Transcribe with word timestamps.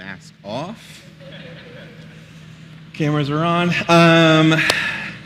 mask 0.00 0.32
off. 0.42 1.04
Cameras 2.94 3.28
are 3.28 3.44
on. 3.44 3.68
Um, 3.86 4.58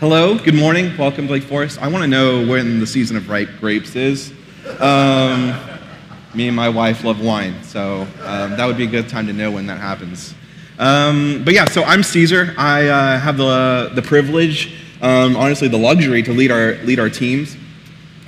hello, 0.00 0.36
good 0.36 0.57
morning. 0.57 0.99
Welcome 0.99 1.29
to 1.29 1.33
Lake 1.34 1.45
Forest. 1.45 1.81
I 1.81 1.86
want 1.86 2.02
to 2.02 2.08
know 2.08 2.45
when 2.45 2.81
the 2.81 2.87
season 2.89 3.17
of 3.17 3.31
ripe 3.31 3.50
grapes 3.60 3.95
is. 3.95 4.33
Um, 4.81 5.57
me 6.34 6.49
and 6.49 6.57
my 6.57 6.68
wife 6.68 7.05
love 7.05 7.21
wine, 7.21 7.63
so 7.63 8.00
um, 8.24 8.56
that 8.56 8.66
would 8.66 8.77
be 8.77 8.82
a 8.82 8.88
good 8.88 9.09
time 9.09 9.29
to 9.29 9.32
know 9.32 9.48
when 9.52 9.68
that 9.68 9.79
happens. 9.79 10.34
Um, 10.80 11.45
but 11.45 11.54
yeah, 11.54 11.66
so 11.66 11.84
I'm 11.84 12.02
Caesar. 12.02 12.52
I 12.59 12.88
uh, 12.88 13.18
have 13.20 13.36
the, 13.36 13.93
the 13.95 14.02
privilege, 14.02 14.75
um, 15.00 15.36
honestly, 15.36 15.68
the 15.68 15.79
luxury 15.79 16.25
to 16.25 16.32
lead 16.32 16.50
our, 16.50 16.75
lead 16.82 16.98
our 16.98 17.11
teams 17.11 17.56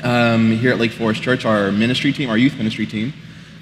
um, 0.05 0.53
here 0.53 0.71
at 0.71 0.79
Lake 0.79 0.93
Forest 0.93 1.25
Church, 1.25 1.45
our 1.45 1.73
ministry 1.73 2.13
team, 2.13 2.31
our 2.31 2.39
youth 2.39 2.57
ministry 2.57 2.87
team 2.87 3.13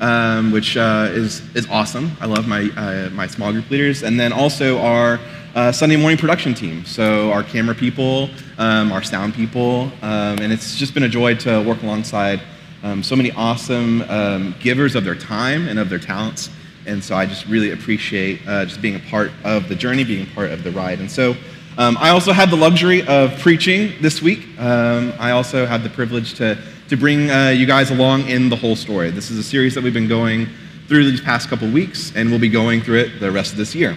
um, 0.00 0.50
which 0.50 0.76
uh, 0.76 1.08
is, 1.10 1.42
is 1.54 1.68
awesome. 1.68 2.12
I 2.20 2.26
love 2.26 2.46
my, 2.46 2.70
uh, 2.76 3.10
my 3.10 3.26
small 3.26 3.52
group 3.52 3.70
leaders. 3.70 4.02
And 4.02 4.18
then 4.18 4.32
also 4.32 4.78
our 4.78 5.20
uh, 5.54 5.70
Sunday 5.70 5.96
morning 5.96 6.18
production 6.18 6.54
team. 6.54 6.84
So 6.84 7.30
our 7.30 7.42
camera 7.42 7.74
people, 7.74 8.28
um, 8.58 8.92
our 8.92 9.02
sound 9.02 9.34
people. 9.34 9.92
Um, 10.02 10.38
and 10.40 10.52
it's 10.52 10.76
just 10.76 10.94
been 10.94 11.04
a 11.04 11.08
joy 11.08 11.36
to 11.36 11.62
work 11.62 11.82
alongside 11.82 12.40
um, 12.82 13.02
so 13.02 13.16
many 13.16 13.30
awesome 13.32 14.02
um, 14.02 14.54
givers 14.60 14.94
of 14.94 15.04
their 15.04 15.14
time 15.14 15.68
and 15.68 15.78
of 15.78 15.88
their 15.88 15.98
talents. 15.98 16.50
And 16.86 17.02
so 17.02 17.16
I 17.16 17.24
just 17.24 17.46
really 17.46 17.70
appreciate 17.70 18.46
uh, 18.46 18.66
just 18.66 18.82
being 18.82 18.96
a 18.96 19.10
part 19.10 19.30
of 19.42 19.68
the 19.68 19.74
journey, 19.74 20.04
being 20.04 20.26
part 20.26 20.50
of 20.50 20.64
the 20.64 20.70
ride. 20.70 21.00
And 21.00 21.10
so 21.10 21.34
um, 21.78 21.96
I 21.98 22.10
also 22.10 22.32
had 22.32 22.50
the 22.50 22.56
luxury 22.56 23.06
of 23.06 23.38
preaching 23.38 23.94
this 24.02 24.20
week. 24.20 24.46
I 24.58 25.30
also 25.30 25.64
had 25.66 25.82
the 25.82 25.88
privilege 25.88 26.34
to 26.34 26.58
to 26.88 26.96
bring 26.96 27.30
uh, 27.30 27.48
you 27.48 27.64
guys 27.64 27.90
along 27.90 28.28
in 28.28 28.50
the 28.50 28.56
whole 28.56 28.76
story. 28.76 29.10
This 29.10 29.30
is 29.30 29.38
a 29.38 29.42
series 29.42 29.74
that 29.74 29.82
we've 29.82 29.94
been 29.94 30.08
going 30.08 30.48
through 30.86 31.10
these 31.10 31.20
past 31.20 31.48
couple 31.48 31.68
weeks, 31.70 32.12
and 32.14 32.28
we'll 32.28 32.38
be 32.38 32.50
going 32.50 32.82
through 32.82 32.98
it 32.98 33.20
the 33.20 33.30
rest 33.30 33.52
of 33.52 33.58
this 33.58 33.74
year. 33.74 33.96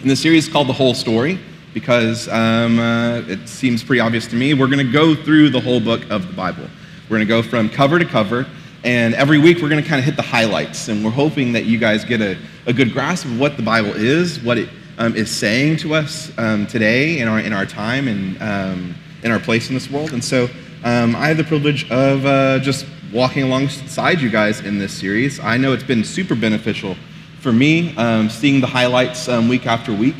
And 0.00 0.10
the 0.10 0.16
series 0.16 0.46
is 0.46 0.52
called 0.52 0.66
The 0.66 0.72
Whole 0.72 0.94
Story 0.94 1.38
because 1.74 2.26
um, 2.28 2.78
uh, 2.78 3.18
it 3.28 3.46
seems 3.46 3.84
pretty 3.84 4.00
obvious 4.00 4.26
to 4.28 4.36
me. 4.36 4.54
We're 4.54 4.66
going 4.66 4.84
to 4.84 4.90
go 4.90 5.14
through 5.14 5.50
the 5.50 5.60
whole 5.60 5.78
book 5.78 6.08
of 6.08 6.26
the 6.26 6.32
Bible. 6.32 6.66
We're 7.04 7.18
going 7.18 7.20
to 7.20 7.26
go 7.26 7.42
from 7.42 7.68
cover 7.68 7.98
to 7.98 8.06
cover, 8.06 8.46
and 8.82 9.14
every 9.14 9.36
week 9.36 9.60
we're 9.60 9.68
going 9.68 9.82
to 9.82 9.88
kind 9.88 9.98
of 9.98 10.06
hit 10.06 10.16
the 10.16 10.22
highlights. 10.22 10.88
And 10.88 11.04
we're 11.04 11.10
hoping 11.10 11.52
that 11.52 11.66
you 11.66 11.76
guys 11.76 12.02
get 12.02 12.22
a, 12.22 12.38
a 12.64 12.72
good 12.72 12.94
grasp 12.94 13.26
of 13.26 13.38
what 13.38 13.58
the 13.58 13.62
Bible 13.62 13.92
is, 13.94 14.40
what 14.40 14.56
it 14.56 14.70
um, 14.96 15.14
is 15.14 15.30
saying 15.30 15.76
to 15.78 15.92
us 15.92 16.32
um, 16.38 16.66
today 16.66 17.18
in 17.18 17.28
our, 17.28 17.40
in 17.40 17.52
our 17.52 17.66
time 17.66 18.08
and 18.08 18.42
um, 18.42 18.94
in 19.22 19.30
our 19.30 19.38
place 19.38 19.68
in 19.68 19.74
this 19.74 19.90
world. 19.90 20.14
And 20.14 20.24
so 20.24 20.48
um, 20.86 21.16
I 21.16 21.26
have 21.26 21.36
the 21.36 21.42
privilege 21.42 21.90
of 21.90 22.24
uh, 22.24 22.60
just 22.60 22.86
walking 23.12 23.42
alongside 23.42 24.20
you 24.20 24.30
guys 24.30 24.60
in 24.60 24.78
this 24.78 24.96
series. 24.96 25.40
I 25.40 25.56
know 25.56 25.72
it's 25.72 25.82
been 25.82 26.04
super 26.04 26.36
beneficial 26.36 26.96
for 27.40 27.52
me, 27.52 27.96
um, 27.96 28.30
seeing 28.30 28.60
the 28.60 28.68
highlights 28.68 29.28
um, 29.28 29.48
week 29.48 29.66
after 29.66 29.92
week 29.92 30.14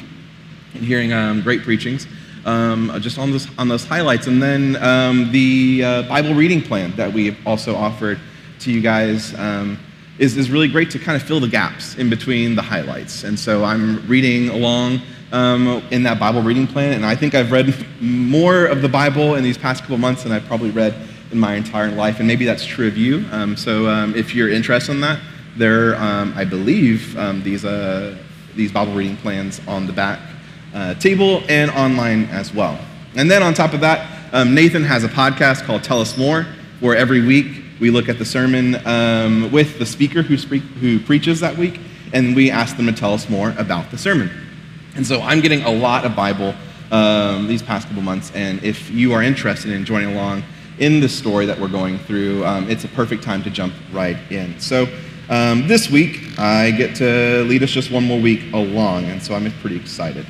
and 0.74 0.82
hearing 0.82 1.12
um, 1.12 1.40
great 1.42 1.62
preachings 1.62 2.08
um, 2.46 2.92
just 3.00 3.16
on 3.16 3.30
those, 3.30 3.46
on 3.58 3.68
those 3.68 3.84
highlights. 3.84 4.26
And 4.26 4.42
then 4.42 4.74
um, 4.82 5.30
the 5.30 5.84
uh, 5.84 6.02
Bible 6.08 6.34
reading 6.34 6.60
plan 6.60 6.90
that 6.96 7.12
we 7.12 7.26
have 7.26 7.38
also 7.46 7.76
offered 7.76 8.18
to 8.58 8.72
you 8.72 8.80
guys 8.80 9.34
is, 10.18 10.36
is 10.36 10.50
really 10.50 10.66
great 10.66 10.90
to 10.90 10.98
kind 10.98 11.14
of 11.14 11.22
fill 11.22 11.38
the 11.38 11.48
gaps 11.48 11.94
in 11.94 12.10
between 12.10 12.56
the 12.56 12.62
highlights. 12.62 13.22
And 13.22 13.38
so 13.38 13.62
I'm 13.62 14.04
reading 14.08 14.48
along 14.48 15.00
um, 15.32 15.82
in 15.90 16.02
that 16.04 16.18
Bible 16.18 16.42
reading 16.42 16.66
plan, 16.66 16.92
and 16.92 17.04
I 17.04 17.16
think 17.16 17.34
I've 17.34 17.50
read 17.50 17.74
more 18.00 18.66
of 18.66 18.82
the 18.82 18.88
Bible 18.88 19.34
in 19.34 19.42
these 19.42 19.58
past 19.58 19.82
couple 19.82 19.98
months 19.98 20.22
than 20.22 20.32
I've 20.32 20.46
probably 20.46 20.70
read 20.70 20.94
in 21.32 21.38
my 21.38 21.54
entire 21.54 21.90
life, 21.90 22.18
and 22.18 22.28
maybe 22.28 22.44
that's 22.44 22.64
true 22.64 22.86
of 22.86 22.96
you. 22.96 23.24
Um, 23.32 23.56
so 23.56 23.88
um, 23.88 24.14
if 24.14 24.34
you're 24.34 24.50
interested 24.50 24.92
in 24.92 25.00
that, 25.00 25.20
there, 25.56 25.96
um, 25.96 26.32
I 26.36 26.44
believe, 26.44 27.16
um, 27.18 27.42
these, 27.42 27.64
uh, 27.64 28.16
these 28.54 28.70
Bible 28.70 28.92
reading 28.92 29.16
plans 29.16 29.60
on 29.66 29.86
the 29.86 29.92
back 29.92 30.20
uh, 30.74 30.94
table 30.94 31.42
and 31.48 31.70
online 31.72 32.26
as 32.26 32.54
well. 32.54 32.78
And 33.16 33.30
then 33.30 33.42
on 33.42 33.54
top 33.54 33.72
of 33.72 33.80
that, 33.80 34.32
um, 34.32 34.54
Nathan 34.54 34.84
has 34.84 35.02
a 35.02 35.08
podcast 35.08 35.64
called 35.64 35.82
Tell 35.82 36.00
Us 36.00 36.16
More, 36.16 36.46
where 36.80 36.94
every 36.94 37.24
week 37.24 37.64
we 37.80 37.90
look 37.90 38.08
at 38.08 38.18
the 38.18 38.24
sermon 38.24 38.72
with 39.50 39.78
the 39.78 39.86
speaker 39.86 40.22
who, 40.22 40.36
speak, 40.36 40.62
who 40.62 41.00
preaches 41.00 41.40
that 41.40 41.56
week, 41.56 41.80
and 42.12 42.36
we 42.36 42.50
ask 42.50 42.76
them 42.76 42.86
to 42.86 42.92
tell 42.92 43.14
us 43.14 43.28
more 43.28 43.54
about 43.58 43.90
the 43.90 43.98
sermon. 43.98 44.45
And 44.96 45.06
so 45.06 45.20
I'm 45.20 45.40
getting 45.40 45.62
a 45.62 45.70
lot 45.70 46.04
of 46.04 46.16
Bible 46.16 46.54
um, 46.90 47.46
these 47.46 47.62
past 47.62 47.86
couple 47.88 48.02
months, 48.02 48.32
and 48.34 48.62
if 48.62 48.90
you 48.90 49.12
are 49.12 49.22
interested 49.22 49.72
in 49.72 49.84
joining 49.84 50.14
along 50.14 50.42
in 50.78 51.00
the 51.00 51.08
story 51.08 51.46
that 51.46 51.58
we're 51.58 51.68
going 51.68 51.98
through, 51.98 52.44
um, 52.44 52.70
it's 52.70 52.84
a 52.84 52.88
perfect 52.88 53.22
time 53.22 53.42
to 53.42 53.50
jump 53.50 53.74
right 53.92 54.16
in. 54.30 54.58
So 54.60 54.86
um, 55.28 55.66
this 55.66 55.90
week, 55.90 56.38
I 56.38 56.70
get 56.70 56.94
to 56.96 57.44
lead 57.44 57.62
us 57.62 57.70
just 57.70 57.90
one 57.90 58.04
more 58.04 58.20
week 58.20 58.52
along, 58.52 59.04
and 59.04 59.22
so 59.22 59.34
I'm 59.34 59.50
pretty 59.60 59.76
excited. 59.76 60.26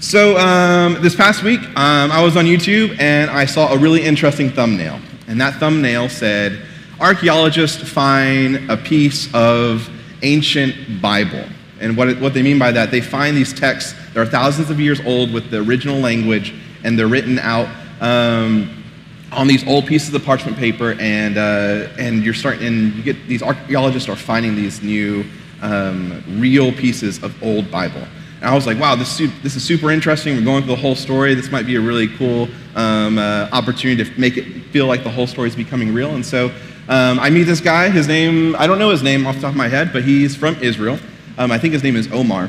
So 0.00 0.36
um, 0.36 1.00
this 1.00 1.14
past 1.14 1.42
week, 1.42 1.60
um, 1.70 2.10
I 2.10 2.22
was 2.22 2.36
on 2.36 2.44
YouTube 2.44 3.00
and 3.00 3.30
I 3.30 3.46
saw 3.46 3.72
a 3.72 3.78
really 3.78 4.02
interesting 4.02 4.50
thumbnail, 4.50 5.00
and 5.26 5.40
that 5.40 5.54
thumbnail 5.54 6.08
said, 6.08 6.66
"Archaeologists 7.00 7.88
find 7.88 8.70
a 8.70 8.76
piece 8.76 9.32
of 9.32 9.88
ancient 10.22 11.00
Bible." 11.00 11.44
And 11.80 11.96
what, 11.96 12.18
what 12.20 12.32
they 12.34 12.42
mean 12.42 12.58
by 12.58 12.72
that, 12.72 12.90
they 12.90 13.00
find 13.00 13.36
these 13.36 13.52
texts 13.52 13.94
that 14.12 14.16
are 14.20 14.26
thousands 14.26 14.70
of 14.70 14.80
years 14.80 15.00
old 15.04 15.32
with 15.32 15.50
the 15.50 15.58
original 15.58 15.98
language, 15.98 16.54
and 16.84 16.98
they're 16.98 17.06
written 17.06 17.38
out 17.38 17.68
um, 18.00 18.84
on 19.32 19.46
these 19.46 19.66
old 19.66 19.86
pieces 19.86 20.14
of 20.14 20.24
parchment 20.24 20.56
paper, 20.56 20.96
and, 20.98 21.36
uh, 21.36 21.88
and 21.98 22.24
you're 22.24 22.34
starting, 22.34 22.66
and 22.66 22.94
you 22.94 23.02
get 23.02 23.26
these 23.26 23.42
archaeologists 23.42 24.08
are 24.08 24.16
finding 24.16 24.54
these 24.54 24.82
new 24.82 25.24
um, 25.62 26.22
real 26.38 26.72
pieces 26.72 27.22
of 27.22 27.42
old 27.42 27.70
Bible. 27.70 28.02
And 28.40 28.44
I 28.44 28.54
was 28.54 28.66
like, 28.66 28.78
wow, 28.78 28.94
this 28.94 29.18
is, 29.18 29.30
this 29.42 29.56
is 29.56 29.64
super 29.64 29.90
interesting. 29.90 30.36
We're 30.36 30.44
going 30.44 30.62
through 30.62 30.76
the 30.76 30.80
whole 30.80 30.94
story. 30.94 31.34
This 31.34 31.50
might 31.50 31.66
be 31.66 31.76
a 31.76 31.80
really 31.80 32.08
cool 32.16 32.48
um, 32.74 33.18
uh, 33.18 33.48
opportunity 33.50 34.04
to 34.04 34.20
make 34.20 34.36
it 34.36 34.44
feel 34.66 34.86
like 34.86 35.02
the 35.02 35.10
whole 35.10 35.26
story 35.26 35.48
is 35.48 35.56
becoming 35.56 35.92
real. 35.92 36.14
And 36.14 36.24
so 36.24 36.46
um, 36.88 37.18
I 37.18 37.30
meet 37.30 37.44
this 37.44 37.60
guy. 37.60 37.88
His 37.88 38.06
name, 38.06 38.54
I 38.56 38.66
don't 38.66 38.78
know 38.78 38.90
his 38.90 39.02
name 39.02 39.26
off 39.26 39.36
the 39.36 39.40
top 39.42 39.50
of 39.50 39.56
my 39.56 39.68
head, 39.68 39.90
but 39.92 40.04
he's 40.04 40.36
from 40.36 40.54
Israel. 40.56 40.98
Um, 41.38 41.52
I 41.52 41.58
think 41.58 41.74
his 41.74 41.82
name 41.82 41.96
is 41.96 42.10
Omar. 42.12 42.48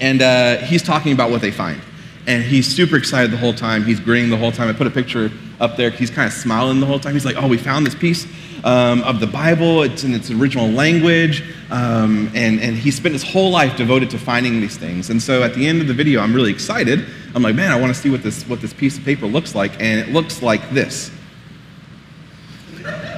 And 0.00 0.22
uh, 0.22 0.58
he's 0.58 0.82
talking 0.82 1.12
about 1.12 1.30
what 1.30 1.40
they 1.40 1.50
find. 1.50 1.80
And 2.26 2.42
he's 2.42 2.66
super 2.66 2.96
excited 2.96 3.30
the 3.30 3.38
whole 3.38 3.54
time. 3.54 3.84
He's 3.84 4.00
grinning 4.00 4.30
the 4.30 4.36
whole 4.36 4.52
time. 4.52 4.68
I 4.68 4.72
put 4.74 4.86
a 4.86 4.90
picture 4.90 5.30
up 5.60 5.76
there. 5.76 5.90
He's 5.90 6.10
kind 6.10 6.26
of 6.26 6.32
smiling 6.32 6.78
the 6.78 6.86
whole 6.86 6.98
time. 6.98 7.14
He's 7.14 7.24
like, 7.24 7.36
oh, 7.36 7.48
we 7.48 7.56
found 7.56 7.86
this 7.86 7.94
piece 7.94 8.26
um, 8.64 9.02
of 9.02 9.18
the 9.18 9.26
Bible. 9.26 9.82
It's 9.82 10.04
in 10.04 10.12
its 10.12 10.30
original 10.30 10.68
language. 10.68 11.42
Um, 11.70 12.30
and, 12.34 12.60
and 12.60 12.76
he 12.76 12.90
spent 12.90 13.14
his 13.14 13.22
whole 13.22 13.50
life 13.50 13.76
devoted 13.76 14.10
to 14.10 14.18
finding 14.18 14.60
these 14.60 14.76
things. 14.76 15.08
And 15.08 15.22
so 15.22 15.42
at 15.42 15.54
the 15.54 15.66
end 15.66 15.80
of 15.80 15.88
the 15.88 15.94
video, 15.94 16.20
I'm 16.20 16.34
really 16.34 16.52
excited. 16.52 17.06
I'm 17.34 17.42
like, 17.42 17.54
man, 17.54 17.72
I 17.72 17.80
want 17.80 17.94
to 17.94 18.00
see 18.00 18.10
what 18.10 18.22
this, 18.22 18.46
what 18.46 18.60
this 18.60 18.74
piece 18.74 18.98
of 18.98 19.04
paper 19.04 19.26
looks 19.26 19.54
like. 19.54 19.72
And 19.80 19.98
it 19.98 20.10
looks 20.10 20.42
like 20.42 20.68
this. 20.70 21.10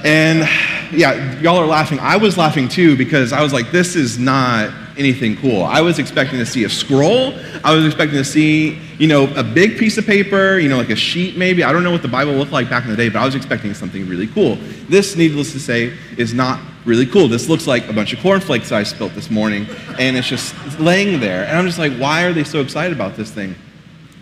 And 0.05 0.49
yeah, 0.93 1.39
y'all 1.41 1.59
are 1.59 1.67
laughing. 1.67 1.99
I 2.01 2.17
was 2.17 2.39
laughing 2.39 2.69
too 2.69 2.97
because 2.97 3.33
I 3.33 3.43
was 3.43 3.53
like, 3.53 3.71
this 3.71 3.97
is 3.97 4.19
not 4.19 4.73
anything 4.97 5.37
cool. 5.37 5.65
I 5.65 5.81
was 5.81 5.99
expecting 5.99 6.39
to 6.39 6.47
see 6.47 6.65
a 6.65 6.69
scroll. 6.69 7.35
I 7.65 7.75
was 7.75 7.87
expecting 7.87 8.19
to 8.19 8.25
see, 8.25 8.79
you 8.99 9.07
know, 9.07 9.33
a 9.35 9.43
big 9.43 9.79
piece 9.79 9.99
of 9.99 10.07
paper, 10.07 10.59
you 10.59 10.69
know, 10.69 10.77
like 10.77 10.91
a 10.91 10.97
sheet 10.97 11.37
maybe. 11.37 11.65
I 11.65 11.73
don't 11.73 11.83
know 11.83 11.91
what 11.91 12.03
the 12.03 12.09
Bible 12.09 12.33
looked 12.33 12.53
like 12.53 12.69
back 12.69 12.85
in 12.85 12.91
the 12.91 12.97
day, 12.97 13.09
but 13.09 13.21
I 13.21 13.25
was 13.25 13.35
expecting 13.35 13.73
something 13.75 14.09
really 14.09 14.27
cool. 14.27 14.57
This, 14.89 15.17
needless 15.17 15.53
to 15.53 15.61
say, 15.61 15.97
is 16.17 16.35
not 16.35 16.61
really 16.85 17.07
cool. 17.07 17.29
This 17.29 17.49
looks 17.49 17.67
like 17.67 17.89
a 17.89 17.93
bunch 17.93 18.13
of 18.13 18.21
cornflakes 18.21 18.73
I 18.73 18.83
spilt 18.83 19.15
this 19.15 19.31
morning, 19.31 19.67
and 19.99 20.17
it's 20.17 20.29
just 20.29 20.55
laying 20.79 21.21
there. 21.21 21.45
And 21.47 21.57
I'm 21.57 21.67
just 21.67 21.79
like, 21.79 21.93
why 21.95 22.25
are 22.25 22.33
they 22.33 22.45
so 22.45 22.61
excited 22.61 22.93
about 22.93 23.17
this 23.17 23.31
thing? 23.31 23.55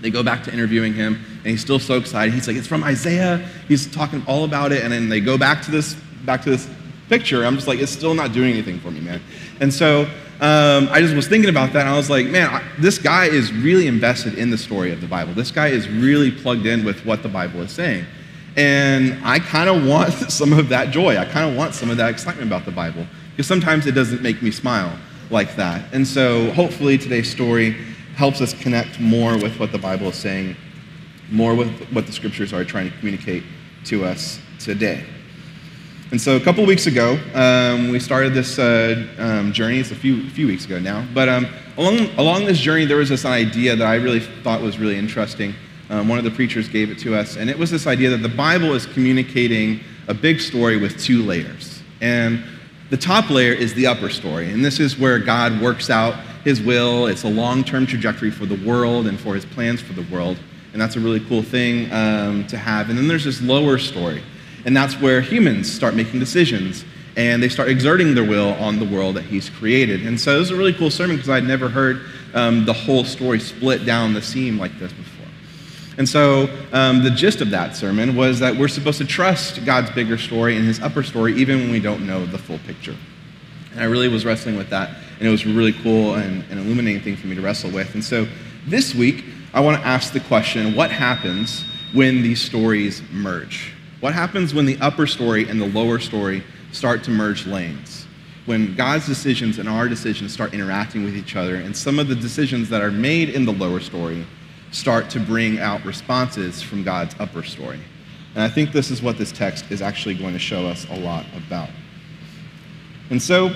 They 0.00 0.10
go 0.10 0.22
back 0.22 0.44
to 0.44 0.52
interviewing 0.52 0.94
him, 0.94 1.24
and 1.38 1.46
he's 1.46 1.60
still 1.60 1.80
so 1.80 1.94
excited. 1.94 2.32
He's 2.32 2.46
like, 2.46 2.56
"It's 2.56 2.68
from 2.68 2.84
Isaiah." 2.84 3.38
He's 3.66 3.90
talking 3.90 4.22
all 4.28 4.44
about 4.44 4.70
it, 4.70 4.84
and 4.84 4.92
then 4.92 5.08
they 5.08 5.20
go 5.20 5.36
back 5.36 5.60
to 5.62 5.72
this 5.72 5.96
back 6.24 6.42
to 6.42 6.50
this 6.50 6.68
picture. 7.08 7.44
I'm 7.44 7.56
just 7.56 7.66
like, 7.66 7.80
it's 7.80 7.90
still 7.90 8.14
not 8.14 8.32
doing 8.32 8.52
anything 8.52 8.78
for 8.78 8.90
me, 8.90 9.00
man. 9.00 9.20
And 9.60 9.72
so 9.72 10.08
um, 10.40 10.88
I 10.92 11.00
just 11.00 11.16
was 11.16 11.26
thinking 11.26 11.50
about 11.50 11.72
that, 11.72 11.80
and 11.80 11.88
I 11.88 11.96
was 11.96 12.08
like, 12.08 12.26
man, 12.26 12.48
I, 12.48 12.62
this 12.78 12.98
guy 12.98 13.24
is 13.24 13.52
really 13.52 13.88
invested 13.88 14.34
in 14.34 14.50
the 14.50 14.58
story 14.58 14.92
of 14.92 15.00
the 15.00 15.08
Bible. 15.08 15.34
This 15.34 15.50
guy 15.50 15.68
is 15.68 15.88
really 15.88 16.30
plugged 16.30 16.64
in 16.64 16.84
with 16.84 17.04
what 17.04 17.24
the 17.24 17.28
Bible 17.28 17.60
is 17.62 17.72
saying. 17.72 18.04
And 18.56 19.18
I 19.24 19.40
kind 19.40 19.68
of 19.68 19.84
want 19.84 20.12
some 20.30 20.52
of 20.52 20.68
that 20.68 20.90
joy. 20.90 21.16
I 21.16 21.24
kind 21.24 21.50
of 21.50 21.56
want 21.56 21.74
some 21.74 21.90
of 21.90 21.96
that 21.96 22.10
excitement 22.10 22.46
about 22.46 22.64
the 22.64 22.70
Bible 22.70 23.04
because 23.30 23.48
sometimes 23.48 23.86
it 23.86 23.92
doesn't 23.92 24.22
make 24.22 24.40
me 24.40 24.52
smile 24.52 24.96
like 25.30 25.56
that. 25.56 25.92
And 25.92 26.06
so 26.06 26.50
hopefully 26.52 26.98
today's 26.98 27.30
story 27.30 27.72
helps 28.14 28.40
us 28.40 28.54
connect 28.54 28.98
more 29.00 29.36
with 29.36 29.58
what 29.58 29.72
the 29.72 29.78
Bible 29.78 30.08
is 30.08 30.16
saying, 30.16 30.56
more 31.30 31.54
with 31.54 31.70
what 31.90 32.06
the 32.06 32.12
scriptures 32.12 32.52
are 32.52 32.64
trying 32.64 32.90
to 32.90 32.96
communicate 32.98 33.42
to 33.86 34.04
us 34.04 34.40
today. 34.58 35.04
And 36.10 36.18
so 36.18 36.36
a 36.36 36.40
couple 36.40 36.64
weeks 36.64 36.86
ago, 36.86 37.18
um, 37.34 37.90
we 37.90 38.00
started 38.00 38.32
this 38.32 38.58
uh, 38.58 39.06
um, 39.18 39.52
journey. 39.52 39.78
It's 39.78 39.90
a 39.90 39.94
few, 39.94 40.28
few 40.30 40.46
weeks 40.46 40.64
ago 40.64 40.78
now. 40.78 41.06
But 41.12 41.28
um, 41.28 41.46
along, 41.76 42.08
along 42.16 42.46
this 42.46 42.58
journey, 42.58 42.86
there 42.86 42.96
was 42.96 43.10
this 43.10 43.26
idea 43.26 43.76
that 43.76 43.86
I 43.86 43.96
really 43.96 44.20
thought 44.20 44.62
was 44.62 44.78
really 44.78 44.96
interesting. 44.96 45.54
Um, 45.90 46.08
one 46.08 46.16
of 46.16 46.24
the 46.24 46.30
preachers 46.30 46.66
gave 46.66 46.90
it 46.90 46.98
to 47.00 47.14
us. 47.14 47.36
And 47.36 47.50
it 47.50 47.58
was 47.58 47.70
this 47.70 47.86
idea 47.86 48.08
that 48.08 48.22
the 48.22 48.28
Bible 48.28 48.72
is 48.72 48.86
communicating 48.86 49.80
a 50.06 50.14
big 50.14 50.40
story 50.40 50.78
with 50.78 50.98
two 50.98 51.22
layers. 51.24 51.82
And 52.00 52.42
The 52.90 52.96
top 52.96 53.28
layer 53.28 53.52
is 53.52 53.74
the 53.74 53.86
upper 53.86 54.08
story, 54.08 54.50
and 54.50 54.64
this 54.64 54.80
is 54.80 54.98
where 54.98 55.18
God 55.18 55.60
works 55.60 55.90
out 55.90 56.18
his 56.42 56.62
will. 56.62 57.06
It's 57.06 57.24
a 57.24 57.28
long 57.28 57.62
term 57.62 57.86
trajectory 57.86 58.30
for 58.30 58.46
the 58.46 58.56
world 58.66 59.06
and 59.06 59.20
for 59.20 59.34
his 59.34 59.44
plans 59.44 59.82
for 59.82 59.92
the 59.92 60.06
world. 60.10 60.38
And 60.72 60.80
that's 60.80 60.96
a 60.96 61.00
really 61.00 61.20
cool 61.20 61.42
thing 61.42 61.92
um, 61.92 62.46
to 62.46 62.56
have. 62.56 62.88
And 62.88 62.98
then 62.98 63.06
there's 63.06 63.24
this 63.24 63.42
lower 63.42 63.76
story, 63.76 64.22
and 64.64 64.76
that's 64.76 64.94
where 65.00 65.20
humans 65.20 65.72
start 65.72 65.94
making 65.94 66.20
decisions 66.20 66.84
and 67.16 67.42
they 67.42 67.48
start 67.48 67.68
exerting 67.68 68.14
their 68.14 68.24
will 68.24 68.54
on 68.54 68.78
the 68.78 68.84
world 68.84 69.16
that 69.16 69.24
he's 69.24 69.50
created. 69.50 70.06
And 70.06 70.18
so 70.20 70.36
it 70.36 70.38
was 70.38 70.50
a 70.50 70.56
really 70.56 70.72
cool 70.72 70.90
sermon 70.90 71.16
because 71.16 71.30
I'd 71.30 71.44
never 71.44 71.68
heard 71.68 72.02
um, 72.32 72.64
the 72.64 72.72
whole 72.72 73.04
story 73.04 73.40
split 73.40 73.84
down 73.84 74.14
the 74.14 74.22
seam 74.22 74.56
like 74.56 74.78
this 74.78 74.92
before. 74.92 75.26
And 75.98 76.08
so 76.08 76.48
um, 76.72 77.02
the 77.02 77.10
gist 77.10 77.40
of 77.40 77.50
that 77.50 77.74
sermon 77.74 78.14
was 78.14 78.38
that 78.38 78.54
we're 78.54 78.68
supposed 78.68 78.98
to 78.98 79.04
trust 79.04 79.64
God's 79.64 79.90
bigger 79.90 80.16
story 80.16 80.56
and 80.56 80.64
his 80.64 80.80
upper 80.80 81.02
story 81.02 81.34
even 81.34 81.58
when 81.58 81.72
we 81.72 81.80
don't 81.80 82.06
know 82.06 82.24
the 82.24 82.38
full 82.38 82.58
picture. 82.60 82.94
And 83.72 83.80
I 83.80 83.84
really 83.84 84.06
was 84.06 84.24
wrestling 84.24 84.56
with 84.56 84.70
that, 84.70 84.90
and 85.18 85.26
it 85.26 85.30
was 85.30 85.44
a 85.44 85.48
really 85.48 85.72
cool 85.72 86.14
and, 86.14 86.44
and 86.50 86.60
illuminating 86.60 87.02
thing 87.02 87.16
for 87.16 87.26
me 87.26 87.34
to 87.34 87.40
wrestle 87.40 87.72
with. 87.72 87.94
And 87.94 88.04
so 88.04 88.28
this 88.66 88.94
week, 88.94 89.24
I 89.52 89.60
want 89.60 89.80
to 89.80 89.86
ask 89.86 90.12
the 90.12 90.20
question 90.20 90.76
what 90.76 90.92
happens 90.92 91.64
when 91.92 92.22
these 92.22 92.40
stories 92.40 93.02
merge? 93.10 93.74
What 94.00 94.14
happens 94.14 94.54
when 94.54 94.64
the 94.64 94.78
upper 94.80 95.06
story 95.06 95.48
and 95.48 95.60
the 95.60 95.66
lower 95.66 95.98
story 95.98 96.44
start 96.70 97.02
to 97.04 97.10
merge 97.10 97.46
lanes? 97.46 98.06
When 98.46 98.76
God's 98.76 99.06
decisions 99.06 99.58
and 99.58 99.68
our 99.68 99.88
decisions 99.88 100.32
start 100.32 100.54
interacting 100.54 101.04
with 101.04 101.16
each 101.16 101.34
other, 101.34 101.56
and 101.56 101.76
some 101.76 101.98
of 101.98 102.08
the 102.08 102.14
decisions 102.14 102.68
that 102.70 102.80
are 102.80 102.92
made 102.92 103.30
in 103.30 103.44
the 103.44 103.52
lower 103.52 103.80
story 103.80 104.24
start 104.70 105.10
to 105.10 105.20
bring 105.20 105.58
out 105.58 105.84
responses 105.84 106.62
from 106.62 106.84
God's 106.84 107.14
upper 107.18 107.42
story. 107.42 107.80
And 108.34 108.42
I 108.44 108.48
think 108.48 108.72
this 108.72 108.90
is 108.90 109.02
what 109.02 109.18
this 109.18 109.32
text 109.32 109.70
is 109.70 109.82
actually 109.82 110.14
going 110.14 110.32
to 110.32 110.38
show 110.38 110.66
us 110.66 110.86
a 110.90 110.96
lot 110.96 111.26
about. 111.36 111.70
And 113.10 113.20
so, 113.20 113.46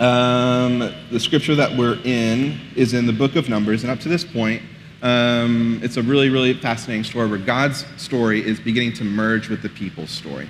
um, 0.00 0.92
the 1.10 1.20
scripture 1.20 1.54
that 1.54 1.76
we're 1.76 1.98
in 2.04 2.58
is 2.74 2.94
in 2.94 3.06
the 3.06 3.12
book 3.12 3.36
of 3.36 3.48
Numbers, 3.48 3.84
and 3.84 3.92
up 3.92 4.00
to 4.00 4.08
this 4.08 4.24
point, 4.24 4.62
um, 5.02 5.80
it's 5.82 5.96
a 5.96 6.02
really, 6.02 6.30
really 6.30 6.54
fascinating 6.54 7.04
story 7.04 7.28
where 7.28 7.38
God's 7.38 7.84
story 7.96 8.44
is 8.44 8.60
beginning 8.60 8.92
to 8.94 9.04
merge 9.04 9.48
with 9.48 9.60
the 9.60 9.68
people's 9.68 10.10
story. 10.10 10.48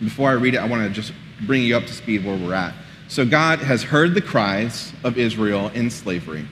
Before 0.00 0.28
I 0.28 0.32
read 0.32 0.54
it, 0.54 0.58
I 0.58 0.66
want 0.66 0.82
to 0.82 0.90
just 0.90 1.12
bring 1.46 1.62
you 1.62 1.76
up 1.76 1.86
to 1.86 1.92
speed 1.92 2.24
where 2.24 2.36
we're 2.36 2.54
at. 2.54 2.74
So, 3.06 3.24
God 3.24 3.60
has 3.60 3.82
heard 3.82 4.14
the 4.14 4.20
cries 4.20 4.92
of 5.04 5.18
Israel 5.18 5.68
in 5.68 5.90
slavery. 5.90 6.46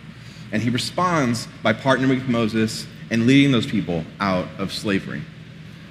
And 0.52 0.62
he 0.62 0.70
responds 0.70 1.48
by 1.62 1.72
partnering 1.72 2.10
with 2.10 2.28
Moses 2.28 2.86
and 3.10 3.26
leading 3.26 3.50
those 3.50 3.66
people 3.66 4.04
out 4.20 4.46
of 4.58 4.72
slavery. 4.72 5.22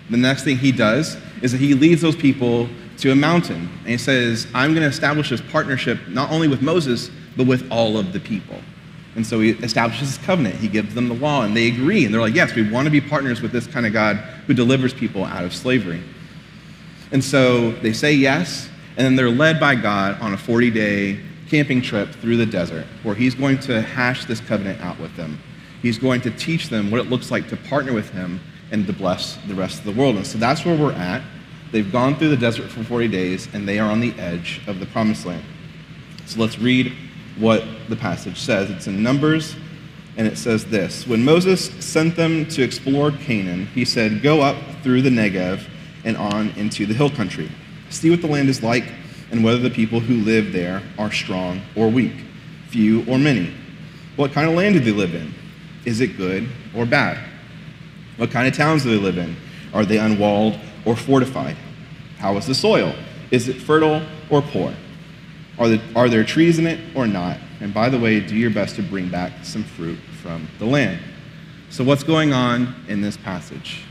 The 0.09 0.17
next 0.17 0.44
thing 0.44 0.57
he 0.57 0.71
does 0.71 1.17
is 1.41 1.51
that 1.51 1.59
he 1.59 1.73
leads 1.73 2.01
those 2.01 2.15
people 2.15 2.69
to 3.00 3.11
a 3.11 3.15
mountain. 3.15 3.69
And 3.79 3.88
he 3.88 3.97
says, 3.97 4.47
I'm 4.53 4.73
going 4.73 4.83
to 4.83 4.89
establish 4.89 5.29
this 5.29 5.41
partnership 5.41 6.00
not 6.07 6.31
only 6.31 6.47
with 6.47 6.61
Moses, 6.61 7.09
but 7.38 7.47
with 7.47 7.69
all 7.71 7.97
of 7.97 8.11
the 8.13 8.19
people. 8.19 8.59
And 9.19 9.27
so 9.27 9.42
he 9.42 9.50
establishes 9.50 10.16
this 10.16 10.25
covenant. 10.25 10.56
He 10.56 10.69
gives 10.69 10.95
them 10.95 11.10
the 11.10 11.13
law, 11.13 11.44
and 11.44 11.54
they 11.54 11.68
agree. 11.68 12.06
And 12.06 12.13
they're 12.13 12.21
like, 12.21 12.36
yes, 12.36 12.56
we 12.56 12.71
want 12.71 12.86
to 12.86 12.89
be 12.89 13.01
partners 13.01 13.42
with 13.42 13.51
this 13.51 13.68
kind 13.68 13.86
of 13.86 13.92
God 13.92 14.16
who 14.48 14.54
delivers 14.54 14.94
people 14.94 15.25
out 15.25 15.44
of 15.44 15.54
slavery. 15.54 16.01
And 17.12 17.21
so 17.21 17.74
they 17.74 17.92
say 17.92 18.13
yes, 18.13 18.69
and 18.95 19.06
then 19.06 19.18
they're 19.18 19.30
led 19.30 19.60
by 19.60 19.75
God 19.75 20.18
on 20.21 20.33
a 20.33 20.38
40 20.38 20.71
day 20.71 21.19
camping 21.50 21.81
trip 21.81 22.13
through 22.13 22.38
the 22.38 22.45
desert 22.45 22.86
where 23.04 23.13
he's 23.13 23.36
going 23.36 23.60
to 23.60 23.81
hash 23.81 24.24
this 24.24 24.39
covenant 24.39 24.80
out 24.80 24.98
with 25.01 25.13
them. 25.18 25.38
He's 25.81 25.98
going 25.98 26.21
to 26.21 26.31
teach 26.31 26.69
them 26.69 26.89
what 26.89 27.01
it 27.01 27.10
looks 27.10 27.30
like 27.30 27.50
to 27.50 27.57
partner 27.57 27.92
with 27.92 28.10
him 28.12 28.39
and 28.71 28.88
to 28.88 28.94
bless 28.94 29.36
the 29.50 29.54
rest 29.54 29.80
of 29.80 29.83
the 29.83 30.00
world. 30.00 30.16
And 30.16 30.25
so 30.25 30.38
that's 30.38 30.63
where 30.63 30.77
we're 30.77 30.94
at. 30.94 31.21
They've 31.74 31.92
gone 31.92 32.16
through 32.16 32.30
the 32.30 32.38
desert 32.38 32.69
for 32.69 32.86
40 32.86 33.10
days 33.10 33.50
and 33.54 33.68
they 33.68 33.80
are 33.80 33.92
on 33.92 34.00
the 34.00 34.18
edge 34.18 34.62
of 34.66 34.80
the 34.80 34.86
promised 34.86 35.25
land. 35.25 35.44
So 36.25 36.39
let's 36.39 36.57
read 36.57 36.94
what 37.38 37.64
the 37.88 37.96
passage 37.96 38.40
says. 38.40 38.70
It's 38.70 38.88
in 38.88 39.02
Numbers, 39.04 39.56
and 40.18 40.28
it 40.28 40.38
says 40.38 40.66
this 40.66 41.08
When 41.08 41.24
Moses 41.24 41.70
sent 41.84 42.16
them 42.16 42.46
to 42.50 42.62
explore 42.64 43.12
Canaan, 43.12 43.68
he 43.68 43.86
said, 43.86 44.22
Go 44.22 44.42
up 44.42 44.58
through 44.84 45.02
the 45.02 45.10
Negev 45.10 45.62
and 46.04 46.18
on 46.18 46.50
into 46.52 46.86
the 46.86 46.94
hill 46.94 47.10
country. 47.10 47.50
See 47.90 48.10
what 48.10 48.22
the 48.22 48.28
land 48.28 48.50
is 48.50 48.64
like 48.64 48.86
and 49.31 49.44
whether 49.44 49.60
the 49.60 49.70
people 49.70 50.00
who 50.00 50.16
live 50.16 50.52
there 50.52 50.81
are 50.98 51.12
strong 51.12 51.62
or 51.76 51.90
weak, 51.90 52.14
few 52.70 53.06
or 53.06 53.18
many. 53.18 53.54
What 54.16 54.31
kind 54.31 54.50
of 54.50 54.56
land 54.56 54.76
do 54.76 54.80
they 54.80 54.92
live 54.92 55.16
in? 55.16 55.34
Is 55.86 56.02
it 56.02 56.18
good 56.18 56.48
or 56.76 56.86
bad? 56.86 57.24
What 58.18 58.31
kind 58.31 58.48
of 58.48 58.54
towns 58.54 58.84
do 58.84 58.90
they 58.90 59.02
live 59.02 59.18
in? 59.18 59.36
Are 59.74 59.86
they 59.86 59.98
unwalled 59.98 60.60
or 60.86 60.96
fortified? 60.96 61.56
How 62.18 62.36
is 62.38 62.46
the 62.46 62.56
soil? 62.56 62.94
Is 63.31 63.48
it 63.48 63.62
fertile 63.62 64.02
or 64.30 64.42
poor? 64.42 64.74
Are, 65.59 65.67
the, 65.67 65.81
are 65.94 66.07
there 66.07 66.23
trees 66.23 66.57
in 66.57 66.65
it 66.65 66.79
or 66.95 67.06
not? 67.06 67.38
And 67.59 67.73
by 67.73 67.89
the 67.89 68.00
way, 68.00 68.21
do 68.21 68.35
your 68.35 68.50
best 68.50 68.77
to 68.77 68.81
bring 68.81 69.09
back 69.09 69.44
some 69.44 69.63
fruit 69.63 70.00
from 70.21 70.47
the 70.57 70.65
land. 70.65 71.01
So, 71.69 71.83
what's 71.83 72.03
going 72.03 72.33
on 72.33 72.73
in 72.88 73.01
this 73.01 73.17
passage? 73.17 73.83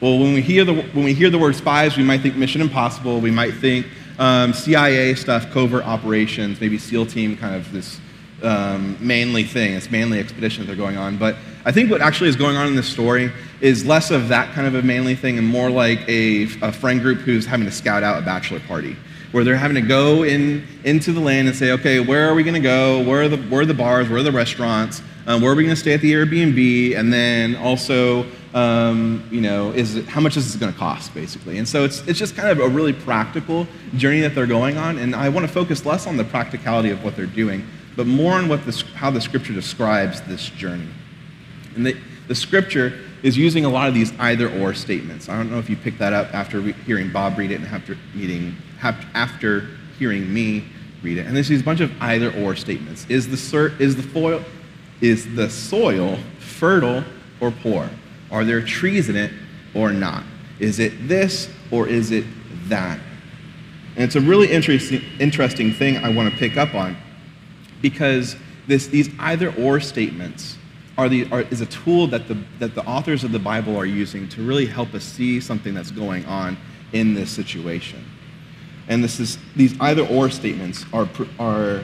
Well, 0.00 0.18
when 0.18 0.34
we 0.34 0.42
hear 0.42 0.64
the, 0.64 0.74
when 0.74 1.04
we 1.04 1.14
hear 1.14 1.30
the 1.30 1.38
word 1.38 1.56
spies, 1.56 1.96
we 1.96 2.02
might 2.04 2.20
think 2.20 2.36
Mission 2.36 2.60
Impossible. 2.60 3.20
We 3.20 3.30
might 3.30 3.54
think 3.54 3.86
um, 4.18 4.52
CIA 4.52 5.14
stuff, 5.14 5.50
covert 5.50 5.84
operations, 5.84 6.60
maybe 6.60 6.78
SEAL 6.78 7.06
team, 7.06 7.36
kind 7.36 7.54
of 7.54 7.72
this 7.72 8.00
um, 8.42 8.98
manly 9.00 9.44
thing. 9.44 9.72
It's 9.72 9.90
manly 9.90 10.18
expeditions 10.18 10.66
that 10.66 10.74
are 10.74 10.76
going 10.76 10.98
on. 10.98 11.16
But 11.16 11.36
I 11.64 11.72
think 11.72 11.90
what 11.90 12.02
actually 12.02 12.28
is 12.28 12.36
going 12.36 12.56
on 12.56 12.66
in 12.66 12.76
this 12.76 12.88
story 12.88 13.32
is 13.62 13.86
less 13.86 14.10
of 14.10 14.28
that 14.28 14.52
kind 14.52 14.66
of 14.66 14.74
a 14.74 14.82
manly 14.82 15.14
thing 15.14 15.38
and 15.38 15.46
more 15.46 15.70
like 15.70 16.06
a, 16.06 16.44
a 16.60 16.70
friend 16.70 17.00
group 17.00 17.20
who's 17.20 17.46
having 17.46 17.64
to 17.64 17.72
scout 17.72 18.02
out 18.02 18.22
a 18.22 18.26
bachelor 18.26 18.60
party 18.60 18.96
where 19.34 19.42
they're 19.42 19.56
having 19.56 19.74
to 19.74 19.80
go 19.80 20.22
in, 20.22 20.64
into 20.84 21.12
the 21.12 21.18
land 21.18 21.48
and 21.48 21.56
say, 21.56 21.72
okay, 21.72 21.98
where 21.98 22.28
are 22.28 22.34
we 22.34 22.44
going 22.44 22.54
to 22.54 22.60
go? 22.60 23.02
Where 23.02 23.22
are, 23.22 23.28
the, 23.28 23.36
where 23.36 23.62
are 23.62 23.66
the 23.66 23.74
bars? 23.74 24.08
Where 24.08 24.20
are 24.20 24.22
the 24.22 24.30
restaurants? 24.30 25.02
Um, 25.26 25.42
where 25.42 25.50
are 25.50 25.56
we 25.56 25.64
going 25.64 25.74
to 25.74 25.80
stay 25.80 25.92
at 25.92 26.00
the 26.00 26.12
Airbnb? 26.12 26.96
And 26.96 27.12
then 27.12 27.56
also, 27.56 28.26
um, 28.54 29.26
you 29.32 29.40
know, 29.40 29.72
is 29.72 29.96
it, 29.96 30.06
how 30.06 30.20
much 30.20 30.36
is 30.36 30.46
this 30.46 30.60
going 30.60 30.72
to 30.72 30.78
cost, 30.78 31.12
basically? 31.14 31.58
And 31.58 31.66
so 31.66 31.82
it's, 31.82 32.06
it's 32.06 32.16
just 32.16 32.36
kind 32.36 32.48
of 32.48 32.60
a 32.60 32.68
really 32.68 32.92
practical 32.92 33.66
journey 33.96 34.20
that 34.20 34.36
they're 34.36 34.46
going 34.46 34.76
on. 34.76 34.98
And 34.98 35.16
I 35.16 35.28
want 35.30 35.44
to 35.44 35.52
focus 35.52 35.84
less 35.84 36.06
on 36.06 36.16
the 36.16 36.24
practicality 36.24 36.90
of 36.90 37.02
what 37.02 37.16
they're 37.16 37.26
doing, 37.26 37.66
but 37.96 38.06
more 38.06 38.34
on 38.34 38.46
what 38.46 38.64
the, 38.64 38.84
how 38.94 39.10
the 39.10 39.20
scripture 39.20 39.52
describes 39.52 40.20
this 40.22 40.48
journey. 40.50 40.86
And 41.74 41.84
the, 41.84 41.96
the 42.28 42.36
scripture 42.36 43.00
is 43.24 43.36
using 43.36 43.64
a 43.64 43.68
lot 43.68 43.88
of 43.88 43.94
these 43.94 44.12
either 44.20 44.48
or 44.60 44.74
statements. 44.74 45.28
I 45.28 45.36
don't 45.36 45.50
know 45.50 45.58
if 45.58 45.68
you 45.68 45.76
picked 45.76 45.98
that 45.98 46.12
up 46.12 46.32
after 46.32 46.60
re- 46.60 46.72
hearing 46.86 47.10
Bob 47.10 47.36
read 47.36 47.50
it 47.50 47.56
and 47.56 47.66
after, 47.66 47.96
meeting, 48.14 48.54
after 49.14 49.68
hearing 49.98 50.32
me 50.32 50.64
read 51.02 51.18
it. 51.18 51.26
And 51.26 51.36
there's 51.36 51.48
these 51.48 51.62
bunch 51.62 51.80
of 51.80 51.90
either 52.00 52.32
or 52.42 52.56
statements. 52.56 53.06
Is 53.08 53.28
the, 53.28 53.74
is 53.78 53.96
the, 53.96 54.02
foil, 54.02 54.42
is 55.00 55.34
the 55.34 55.48
soil 55.48 56.18
fertile 56.38 57.04
or 57.40 57.50
poor? 57.50 57.88
Are 58.30 58.44
there 58.44 58.62
trees 58.62 59.08
in 59.08 59.16
it 59.16 59.32
or 59.74 59.92
not? 59.92 60.24
Is 60.58 60.78
it 60.78 61.08
this 61.08 61.48
or 61.70 61.86
is 61.88 62.10
it 62.10 62.24
that? 62.68 62.98
And 63.94 64.04
it's 64.04 64.16
a 64.16 64.20
really 64.20 64.50
interesting, 64.50 65.02
interesting 65.20 65.72
thing 65.72 65.98
I 65.98 66.08
want 66.08 66.32
to 66.32 66.36
pick 66.36 66.56
up 66.56 66.74
on 66.74 66.96
because 67.80 68.36
this, 68.66 68.86
these 68.88 69.10
either 69.18 69.54
or 69.56 69.78
statements 69.78 70.56
are 70.96 71.08
the, 71.08 71.30
are, 71.30 71.42
is 71.42 71.60
a 71.60 71.66
tool 71.66 72.06
that 72.08 72.28
the, 72.28 72.38
that 72.58 72.74
the 72.74 72.84
authors 72.86 73.24
of 73.24 73.32
the 73.32 73.38
Bible 73.38 73.76
are 73.76 73.86
using 73.86 74.28
to 74.30 74.42
really 74.46 74.66
help 74.66 74.94
us 74.94 75.04
see 75.04 75.40
something 75.40 75.74
that's 75.74 75.90
going 75.90 76.24
on 76.26 76.56
in 76.92 77.14
this 77.14 77.30
situation. 77.30 78.04
And 78.88 79.02
this 79.02 79.20
is, 79.20 79.38
these 79.56 79.78
either 79.80 80.06
or 80.06 80.30
statements 80.30 80.84
are, 80.92 81.08
are 81.38 81.82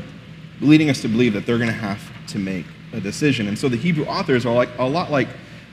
leading 0.61 0.91
us 0.91 1.01
to 1.03 1.09
believe 1.09 1.33
that 1.33 1.47
they're 1.47 1.59
going 1.59 1.71
to 1.71 1.75
have 1.75 2.01
to 2.29 2.39
make 2.39 2.67
a 2.93 3.01
decision. 3.01 3.49
And 3.49 3.59
so 3.59 3.69
the 3.69 3.77
Hebrew 3.77 4.05
authors 4.05 4.45
are 4.45 4.55
like, 4.55 4.69
a 4.79 4.85
lot 4.85 5.11
like 5.11 5.29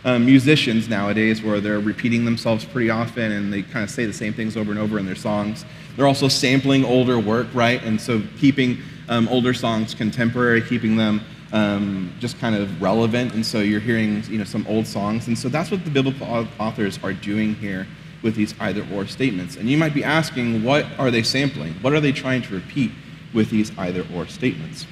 um, 0.05 0.25
musicians 0.25 0.87
nowadays 0.87 1.41
where 1.41 1.59
they're 1.59 1.79
repeating 1.79 2.23
themselves 2.23 2.63
pretty 2.63 2.89
often 2.89 3.31
and 3.31 3.51
they 3.51 3.61
kind 3.61 3.83
of 3.83 3.89
say 3.89 4.05
the 4.05 4.13
same 4.13 4.33
things 4.33 4.55
over 4.55 4.71
and 4.71 4.79
over 4.79 4.99
in 4.99 5.05
their 5.05 5.15
songs. 5.15 5.65
They're 5.95 6.07
also 6.07 6.27
sampling 6.27 6.85
older 6.85 7.19
work, 7.19 7.47
right? 7.53 7.83
And 7.83 7.99
so 7.99 8.21
keeping 8.39 8.77
um, 9.09 9.27
older 9.27 9.53
songs 9.53 9.93
contemporary, 9.93 10.61
keeping 10.61 10.95
them 10.95 11.21
um, 11.51 12.13
just 12.19 12.39
kind 12.39 12.55
of 12.55 12.81
relevant. 12.81 13.33
And 13.33 13.45
so 13.45 13.59
you're 13.59 13.79
hearing 13.79 14.23
you 14.29 14.37
know, 14.37 14.43
some 14.43 14.65
old 14.67 14.85
songs. 14.85 15.27
And 15.27 15.37
so 15.37 15.49
that's 15.49 15.71
what 15.71 15.83
the 15.83 15.89
biblical 15.89 16.47
authors 16.59 16.99
are 17.03 17.13
doing 17.13 17.55
here 17.55 17.87
with 18.23 18.35
these 18.35 18.53
either 18.59 18.85
or 18.93 19.05
statements. 19.05 19.55
And 19.55 19.69
you 19.69 19.77
might 19.77 19.93
be 19.93 20.03
asking, 20.03 20.63
what 20.63 20.85
are 20.97 21.11
they 21.11 21.23
sampling? 21.23 21.73
What 21.81 21.93
are 21.93 21.99
they 21.99 22.11
trying 22.11 22.41
to 22.43 22.55
repeat 22.55 22.91
with 23.33 23.49
these 23.49 23.77
either 23.77 24.05
or 24.13 24.27
statements? 24.27 24.87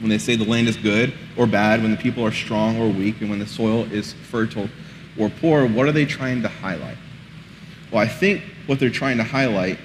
when 0.00 0.10
they 0.10 0.18
say 0.18 0.36
the 0.36 0.44
land 0.44 0.68
is 0.68 0.76
good 0.76 1.12
or 1.36 1.46
bad, 1.46 1.82
when 1.82 1.90
the 1.90 1.96
people 1.96 2.24
are 2.24 2.32
strong 2.32 2.80
or 2.80 2.88
weak, 2.88 3.20
and 3.20 3.30
when 3.30 3.38
the 3.38 3.46
soil 3.46 3.84
is 3.92 4.12
fertile 4.12 4.68
or 5.18 5.30
poor, 5.40 5.66
what 5.66 5.86
are 5.86 5.92
they 5.92 6.04
trying 6.04 6.42
to 6.42 6.48
highlight? 6.48 6.96
Well, 7.90 8.02
I 8.02 8.08
think 8.08 8.42
what 8.66 8.78
they're 8.78 8.90
trying 8.90 9.16
to 9.18 9.24
highlight 9.24 9.78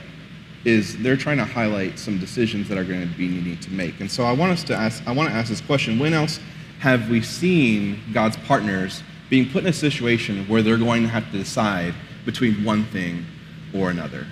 is 0.65 1.01
they're 1.01 1.17
trying 1.17 1.37
to 1.37 1.45
highlight 1.45 1.97
some 1.97 2.19
decisions 2.19 2.67
that 2.69 2.77
are 2.77 2.83
going 2.83 3.01
to 3.01 3.17
be 3.17 3.27
needing 3.27 3.57
to 3.59 3.71
make. 3.71 3.99
And 3.99 4.11
so 4.11 4.23
I 4.23 4.31
want 4.31 4.51
us 4.51 4.63
to 4.65 4.75
ask 4.75 5.01
I 5.07 5.11
want 5.11 5.29
to 5.29 5.35
ask 5.35 5.49
this 5.49 5.61
question, 5.61 5.97
when 5.97 6.13
else 6.13 6.39
have 6.79 7.09
we 7.09 7.21
seen 7.21 7.99
God's 8.13 8.37
partners 8.37 9.03
being 9.29 9.49
put 9.49 9.63
in 9.63 9.69
a 9.69 9.73
situation 9.73 10.45
where 10.47 10.61
they're 10.61 10.77
going 10.77 11.03
to 11.03 11.09
have 11.09 11.31
to 11.31 11.37
decide 11.37 11.93
between 12.25 12.63
one 12.63 12.85
thing 12.85 13.25
or 13.73 13.89
another? 13.89 14.25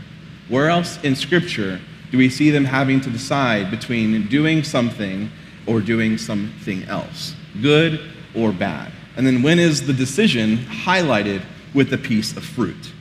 Where 0.47 0.69
else 0.69 1.01
in 1.03 1.15
scripture 1.15 1.79
do 2.11 2.17
we 2.17 2.29
see 2.29 2.49
them 2.49 2.65
having 2.65 3.01
to 3.01 3.09
decide 3.09 3.69
between 3.69 4.27
doing 4.27 4.63
something 4.63 5.29
or 5.67 5.79
doing 5.81 6.17
something 6.17 6.83
else, 6.85 7.35
good 7.61 8.01
or 8.35 8.51
bad? 8.51 8.91
And 9.15 9.25
then 9.27 9.43
when 9.43 9.59
is 9.59 9.85
the 9.85 9.93
decision 9.93 10.57
highlighted 10.57 11.43
with 11.73 11.93
a 11.93 11.97
piece 11.97 12.35
of 12.35 12.43
fruit? 12.43 12.93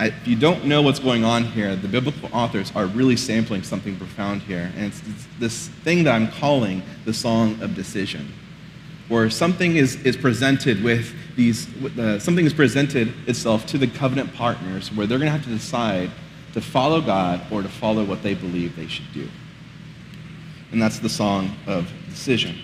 if 0.00 0.26
you 0.26 0.36
don't 0.36 0.64
know 0.64 0.80
what's 0.80 0.98
going 0.98 1.24
on 1.24 1.44
here, 1.44 1.76
the 1.76 1.88
biblical 1.88 2.30
authors 2.32 2.72
are 2.74 2.86
really 2.86 3.16
sampling 3.16 3.62
something 3.62 3.96
profound 3.96 4.40
here. 4.42 4.72
And 4.76 4.86
it's, 4.86 5.02
this 5.38 5.68
thing 5.84 6.04
that 6.04 6.14
I'm 6.14 6.28
calling 6.28 6.82
the 7.04 7.12
song 7.12 7.60
of 7.60 7.74
decision, 7.74 8.32
where 9.10 9.28
something 9.28 9.74
is, 9.74 9.96
is 10.04 10.16
presented 10.16 10.82
with 10.84 11.12
these, 11.34 11.66
uh, 11.98 12.16
something 12.20 12.46
is 12.46 12.54
presented 12.54 13.12
itself 13.28 13.66
to 13.66 13.76
the 13.76 13.88
covenant 13.88 14.32
partners 14.32 14.92
where 14.92 15.04
they're 15.04 15.18
going 15.18 15.26
to 15.26 15.32
have 15.36 15.42
to 15.42 15.50
decide 15.50 16.08
to 16.52 16.60
follow 16.60 17.00
God 17.00 17.42
or 17.50 17.60
to 17.60 17.68
follow 17.68 18.04
what 18.04 18.22
they 18.22 18.34
believe 18.34 18.76
they 18.76 18.86
should 18.86 19.12
do. 19.12 19.28
And 20.70 20.80
that's 20.80 21.00
the 21.00 21.08
song 21.08 21.50
of 21.66 21.92
decision. 22.08 22.56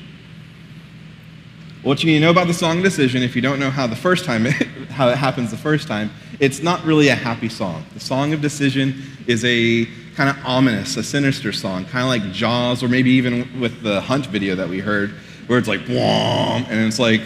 What 1.82 2.04
you 2.04 2.12
need 2.12 2.20
to 2.20 2.24
know 2.26 2.30
about 2.30 2.46
the 2.46 2.54
song 2.54 2.78
of 2.78 2.84
decision, 2.84 3.24
if 3.24 3.34
you 3.34 3.42
don't 3.42 3.58
know 3.58 3.70
how 3.70 3.88
the 3.88 3.96
first 3.96 4.24
time 4.24 4.44
how 4.90 5.08
it 5.08 5.18
happens 5.18 5.50
the 5.50 5.56
first 5.56 5.88
time, 5.88 6.12
it's 6.38 6.62
not 6.62 6.84
really 6.84 7.08
a 7.08 7.14
happy 7.16 7.48
song. 7.48 7.84
The 7.92 8.00
song 8.00 8.32
of 8.32 8.40
decision 8.40 9.02
is 9.26 9.44
a 9.44 9.86
kind 10.14 10.30
of 10.30 10.36
ominous, 10.44 10.96
a 10.96 11.02
sinister 11.02 11.52
song, 11.52 11.86
kind 11.86 12.02
of 12.02 12.08
like 12.08 12.32
Jaws, 12.32 12.84
or 12.84 12.88
maybe 12.88 13.10
even 13.10 13.60
with 13.60 13.82
the 13.82 14.00
Hunt 14.00 14.26
video 14.26 14.54
that 14.54 14.68
we 14.68 14.78
heard, 14.78 15.12
where 15.46 15.58
it's 15.58 15.68
like 15.68 15.80
whom, 15.80 15.96
and 15.98 16.86
it's 16.86 16.98
like 16.98 17.22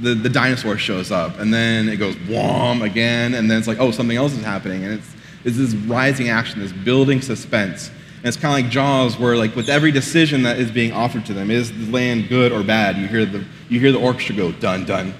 the, 0.00 0.14
the 0.14 0.28
dinosaur 0.28 0.78
shows 0.78 1.10
up, 1.10 1.38
and 1.38 1.52
then 1.52 1.88
it 1.88 1.96
goes 1.96 2.14
whom 2.14 2.82
again, 2.82 3.34
and 3.34 3.50
then 3.50 3.58
it's 3.58 3.68
like, 3.68 3.78
oh, 3.78 3.90
something 3.90 4.16
else 4.16 4.32
is 4.32 4.44
happening, 4.44 4.84
and 4.84 4.94
it's, 4.94 5.08
it's 5.44 5.56
this 5.56 5.74
rising 5.74 6.28
action, 6.28 6.60
this 6.60 6.72
building 6.72 7.20
suspense. 7.20 7.90
And 8.18 8.28
it's 8.28 8.36
kind 8.36 8.56
of 8.56 8.64
like 8.64 8.72
Jaws, 8.72 9.18
where 9.18 9.36
like 9.36 9.56
with 9.56 9.68
every 9.68 9.90
decision 9.90 10.44
that 10.44 10.58
is 10.58 10.70
being 10.70 10.92
offered 10.92 11.26
to 11.26 11.34
them, 11.34 11.50
is 11.50 11.72
the 11.72 11.90
land 11.90 12.28
good 12.28 12.52
or 12.52 12.62
bad? 12.62 12.96
You 12.96 13.08
hear 13.08 13.26
the 13.26 13.44
you 13.68 13.80
hear 13.80 13.90
the 13.90 14.00
orchestra 14.00 14.36
go 14.36 14.52
dun 14.52 14.84
dun, 14.84 15.12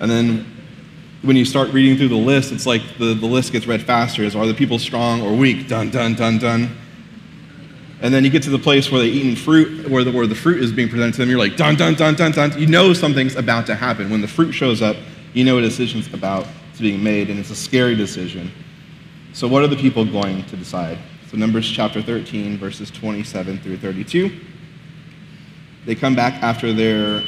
and 0.00 0.10
then 0.10 0.46
when 1.22 1.36
you 1.36 1.44
start 1.44 1.70
reading 1.70 1.96
through 1.96 2.08
the 2.08 2.16
list, 2.16 2.50
it's 2.52 2.66
like 2.66 2.82
the, 2.98 3.14
the 3.14 3.26
list 3.26 3.52
gets 3.52 3.66
read 3.66 3.82
faster. 3.82 4.22
Is 4.22 4.34
are 4.34 4.46
the 4.46 4.54
people 4.54 4.78
strong 4.78 5.20
or 5.22 5.34
weak? 5.34 5.68
Dun, 5.68 5.90
dun, 5.90 6.14
dun, 6.14 6.38
dun. 6.38 6.76
And 8.02 8.14
then 8.14 8.24
you 8.24 8.30
get 8.30 8.42
to 8.44 8.50
the 8.50 8.58
place 8.58 8.90
where 8.90 9.00
they're 9.00 9.10
eating 9.10 9.36
fruit, 9.36 9.88
where 9.88 10.04
the, 10.04 10.10
where 10.10 10.26
the 10.26 10.34
fruit 10.34 10.62
is 10.62 10.72
being 10.72 10.88
presented 10.88 11.12
to 11.14 11.20
them. 11.20 11.28
You're 11.28 11.38
like, 11.38 11.56
dun, 11.56 11.76
dun, 11.76 11.94
dun, 11.94 12.14
dun, 12.14 12.32
dun. 12.32 12.58
You 12.58 12.66
know 12.66 12.94
something's 12.94 13.36
about 13.36 13.66
to 13.66 13.74
happen. 13.74 14.08
When 14.08 14.22
the 14.22 14.28
fruit 14.28 14.52
shows 14.52 14.80
up, 14.80 14.96
you 15.34 15.44
know 15.44 15.58
a 15.58 15.60
decision's 15.60 16.12
about 16.14 16.46
to 16.76 16.82
being 16.82 17.02
made, 17.02 17.28
and 17.28 17.38
it's 17.38 17.50
a 17.50 17.56
scary 17.56 17.94
decision. 17.94 18.50
So, 19.32 19.46
what 19.46 19.62
are 19.62 19.68
the 19.68 19.76
people 19.76 20.04
going 20.04 20.44
to 20.46 20.56
decide? 20.56 20.98
So, 21.30 21.36
Numbers 21.36 21.70
chapter 21.70 22.02
13, 22.02 22.58
verses 22.58 22.90
27 22.90 23.58
through 23.58 23.76
32. 23.76 24.30
They 25.84 25.94
come 25.94 26.16
back 26.16 26.42
after 26.42 26.72
their, 26.72 27.22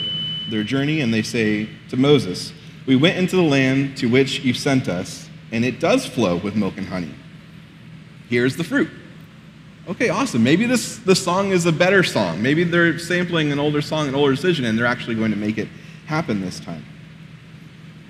their 0.51 0.65
journey 0.65 1.01
and 1.01 1.13
they 1.13 1.23
say 1.23 1.69
to 1.91 1.97
Moses, 1.97 2.53
we 2.87 2.97
went 2.97 3.17
into 3.17 3.37
the 3.37 3.43
land 3.43 3.97
to 3.99 4.07
which 4.07 4.41
you 4.41 4.55
sent 4.55 4.89
us, 4.89 5.29
and 5.53 5.65
it 5.65 5.81
does 5.81 6.07
flow 6.07 6.37
with 6.37 6.57
milk 6.57 6.79
and 6.79 6.87
honey. 6.87 7.15
Here's 8.29 8.57
the 8.57 8.65
fruit. 8.65 8.91
Okay, 9.89 10.11
awesome. 10.11 10.45
Maybe 10.45 10.65
this, 10.67 10.99
this 10.99 11.23
song 11.23 11.51
is 11.51 11.67
a 11.67 11.73
better 11.73 12.05
song. 12.05 12.41
Maybe 12.41 12.63
they're 12.63 13.01
sampling 13.01 13.51
an 13.51 13.59
older 13.59 13.83
song, 13.83 14.07
an 14.07 14.15
older 14.15 14.33
decision, 14.33 14.65
and 14.65 14.79
they're 14.79 14.87
actually 14.87 15.17
going 15.17 15.33
to 15.33 15.37
make 15.37 15.59
it 15.59 15.67
happen 16.07 16.41
this 16.41 16.61
time. 16.61 16.85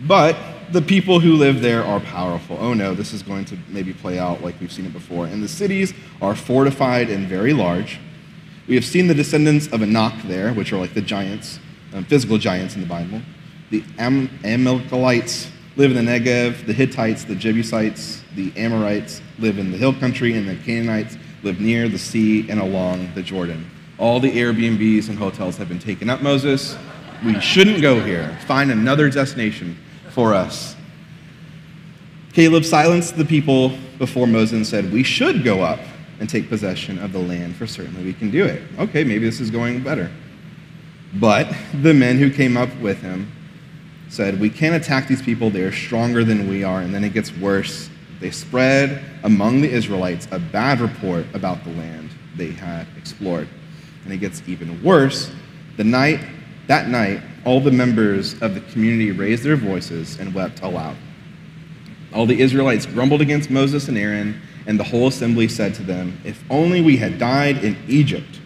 But 0.01 0.37
the 0.71 0.83
people 0.83 1.19
who 1.19 1.35
live 1.35 1.63
there 1.63 1.83
are 1.83 2.01
powerful. 2.01 2.59
Oh 2.61 2.75
no, 2.75 2.95
this 2.95 3.15
is 3.15 3.23
going 3.23 3.47
to 3.47 3.59
maybe 3.69 3.95
play 3.95 4.19
out 4.19 4.43
like 4.43 4.61
we've 4.61 4.73
seen 4.73 4.85
it 4.85 4.93
before. 4.93 5.27
And 5.27 5.43
the 5.43 5.49
cities 5.49 5.95
are 6.21 6.35
fortified 6.35 7.09
and 7.09 7.27
very 7.27 7.55
large. 7.55 7.99
We 8.69 8.75
have 8.75 8.85
seen 8.85 9.07
the 9.07 9.15
descendants 9.15 9.69
of 9.69 9.81
Anak 9.81 10.23
there, 10.25 10.53
which 10.53 10.75
are 10.75 10.79
like 10.79 10.93
the 10.93 11.01
giants, 11.01 11.59
um, 11.95 12.05
physical 12.05 12.37
giants 12.37 12.75
in 12.75 12.83
the 12.83 12.87
Bible. 12.87 13.23
The 13.71 13.83
Am- 13.99 14.29
Amalekites 14.45 15.51
live 15.77 15.97
in 15.97 16.05
the 16.05 16.13
Negev, 16.13 16.67
the 16.67 16.75
Hittites, 16.75 17.25
the 17.25 17.35
Jebusites, 17.35 18.23
the 18.35 18.53
Amorites 18.57 19.23
live 19.39 19.59
in 19.59 19.73
the 19.73 19.79
hill 19.79 19.95
country, 19.95 20.37
and 20.37 20.47
the 20.47 20.57
Canaanites 20.57 21.17
live 21.43 21.61
near 21.61 21.89
the 21.89 21.99
sea 21.99 22.49
and 22.51 22.61
along 22.61 23.13
the 23.15 23.23
Jordan. 23.23 23.69
All 23.99 24.21
the 24.21 24.31
Airbnbs 24.31 25.09
and 25.09 25.19
hotels 25.19 25.57
have 25.57 25.69
been 25.69 25.79
taken 25.79 26.11
up, 26.11 26.23
Moses. 26.23 26.77
We 27.25 27.41
shouldn't 27.41 27.83
go 27.83 28.01
here. 28.01 28.37
Find 28.47 28.71
another 28.71 29.11
destination 29.11 29.77
for 30.11 30.35
us. 30.35 30.77
Caleb 32.33 32.65
silenced 32.65 33.17
the 33.17 33.25
people 33.25 33.77
before 33.99 34.27
Moses 34.27 34.53
and 34.53 34.67
said, 34.67 34.93
We 34.93 35.03
should 35.03 35.45
go 35.45 35.63
up 35.63 35.81
and 36.19 36.29
take 36.29 36.49
possession 36.49 36.99
of 36.99 37.13
the 37.13 37.19
land, 37.19 37.57
for 37.57 37.67
certainly 37.67 38.05
we 38.05 38.13
can 38.13 38.31
do 38.31 38.45
it. 38.45 38.63
Okay, 38.79 39.05
maybe 39.05 39.25
this 39.25 39.41
is 39.41 39.51
going 39.51 39.83
better. 39.83 40.11
But 41.15 41.55
the 41.83 41.93
men 41.93 42.19
who 42.19 42.31
came 42.31 42.57
up 42.57 42.75
with 42.81 43.01
him 43.03 43.31
said, 44.09 44.41
We 44.41 44.49
can't 44.49 44.75
attack 44.75 45.09
these 45.09 45.23
people. 45.23 45.51
They 45.51 45.63
are 45.63 45.73
stronger 45.73 46.25
than 46.25 46.49
we 46.49 46.65
are. 46.65 46.81
And 46.81 46.95
then 46.95 47.05
it 47.05 47.13
gets 47.13 47.37
worse. 47.37 47.91
They 48.23 48.31
spread 48.31 49.05
among 49.25 49.61
the 49.61 49.71
Israelites 49.71 50.29
a 50.31 50.39
bad 50.39 50.81
report 50.81 51.27
about 51.35 51.63
the 51.65 51.71
land 51.71 52.09
they 52.37 52.53
had 52.53 52.87
explored. 52.97 53.49
And 54.05 54.13
it 54.13 54.19
gets 54.19 54.43
even 54.47 54.83
worse. 54.83 55.31
The 55.77 55.85
night, 55.85 56.21
that 56.69 56.89
night, 56.89 57.21
all 57.45 57.61
the 57.61 57.71
members 57.71 58.41
of 58.41 58.55
the 58.55 58.61
community 58.73 59.11
raised 59.11 59.43
their 59.43 59.57
voices 59.57 60.19
and 60.19 60.33
wept 60.33 60.63
aloud. 60.63 60.97
All 62.15 62.25
the 62.25 62.41
Israelites 62.41 62.87
grumbled 62.87 63.21
against 63.21 63.51
Moses 63.51 63.89
and 63.89 63.99
Aaron, 63.99 64.41
and 64.67 64.79
the 64.79 64.85
whole 64.85 65.09
assembly 65.09 65.49
said 65.49 65.75
to 65.75 65.83
them, 65.83 66.19
If 66.25 66.43
only 66.49 66.81
we 66.81 66.97
had 66.97 67.19
died 67.19 67.65
in 67.65 67.77
Egypt 67.89 68.41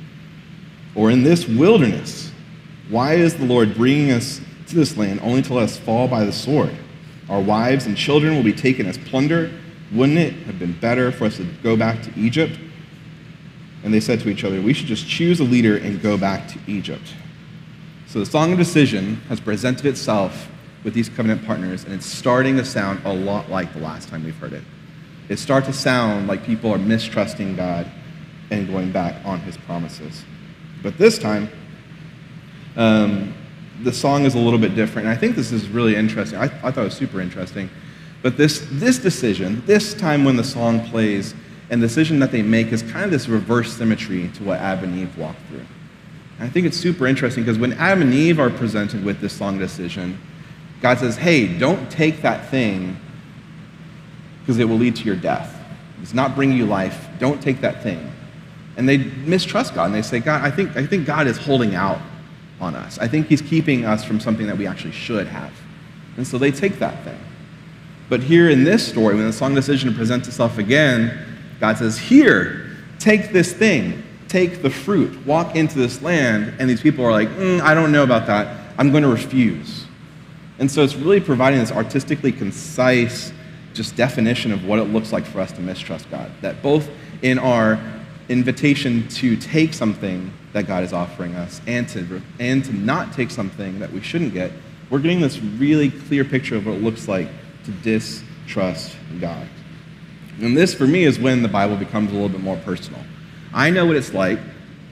or 0.95 1.11
in 1.11 1.23
this 1.23 1.47
wilderness. 1.47 2.33
Why 2.89 3.15
is 3.15 3.37
the 3.37 3.45
Lord 3.45 3.75
bringing 3.75 4.13
us 4.13 4.41
to 4.69 4.75
this 4.75 4.97
land 4.97 5.21
only 5.23 5.43
to 5.43 5.55
let 5.55 5.65
us 5.65 5.77
fall 5.77 6.09
by 6.09 6.25
the 6.25 6.33
sword. 6.33 6.75
Our 7.29 7.41
wives 7.41 7.87
and 7.87 7.97
children 7.97 8.35
will 8.35 8.43
be 8.43 8.53
taken 8.53 8.87
as 8.87 8.99
plunder. 8.99 9.53
Wouldn't 9.93 10.19
it 10.19 10.33
have 10.45 10.59
been 10.59 10.73
better 10.73 11.13
for 11.13 11.27
us 11.27 11.37
to 11.37 11.45
go 11.63 11.77
back 11.77 12.03
to 12.03 12.19
Egypt? 12.19 12.59
And 13.85 13.95
they 13.95 14.01
said 14.01 14.21
to 14.21 14.29
each 14.29 14.45
other, 14.45 14.61
We 14.61 14.73
should 14.73 14.87
just 14.87 15.07
choose 15.09 15.41
a 15.41 15.45
leader 15.45 15.77
and 15.77 16.03
go 16.03 16.17
back 16.19 16.49
to 16.49 16.59
Egypt. 16.67 17.15
So 18.07 18.19
the 18.19 18.27
Song 18.27 18.53
of 18.53 18.59
Decision 18.59 19.17
has 19.29 19.41
presented 19.41 19.87
itself 19.87 20.49
with 20.85 20.95
these 20.95 21.09
covenant 21.09 21.45
partners, 21.45 21.85
and 21.85 21.93
it's 21.93 22.07
starting 22.07 22.57
to 22.57 22.65
sound 22.65 23.01
a 23.05 23.13
lot 23.13 23.51
like 23.51 23.73
the 23.73 23.81
last 23.81 24.09
time 24.09 24.25
we've 24.25 24.37
heard 24.37 24.53
it. 24.53 24.63
It 25.29 25.39
starts 25.39 25.67
to 25.67 25.73
sound 25.73 26.29
like 26.29 26.45
people 26.45 26.73
are 26.73 26.79
mistrusting 26.79 27.57
God 27.57 27.91
and 28.51 28.69
going 28.69 28.93
back 28.93 29.25
on 29.25 29.41
his 29.41 29.57
promises. 29.57 30.25
But 30.83 30.99
this 30.99 31.19
time, 31.19 31.49
um, 32.77 33.35
the 33.83 33.93
song 33.93 34.25
is 34.25 34.35
a 34.35 34.39
little 34.39 34.59
bit 34.59 34.75
different. 34.75 35.09
And 35.09 35.17
I 35.17 35.19
think 35.19 35.37
this 35.37 35.53
is 35.53 35.69
really 35.69 35.97
interesting. 35.97 36.39
I, 36.39 36.45
I 36.45 36.71
thought 36.71 36.79
it 36.79 36.85
was 36.85 36.95
super 36.95 37.21
interesting. 37.21 37.69
But 38.27 38.37
this, 38.37 38.67
this 38.73 38.99
decision, 38.99 39.63
this 39.67 39.95
time 39.95 40.25
when 40.25 40.35
the 40.35 40.43
song 40.43 40.85
plays, 40.89 41.33
and 41.71 41.81
the 41.81 41.87
decision 41.87 42.19
that 42.19 42.33
they 42.33 42.43
make 42.43 42.73
is 42.73 42.83
kind 42.83 43.05
of 43.05 43.13
this 43.13 43.29
reverse 43.29 43.73
symmetry 43.73 44.29
to 44.35 44.43
what 44.43 44.59
Adam 44.59 44.91
and 44.91 44.99
Eve 44.99 45.17
walked 45.17 45.39
through. 45.49 45.65
And 46.41 46.49
I 46.49 46.49
think 46.49 46.67
it's 46.67 46.77
super 46.77 47.07
interesting 47.07 47.45
because 47.45 47.57
when 47.57 47.75
Adam 47.75 48.03
and 48.03 48.13
Eve 48.13 48.41
are 48.41 48.51
presented 48.51 49.05
with 49.05 49.21
this 49.21 49.33
song 49.33 49.59
decision, 49.59 50.19
God 50.83 50.99
says, 50.99 51.17
hey, 51.17 51.47
don't 51.57 51.89
take 51.89 52.23
that 52.23 52.51
thing 52.51 52.97
because 54.41 54.59
it 54.59 54.65
will 54.65 54.79
lead 54.79 54.97
to 54.97 55.05
your 55.05 55.15
death. 55.15 55.57
It's 56.03 56.13
not 56.13 56.35
bringing 56.35 56.57
you 56.57 56.67
life. 56.67 57.07
Don't 57.21 57.41
take 57.41 57.61
that 57.61 57.81
thing. 57.81 58.13
And 58.77 58.89
they 58.89 58.97
mistrust 58.97 59.73
God 59.73 59.85
and 59.85 59.95
they 59.95 60.03
say, 60.03 60.19
God, 60.19 60.43
I 60.43 60.51
think, 60.51 60.77
I 60.77 60.85
think 60.85 61.07
God 61.07 61.29
is 61.29 61.39
holding 61.39 61.77
out 61.77 62.01
on 62.61 62.75
us. 62.75 62.99
I 62.99 63.07
think 63.07 63.29
he's 63.29 63.41
keeping 63.41 63.85
us 63.85 64.03
from 64.03 64.19
something 64.19 64.49
that 64.49 64.59
we 64.59 64.67
actually 64.67 64.95
should 64.95 65.29
have. 65.29 65.53
And 66.17 66.27
so 66.27 66.39
they 66.39 66.51
take 66.51 66.81
that 66.81 67.05
thing. 67.05 67.21
But 68.09 68.23
here 68.23 68.51
in 68.51 68.65
this 68.65 68.87
story, 68.87 69.17
when 69.17 69.27
the 69.27 69.33
song 69.33 69.55
decision 69.55 69.95
presents 69.95 70.29
itself 70.29 70.59
again, 70.59 71.27
God 71.61 71.79
says, 71.79 71.99
Here, 71.99 72.77
take 72.99 73.33
this 73.33 73.53
thing, 73.53 74.03
take 74.29 74.63
the 74.63 74.71
fruit, 74.71 75.27
walk 75.27 75.57
into 75.57 75.79
this 75.79 76.03
land. 76.03 76.55
And 76.59 76.71
these 76.71 76.81
people 76.81 77.05
are 77.05 77.13
like, 77.13 77.29
mm, 77.31 77.61
I 77.61 77.75
don't 77.75 77.93
know 77.93 78.03
about 78.03 78.27
that. 78.27 78.75
I'm 78.79 78.91
going 78.91 79.03
to 79.03 79.09
refuse. 79.09 79.87
And 80.59 80.71
so 80.71 80.83
it's 80.83 80.95
really 80.95 81.21
providing 81.21 81.59
this 81.59 81.73
artistically 81.73 82.33
concise, 82.33 83.33
just 83.75 83.97
definition 83.97 84.53
of 84.53 84.65
what 84.65 84.79
it 84.79 84.85
looks 84.85 85.13
like 85.13 85.25
for 85.25 85.41
us 85.41 85.53
to 85.53 85.61
mistrust 85.61 86.11
God. 86.11 86.31
That 86.41 86.63
both 86.63 86.89
in 87.23 87.39
our 87.39 87.79
invitation 88.29 89.07
to 89.09 89.37
take 89.37 89.75
something 89.75 90.33
that 90.53 90.67
God 90.67 90.83
is 90.83 90.93
offering 90.93 91.35
us 91.35 91.61
and 91.67 91.89
to, 91.91 92.23
and 92.41 92.65
to 92.65 92.73
not 92.73 93.13
take 93.13 93.31
something 93.31 93.79
that 93.79 93.93
we 93.93 94.01
shouldn't 94.01 94.33
get, 94.33 94.53
we're 94.91 94.99
getting 94.99 95.21
this 95.21 95.39
really 95.39 95.91
clear 95.91 96.25
picture 96.25 96.57
of 96.57 96.67
what 96.67 96.77
it 96.77 96.83
looks 96.83 97.09
like 97.09 97.29
to 97.67 97.71
distrust 97.83 98.97
God. 99.21 99.47
And 100.41 100.57
this, 100.57 100.75
for 100.75 100.87
me, 100.87 101.05
is 101.05 101.19
when 101.19 101.43
the 101.43 101.49
Bible 101.49 101.77
becomes 101.77 102.11
a 102.11 102.15
little 102.15 102.29
bit 102.29 102.41
more 102.41 102.57
personal. 102.59 103.01
I 103.53 103.71
know 103.71 103.87
what 103.87 103.97
it's 103.97 104.13
like 104.13 104.39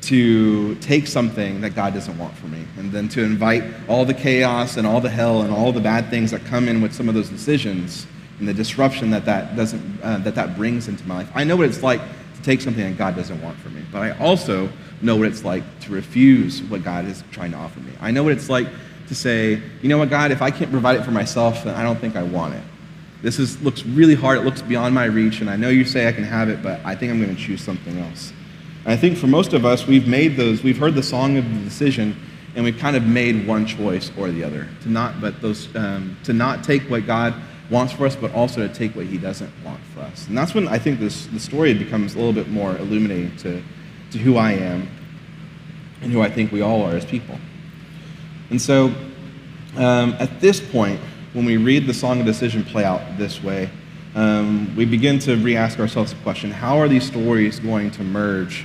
to 0.03 0.75
take 0.77 1.07
something 1.07 1.61
that 1.63 1.71
God 1.71 1.95
doesn't 1.95 2.19
want 2.19 2.37
for 2.37 2.47
me 2.47 2.65
and 2.77 2.93
then 2.93 3.09
to 3.11 3.23
invite 3.23 3.65
all 3.89 4.05
the 4.05 4.15
chaos 4.15 4.77
and 4.77 4.87
all 4.87 5.01
the 5.01 5.09
hell 5.09 5.43
and 5.43 5.53
all 5.53 5.73
the 5.73 5.81
bad 5.81 6.11
things 6.11 6.31
that 6.31 6.45
come 6.45 6.69
in 6.69 6.83
with 6.83 6.93
some 6.93 7.09
of 7.09 7.15
those 7.15 7.31
decisions 7.31 8.07
and 8.39 8.47
the 8.47 8.53
disruption 8.53 9.11
that 9.11 9.25
that, 9.25 9.57
doesn't, 9.57 10.01
uh, 10.03 10.19
that, 10.19 10.35
that 10.35 10.57
brings 10.57 10.89
into 10.89 11.07
my 11.07 11.19
life. 11.19 11.31
I 11.35 11.45
know 11.45 11.57
what 11.57 11.67
it's 11.67 11.83
like 11.83 12.01
to 12.01 12.43
take 12.43 12.61
something 12.61 12.85
that 12.85 12.99
God 12.99 13.17
doesn't 13.17 13.41
want 13.43 13.59
for 13.59 13.71
me. 13.71 13.83
But 13.91 14.03
I 14.03 14.11
also 14.19 14.69
know 15.01 15.17
what 15.17 15.29
it's 15.29 15.45
like 15.45 15.63
to 15.81 15.93
refuse 15.93 16.63
what 16.63 16.83
God 16.83 17.07
is 17.07 17.23
trying 17.31 17.53
to 17.53 17.57
offer 17.57 17.81
me. 17.81 17.93
I 18.01 18.11
know 18.11 18.25
what 18.25 18.33
it's 18.33 18.51
like 18.51 18.69
to 19.09 19.15
say, 19.15 19.63
you 19.83 19.89
know 19.89 19.99
what, 19.99 20.11
God, 20.11 20.31
if 20.31 20.43
I 20.43 20.51
can't 20.51 20.71
provide 20.71 20.97
it 20.97 21.05
for 21.05 21.11
myself, 21.11 21.65
then 21.65 21.75
I 21.75 21.83
don't 21.83 21.99
think 21.99 22.17
I 22.17 22.23
want 22.23 22.55
it. 22.55 22.63
This 23.23 23.39
is, 23.39 23.61
looks 23.63 23.85
really 23.85 24.15
hard. 24.15 24.39
It 24.39 24.45
looks 24.45 24.63
beyond 24.63 24.95
my 24.95 25.07
reach, 25.07 25.41
and 25.41 25.49
I 25.49 25.57
know 25.57 25.71
you 25.71 25.85
say 25.85 26.09
I 26.09 26.13
can 26.13 26.25
have 26.25 26.49
it, 26.49 26.63
but 26.63 26.81
I 26.85 26.95
think 26.95 27.11
I'm 27.11 27.23
going 27.23 27.35
to 27.35 27.41
choose 27.41 27.63
something 27.63 27.99
else. 27.99 28.33
And 28.85 28.93
I 28.93 28.97
think 28.97 29.17
for 29.17 29.27
most 29.27 29.53
of 29.55 29.65
us, 29.65 29.87
we've 29.87 30.07
made 30.07 30.37
those, 30.37 30.63
we've 30.63 30.79
heard 30.79 30.95
the 30.95 31.03
song 31.03 31.39
of 31.39 31.45
the 31.49 31.61
decision, 31.61 32.17
and 32.55 32.65
we've 32.65 32.79
kind 32.79 32.97
of 32.97 33.07
made 33.07 33.47
one 33.47 33.67
choice 33.67 34.11
or 34.19 34.31
the 34.31 34.45
other 34.45 34.69
to 34.83 34.91
not, 34.91 35.21
but 35.21 35.41
those, 35.41 35.75
um, 35.75 36.17
to 36.25 36.33
not 36.33 36.63
take 36.63 36.83
what 36.91 37.07
God 37.07 37.35
wants 37.71 37.93
for 37.93 38.07
us, 38.07 38.15
but 38.15 38.33
also 38.33 38.67
to 38.67 38.73
take 38.73 38.95
what 38.95 39.07
He 39.07 39.19
doesn't 39.19 39.51
want 39.65 39.81
for 39.95 40.01
us. 40.01 40.29
And 40.29 40.37
that's 40.37 40.55
when 40.55 40.69
I 40.69 40.79
think 40.79 41.01
this, 41.01 41.27
the 41.27 41.41
story 41.41 41.75
becomes 41.75 42.15
a 42.15 42.19
little 42.19 42.33
bit 42.33 42.49
more 42.49 42.77
illuminating 42.77 43.37
to, 43.39 43.63
to 44.13 44.19
who 44.19 44.37
I 44.37 44.53
am 44.53 44.89
and 46.03 46.13
who 46.13 46.21
I 46.21 46.31
think 46.31 46.53
we 46.53 46.61
all 46.61 46.83
are 46.83 46.95
as 46.95 47.05
people. 47.05 47.39
And 48.55 48.63
so, 48.63 48.95
um, 49.77 50.15
at 50.21 50.41
this 50.41 50.61
point, 50.61 51.01
when 51.33 51.45
we 51.45 51.57
read 51.57 51.89
the 51.89 51.93
Song 51.93 52.21
of 52.21 52.25
Decision 52.25 52.63
play 52.63 52.85
out 52.85 53.19
this 53.19 53.43
way, 53.43 53.69
um, 54.15 54.73
we 54.77 54.85
begin 54.85 55.19
to 55.19 55.35
re 55.35 55.57
ask 55.57 55.81
ourselves 55.81 56.15
the 56.15 56.21
question 56.21 56.53
how 56.53 56.79
are 56.79 56.87
these 56.87 57.03
stories 57.05 57.59
going 57.59 57.91
to 57.91 58.05
merge 58.05 58.65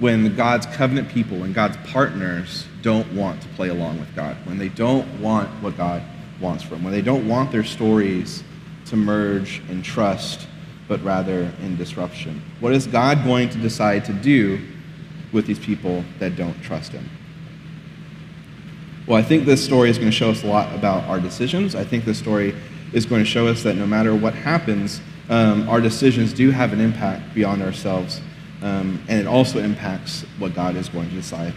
when 0.00 0.34
God's 0.34 0.66
covenant 0.66 1.10
people, 1.10 1.38
when 1.38 1.52
God's 1.52 1.76
partners 1.92 2.66
don't 2.82 3.06
want 3.12 3.40
to 3.42 3.48
play 3.50 3.68
along 3.68 4.00
with 4.00 4.12
God, 4.16 4.36
when 4.46 4.58
they 4.58 4.68
don't 4.68 5.06
want 5.20 5.48
what 5.62 5.76
God 5.76 6.02
wants 6.40 6.64
from, 6.64 6.78
them, 6.78 6.84
when 6.86 6.92
they 6.92 7.00
don't 7.00 7.28
want 7.28 7.52
their 7.52 7.62
stories 7.62 8.42
to 8.86 8.96
merge 8.96 9.62
in 9.68 9.80
trust, 9.80 10.48
but 10.88 11.00
rather 11.04 11.52
in 11.62 11.76
disruption? 11.76 12.42
What 12.58 12.72
is 12.72 12.88
God 12.88 13.22
going 13.22 13.48
to 13.50 13.58
decide 13.58 14.04
to 14.06 14.12
do 14.12 14.60
with 15.30 15.46
these 15.46 15.60
people 15.60 16.02
that 16.18 16.34
don't 16.34 16.60
trust 16.64 16.90
Him? 16.90 17.08
Well, 19.10 19.18
I 19.18 19.24
think 19.24 19.44
this 19.44 19.64
story 19.64 19.90
is 19.90 19.98
going 19.98 20.08
to 20.08 20.16
show 20.16 20.30
us 20.30 20.44
a 20.44 20.46
lot 20.46 20.72
about 20.72 21.02
our 21.08 21.18
decisions. 21.18 21.74
I 21.74 21.82
think 21.82 22.04
this 22.04 22.16
story 22.16 22.54
is 22.92 23.06
going 23.06 23.20
to 23.20 23.28
show 23.28 23.48
us 23.48 23.64
that 23.64 23.74
no 23.74 23.84
matter 23.84 24.14
what 24.14 24.34
happens, 24.34 25.00
um, 25.28 25.68
our 25.68 25.80
decisions 25.80 26.32
do 26.32 26.52
have 26.52 26.72
an 26.72 26.80
impact 26.80 27.34
beyond 27.34 27.60
ourselves. 27.60 28.20
Um, 28.62 29.02
and 29.08 29.18
it 29.18 29.26
also 29.26 29.58
impacts 29.58 30.24
what 30.38 30.54
God 30.54 30.76
is 30.76 30.88
going 30.88 31.08
to 31.08 31.14
decide 31.16 31.52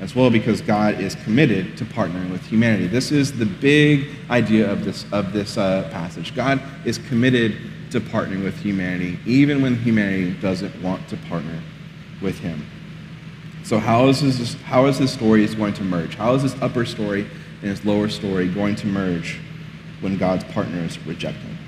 as 0.00 0.14
well 0.14 0.28
because 0.28 0.60
God 0.60 1.00
is 1.00 1.14
committed 1.14 1.78
to 1.78 1.86
partnering 1.86 2.30
with 2.30 2.42
humanity. 2.42 2.88
This 2.88 3.10
is 3.10 3.32
the 3.32 3.46
big 3.46 4.10
idea 4.28 4.70
of 4.70 4.84
this, 4.84 5.06
of 5.10 5.32
this 5.32 5.56
uh, 5.56 5.88
passage. 5.90 6.34
God 6.34 6.60
is 6.84 6.98
committed 6.98 7.56
to 7.90 8.02
partnering 8.02 8.44
with 8.44 8.58
humanity, 8.58 9.18
even 9.24 9.62
when 9.62 9.76
humanity 9.76 10.34
doesn't 10.42 10.78
want 10.82 11.08
to 11.08 11.16
partner 11.16 11.58
with 12.20 12.38
him. 12.38 12.66
So, 13.68 13.78
how 13.78 14.08
is, 14.08 14.22
this, 14.22 14.54
how 14.62 14.86
is 14.86 14.98
this 14.98 15.12
story 15.12 15.44
is 15.44 15.54
going 15.54 15.74
to 15.74 15.84
merge? 15.84 16.14
How 16.14 16.32
is 16.34 16.42
this 16.42 16.56
upper 16.62 16.86
story 16.86 17.26
and 17.60 17.70
this 17.70 17.84
lower 17.84 18.08
story 18.08 18.48
going 18.48 18.74
to 18.76 18.86
merge 18.86 19.40
when 20.00 20.16
God's 20.16 20.42
partners 20.44 20.98
reject 21.00 21.36
him? 21.36 21.58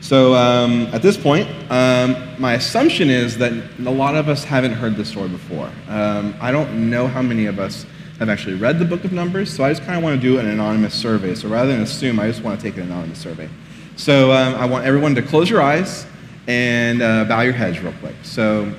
So, 0.00 0.34
um, 0.34 0.88
at 0.92 1.00
this 1.00 1.16
point, 1.16 1.48
um, 1.70 2.16
my 2.40 2.54
assumption 2.54 3.08
is 3.08 3.38
that 3.38 3.52
a 3.52 3.88
lot 3.88 4.16
of 4.16 4.28
us 4.28 4.42
haven't 4.42 4.72
heard 4.72 4.96
this 4.96 5.10
story 5.10 5.28
before. 5.28 5.70
Um, 5.86 6.34
I 6.40 6.50
don't 6.50 6.90
know 6.90 7.06
how 7.06 7.22
many 7.22 7.46
of 7.46 7.60
us 7.60 7.86
have 8.18 8.28
actually 8.28 8.56
read 8.56 8.80
the 8.80 8.84
book 8.84 9.04
of 9.04 9.12
Numbers, 9.12 9.54
so 9.54 9.62
I 9.62 9.70
just 9.70 9.84
kind 9.84 9.96
of 9.96 10.02
want 10.02 10.20
to 10.20 10.20
do 10.20 10.40
an 10.40 10.46
anonymous 10.48 10.92
survey. 10.92 11.36
So, 11.36 11.46
rather 11.48 11.70
than 11.70 11.82
assume, 11.82 12.18
I 12.18 12.26
just 12.26 12.42
want 12.42 12.58
to 12.58 12.66
take 12.68 12.76
an 12.78 12.82
anonymous 12.90 13.20
survey. 13.20 13.48
So, 13.94 14.32
um, 14.32 14.56
I 14.56 14.64
want 14.64 14.84
everyone 14.86 15.14
to 15.14 15.22
close 15.22 15.48
your 15.48 15.62
eyes 15.62 16.04
and 16.48 17.00
uh, 17.00 17.26
bow 17.26 17.42
your 17.42 17.52
heads 17.52 17.78
real 17.78 17.94
quick. 18.00 18.16
So, 18.24 18.74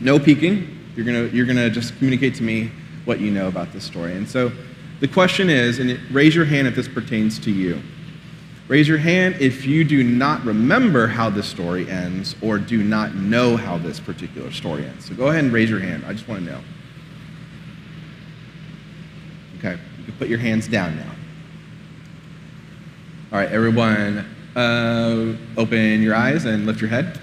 no 0.00 0.18
peeking, 0.18 0.75
you're 0.96 1.04
going 1.04 1.34
you're 1.34 1.46
gonna 1.46 1.70
just 1.70 1.96
communicate 1.98 2.34
to 2.36 2.42
me 2.42 2.70
what 3.04 3.20
you 3.20 3.30
know 3.30 3.48
about 3.48 3.72
this 3.72 3.84
story. 3.84 4.14
And 4.14 4.28
so 4.28 4.50
the 5.00 5.08
question 5.08 5.50
is, 5.50 5.78
and 5.78 6.00
raise 6.10 6.34
your 6.34 6.46
hand 6.46 6.66
if 6.66 6.74
this 6.74 6.88
pertains 6.88 7.38
to 7.40 7.50
you. 7.50 7.80
Raise 8.68 8.88
your 8.88 8.98
hand 8.98 9.36
if 9.38 9.64
you 9.64 9.84
do 9.84 10.02
not 10.02 10.44
remember 10.44 11.06
how 11.06 11.30
this 11.30 11.46
story 11.46 11.88
ends 11.88 12.34
or 12.42 12.58
do 12.58 12.82
not 12.82 13.14
know 13.14 13.56
how 13.56 13.78
this 13.78 14.00
particular 14.00 14.50
story 14.50 14.84
ends. 14.84 15.06
So 15.06 15.14
go 15.14 15.28
ahead 15.28 15.44
and 15.44 15.52
raise 15.52 15.70
your 15.70 15.78
hand. 15.78 16.04
I 16.04 16.12
just 16.12 16.26
want 16.26 16.44
to 16.44 16.50
know. 16.50 16.60
Okay, 19.58 19.78
you 19.98 20.04
can 20.04 20.14
put 20.14 20.28
your 20.28 20.38
hands 20.38 20.66
down 20.66 20.96
now. 20.96 21.12
All 23.32 23.38
right, 23.38 23.50
everyone, 23.50 24.18
uh, 24.56 25.36
open 25.56 26.02
your 26.02 26.14
eyes 26.14 26.44
and 26.44 26.66
lift 26.66 26.80
your 26.80 26.90
head. 26.90 27.20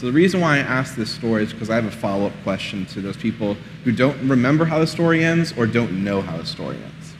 So 0.00 0.06
the 0.06 0.12
reason 0.12 0.40
why 0.40 0.54
I 0.56 0.58
ask 0.60 0.94
this 0.94 1.10
story 1.10 1.42
is 1.42 1.52
because 1.52 1.68
I 1.68 1.74
have 1.74 1.84
a 1.84 1.90
follow-up 1.90 2.32
question 2.42 2.86
to 2.86 3.02
those 3.02 3.18
people 3.18 3.52
who 3.84 3.92
don't 3.92 4.18
remember 4.26 4.64
how 4.64 4.78
the 4.78 4.86
story 4.86 5.22
ends 5.22 5.52
or 5.58 5.66
don't 5.66 6.02
know 6.02 6.22
how 6.22 6.38
the 6.38 6.46
story 6.46 6.76
ends. 6.76 7.14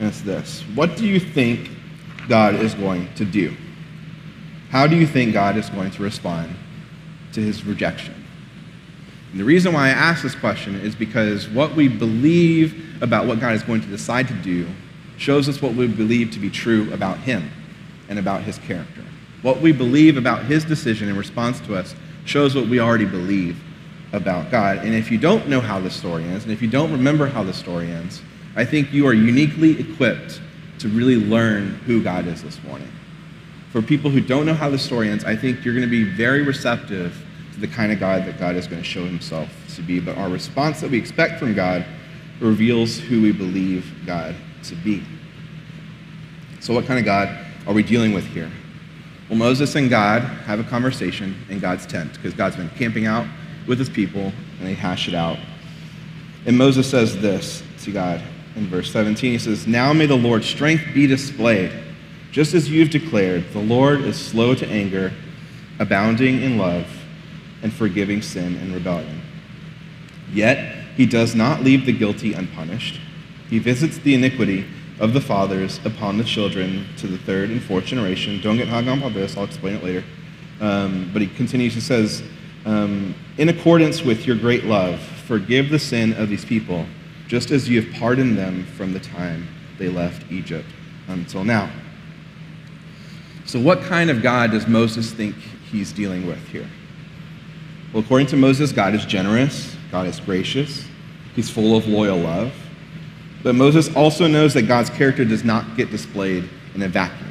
And 0.00 0.08
it's 0.08 0.20
this. 0.22 0.62
What 0.74 0.96
do 0.96 1.06
you 1.06 1.20
think 1.20 1.70
God 2.28 2.56
is 2.56 2.74
going 2.74 3.08
to 3.14 3.24
do? 3.24 3.54
How 4.70 4.88
do 4.88 4.96
you 4.96 5.06
think 5.06 5.32
God 5.32 5.56
is 5.56 5.70
going 5.70 5.92
to 5.92 6.02
respond 6.02 6.56
to 7.34 7.40
his 7.40 7.64
rejection? 7.64 8.16
And 9.30 9.38
the 9.38 9.44
reason 9.44 9.72
why 9.72 9.86
I 9.86 9.90
ask 9.90 10.24
this 10.24 10.34
question 10.34 10.74
is 10.74 10.96
because 10.96 11.48
what 11.48 11.76
we 11.76 11.86
believe 11.86 13.00
about 13.00 13.26
what 13.26 13.38
God 13.38 13.54
is 13.54 13.62
going 13.62 13.82
to 13.82 13.86
decide 13.86 14.26
to 14.26 14.34
do 14.34 14.66
shows 15.18 15.48
us 15.48 15.62
what 15.62 15.74
we 15.74 15.86
believe 15.86 16.32
to 16.32 16.40
be 16.40 16.50
true 16.50 16.92
about 16.92 17.18
him 17.18 17.48
and 18.08 18.18
about 18.18 18.42
his 18.42 18.58
character. 18.58 19.04
What 19.42 19.60
we 19.60 19.70
believe 19.70 20.16
about 20.16 20.46
his 20.46 20.64
decision 20.64 21.08
in 21.08 21.16
response 21.16 21.60
to 21.60 21.76
us 21.76 21.94
shows 22.24 22.54
what 22.54 22.66
we 22.66 22.80
already 22.80 23.04
believe 23.04 23.60
about 24.12 24.50
God. 24.50 24.78
And 24.78 24.94
if 24.94 25.10
you 25.10 25.18
don't 25.18 25.48
know 25.48 25.60
how 25.60 25.80
the 25.80 25.90
story 25.90 26.24
ends, 26.24 26.44
and 26.44 26.52
if 26.52 26.62
you 26.62 26.68
don't 26.68 26.92
remember 26.92 27.26
how 27.26 27.42
the 27.42 27.52
story 27.52 27.90
ends, 27.90 28.22
I 28.56 28.64
think 28.64 28.92
you 28.92 29.06
are 29.06 29.12
uniquely 29.12 29.78
equipped 29.80 30.40
to 30.78 30.88
really 30.88 31.16
learn 31.16 31.74
who 31.86 32.02
God 32.02 32.26
is 32.26 32.42
this 32.42 32.62
morning. 32.62 32.90
For 33.70 33.82
people 33.82 34.10
who 34.10 34.20
don't 34.20 34.46
know 34.46 34.54
how 34.54 34.70
the 34.70 34.78
story 34.78 35.08
ends, 35.08 35.24
I 35.24 35.34
think 35.34 35.64
you're 35.64 35.74
going 35.74 35.86
to 35.86 35.90
be 35.90 36.04
very 36.04 36.42
receptive 36.42 37.20
to 37.54 37.60
the 37.60 37.66
kind 37.66 37.90
of 37.90 37.98
God 37.98 38.24
that 38.26 38.38
God 38.38 38.54
is 38.54 38.66
going 38.66 38.80
to 38.80 38.88
show 38.88 39.04
himself 39.04 39.48
to 39.74 39.82
be. 39.82 39.98
But 39.98 40.16
our 40.16 40.28
response 40.28 40.80
that 40.80 40.90
we 40.90 40.98
expect 40.98 41.40
from 41.40 41.54
God 41.54 41.84
reveals 42.40 42.98
who 42.98 43.22
we 43.22 43.32
believe 43.32 43.92
God 44.06 44.34
to 44.64 44.74
be. 44.76 45.02
So, 46.60 46.72
what 46.72 46.86
kind 46.86 46.98
of 46.98 47.04
God 47.04 47.36
are 47.66 47.72
we 47.74 47.82
dealing 47.82 48.12
with 48.12 48.24
here? 48.26 48.50
Well, 49.28 49.38
Moses 49.38 49.74
and 49.74 49.88
God 49.88 50.22
have 50.22 50.60
a 50.60 50.64
conversation 50.64 51.34
in 51.48 51.58
God's 51.58 51.86
tent 51.86 52.12
because 52.14 52.34
God's 52.34 52.56
been 52.56 52.68
camping 52.70 53.06
out 53.06 53.26
with 53.66 53.78
his 53.78 53.88
people 53.88 54.32
and 54.58 54.66
they 54.66 54.74
hash 54.74 55.08
it 55.08 55.14
out. 55.14 55.38
And 56.46 56.58
Moses 56.58 56.88
says 56.88 57.20
this 57.20 57.62
to 57.84 57.90
God 57.90 58.20
in 58.54 58.66
verse 58.66 58.92
17. 58.92 59.32
He 59.32 59.38
says, 59.38 59.66
Now 59.66 59.92
may 59.94 60.06
the 60.06 60.16
Lord's 60.16 60.46
strength 60.46 60.84
be 60.92 61.06
displayed, 61.06 61.72
just 62.32 62.52
as 62.52 62.70
you've 62.70 62.90
declared. 62.90 63.50
The 63.52 63.60
Lord 63.60 64.02
is 64.02 64.20
slow 64.20 64.54
to 64.54 64.66
anger, 64.68 65.12
abounding 65.78 66.42
in 66.42 66.58
love, 66.58 66.86
and 67.62 67.72
forgiving 67.72 68.20
sin 68.20 68.56
and 68.56 68.74
rebellion. 68.74 69.22
Yet 70.32 70.84
he 70.96 71.06
does 71.06 71.34
not 71.34 71.62
leave 71.62 71.86
the 71.86 71.92
guilty 71.92 72.34
unpunished. 72.34 73.00
He 73.48 73.58
visits 73.58 73.96
the 73.98 74.14
iniquity 74.14 74.66
of 75.00 75.12
the 75.12 75.20
fathers 75.20 75.80
upon 75.84 76.18
the 76.18 76.24
children 76.24 76.86
to 76.98 77.06
the 77.06 77.18
third 77.18 77.50
and 77.50 77.62
fourth 77.62 77.84
generation. 77.84 78.40
Don't 78.40 78.56
get 78.56 78.68
hung 78.68 78.88
up 78.88 79.02
on 79.02 79.12
this, 79.12 79.36
I'll 79.36 79.44
explain 79.44 79.76
it 79.76 79.84
later. 79.84 80.04
Um, 80.60 81.10
but 81.12 81.20
he 81.20 81.28
continues, 81.28 81.74
he 81.74 81.80
says, 81.80 82.22
um, 82.64 83.14
In 83.38 83.48
accordance 83.48 84.02
with 84.02 84.26
your 84.26 84.36
great 84.36 84.64
love, 84.64 85.00
forgive 85.00 85.70
the 85.70 85.78
sin 85.78 86.12
of 86.14 86.28
these 86.28 86.44
people, 86.44 86.86
just 87.26 87.50
as 87.50 87.68
you 87.68 87.82
have 87.82 87.92
pardoned 87.94 88.38
them 88.38 88.64
from 88.64 88.92
the 88.92 89.00
time 89.00 89.48
they 89.78 89.88
left 89.88 90.30
Egypt 90.30 90.68
until 91.08 91.44
now. 91.44 91.70
So, 93.46 93.60
what 93.60 93.82
kind 93.82 94.10
of 94.10 94.22
God 94.22 94.52
does 94.52 94.66
Moses 94.66 95.12
think 95.12 95.34
he's 95.70 95.92
dealing 95.92 96.26
with 96.26 96.46
here? 96.48 96.68
Well, 97.92 98.02
according 98.02 98.28
to 98.28 98.36
Moses, 98.36 98.72
God 98.72 98.94
is 98.94 99.04
generous, 99.04 99.76
God 99.90 100.06
is 100.06 100.18
gracious, 100.20 100.86
he's 101.34 101.50
full 101.50 101.76
of 101.76 101.86
loyal 101.86 102.18
love. 102.18 102.52
But 103.44 103.54
Moses 103.54 103.94
also 103.94 104.26
knows 104.26 104.54
that 104.54 104.62
God's 104.62 104.90
character 104.90 105.24
does 105.24 105.44
not 105.44 105.76
get 105.76 105.90
displayed 105.90 106.48
in 106.74 106.82
a 106.82 106.88
vacuum. 106.88 107.30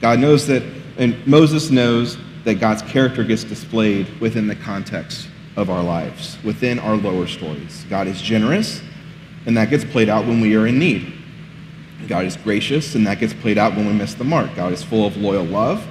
God 0.00 0.20
knows 0.20 0.46
that, 0.46 0.62
and 0.96 1.26
Moses 1.26 1.70
knows 1.70 2.16
that 2.44 2.54
God's 2.54 2.82
character 2.82 3.24
gets 3.24 3.42
displayed 3.42 4.08
within 4.20 4.46
the 4.46 4.54
context 4.54 5.28
of 5.56 5.70
our 5.70 5.82
lives, 5.82 6.38
within 6.44 6.78
our 6.78 6.94
lower 6.96 7.26
stories. 7.26 7.84
God 7.90 8.06
is 8.06 8.22
generous, 8.22 8.80
and 9.44 9.56
that 9.56 9.70
gets 9.70 9.84
played 9.84 10.08
out 10.08 10.24
when 10.24 10.40
we 10.40 10.54
are 10.54 10.68
in 10.68 10.78
need. 10.78 11.12
God 12.06 12.24
is 12.24 12.36
gracious, 12.36 12.94
and 12.94 13.04
that 13.08 13.18
gets 13.18 13.34
played 13.34 13.58
out 13.58 13.74
when 13.74 13.86
we 13.88 13.92
miss 13.92 14.14
the 14.14 14.24
mark. 14.24 14.54
God 14.54 14.72
is 14.72 14.84
full 14.84 15.04
of 15.04 15.16
loyal 15.16 15.44
love, 15.44 15.84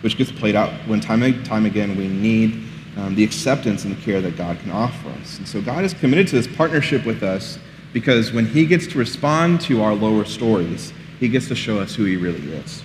which 0.00 0.16
gets 0.16 0.32
played 0.32 0.56
out 0.56 0.72
when 0.88 1.00
time 1.00 1.22
and 1.22 1.44
time 1.44 1.66
again 1.66 1.98
we 1.98 2.08
need 2.08 2.64
um, 2.96 3.14
the 3.14 3.22
acceptance 3.22 3.84
and 3.84 3.94
the 3.94 4.00
care 4.00 4.22
that 4.22 4.38
God 4.38 4.58
can 4.60 4.70
offer 4.70 5.10
us. 5.20 5.36
And 5.36 5.46
so 5.46 5.60
God 5.60 5.84
is 5.84 5.92
committed 5.92 6.28
to 6.28 6.36
this 6.36 6.46
partnership 6.56 7.04
with 7.04 7.22
us 7.22 7.58
because 7.92 8.32
when 8.32 8.46
he 8.46 8.66
gets 8.66 8.86
to 8.88 8.98
respond 8.98 9.60
to 9.62 9.82
our 9.82 9.94
lower 9.94 10.24
stories, 10.24 10.92
he 11.18 11.28
gets 11.28 11.48
to 11.48 11.54
show 11.54 11.78
us 11.78 11.94
who 11.94 12.04
he 12.04 12.16
really 12.16 12.52
is. 12.52 12.82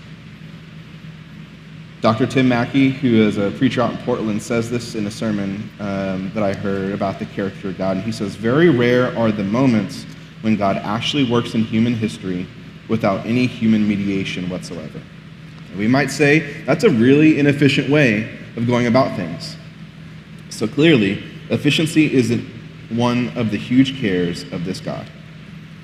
Dr. 2.01 2.27
Tim 2.27 2.47
Mackie, 2.47 2.89
who 2.89 3.21
is 3.23 3.37
a 3.37 3.51
preacher 3.51 3.81
out 3.81 3.91
in 3.91 3.97
Portland, 3.99 4.41
says 4.41 4.69
this 4.69 4.93
in 4.93 5.07
a 5.07 5.11
sermon 5.11 5.67
um, 5.79 6.31
that 6.35 6.43
I 6.43 6.53
heard 6.53 6.91
about 6.91 7.17
the 7.17 7.25
character 7.25 7.69
of 7.69 7.77
God. 7.77 7.97
And 7.97 8.05
he 8.05 8.11
says, 8.11 8.35
Very 8.35 8.69
rare 8.69 9.17
are 9.17 9.31
the 9.31 9.43
moments 9.43 10.05
when 10.41 10.55
God 10.55 10.77
actually 10.77 11.29
works 11.29 11.55
in 11.55 11.63
human 11.63 11.95
history 11.95 12.45
without 12.87 13.25
any 13.25 13.47
human 13.47 13.87
mediation 13.87 14.47
whatsoever. 14.49 15.01
And 15.69 15.79
we 15.79 15.87
might 15.87 16.11
say 16.11 16.61
that's 16.63 16.83
a 16.83 16.89
really 16.89 17.39
inefficient 17.39 17.89
way 17.89 18.37
of 18.55 18.67
going 18.67 18.85
about 18.85 19.15
things. 19.15 19.55
So 20.49 20.67
clearly, 20.67 21.23
efficiency 21.49 22.13
isn't 22.13 22.45
one 22.89 23.35
of 23.37 23.51
the 23.51 23.57
huge 23.57 23.99
cares 23.99 24.43
of 24.51 24.65
this 24.65 24.79
God. 24.79 25.07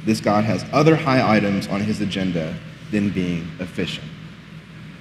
This 0.05 0.19
God 0.19 0.43
has 0.43 0.65
other 0.71 0.95
high 0.95 1.35
items 1.37 1.67
on 1.67 1.81
his 1.81 2.01
agenda 2.01 2.55
than 2.91 3.09
being 3.09 3.47
efficient. 3.59 4.07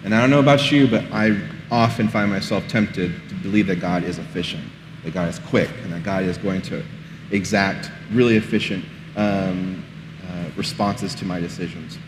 And 0.05 0.15
I 0.15 0.21
don't 0.21 0.31
know 0.31 0.41
about 0.41 0.71
you, 0.71 0.89
but 0.89 1.05
I 1.13 1.41
often 1.71 2.09
find 2.09 2.31
myself 2.31 2.67
tempted 2.69 3.13
to 3.29 3.35
believe 3.37 3.67
that 3.67 3.81
God 3.81 4.03
is 4.05 4.19
efficient, 4.19 4.65
that 5.05 5.13
God 5.13 5.29
is 5.29 5.39
quick, 5.39 5.71
and 5.83 5.93
that 5.93 6.03
God 6.03 6.25
is 6.25 6.39
going 6.39 6.63
to 6.63 6.83
exact 7.31 7.91
really 8.11 8.37
efficient 8.37 8.85
um, 9.17 9.85
uh, 10.29 10.45
responses 10.57 11.15
to 11.17 11.25
my 11.25 11.41
decisions. 11.41 11.99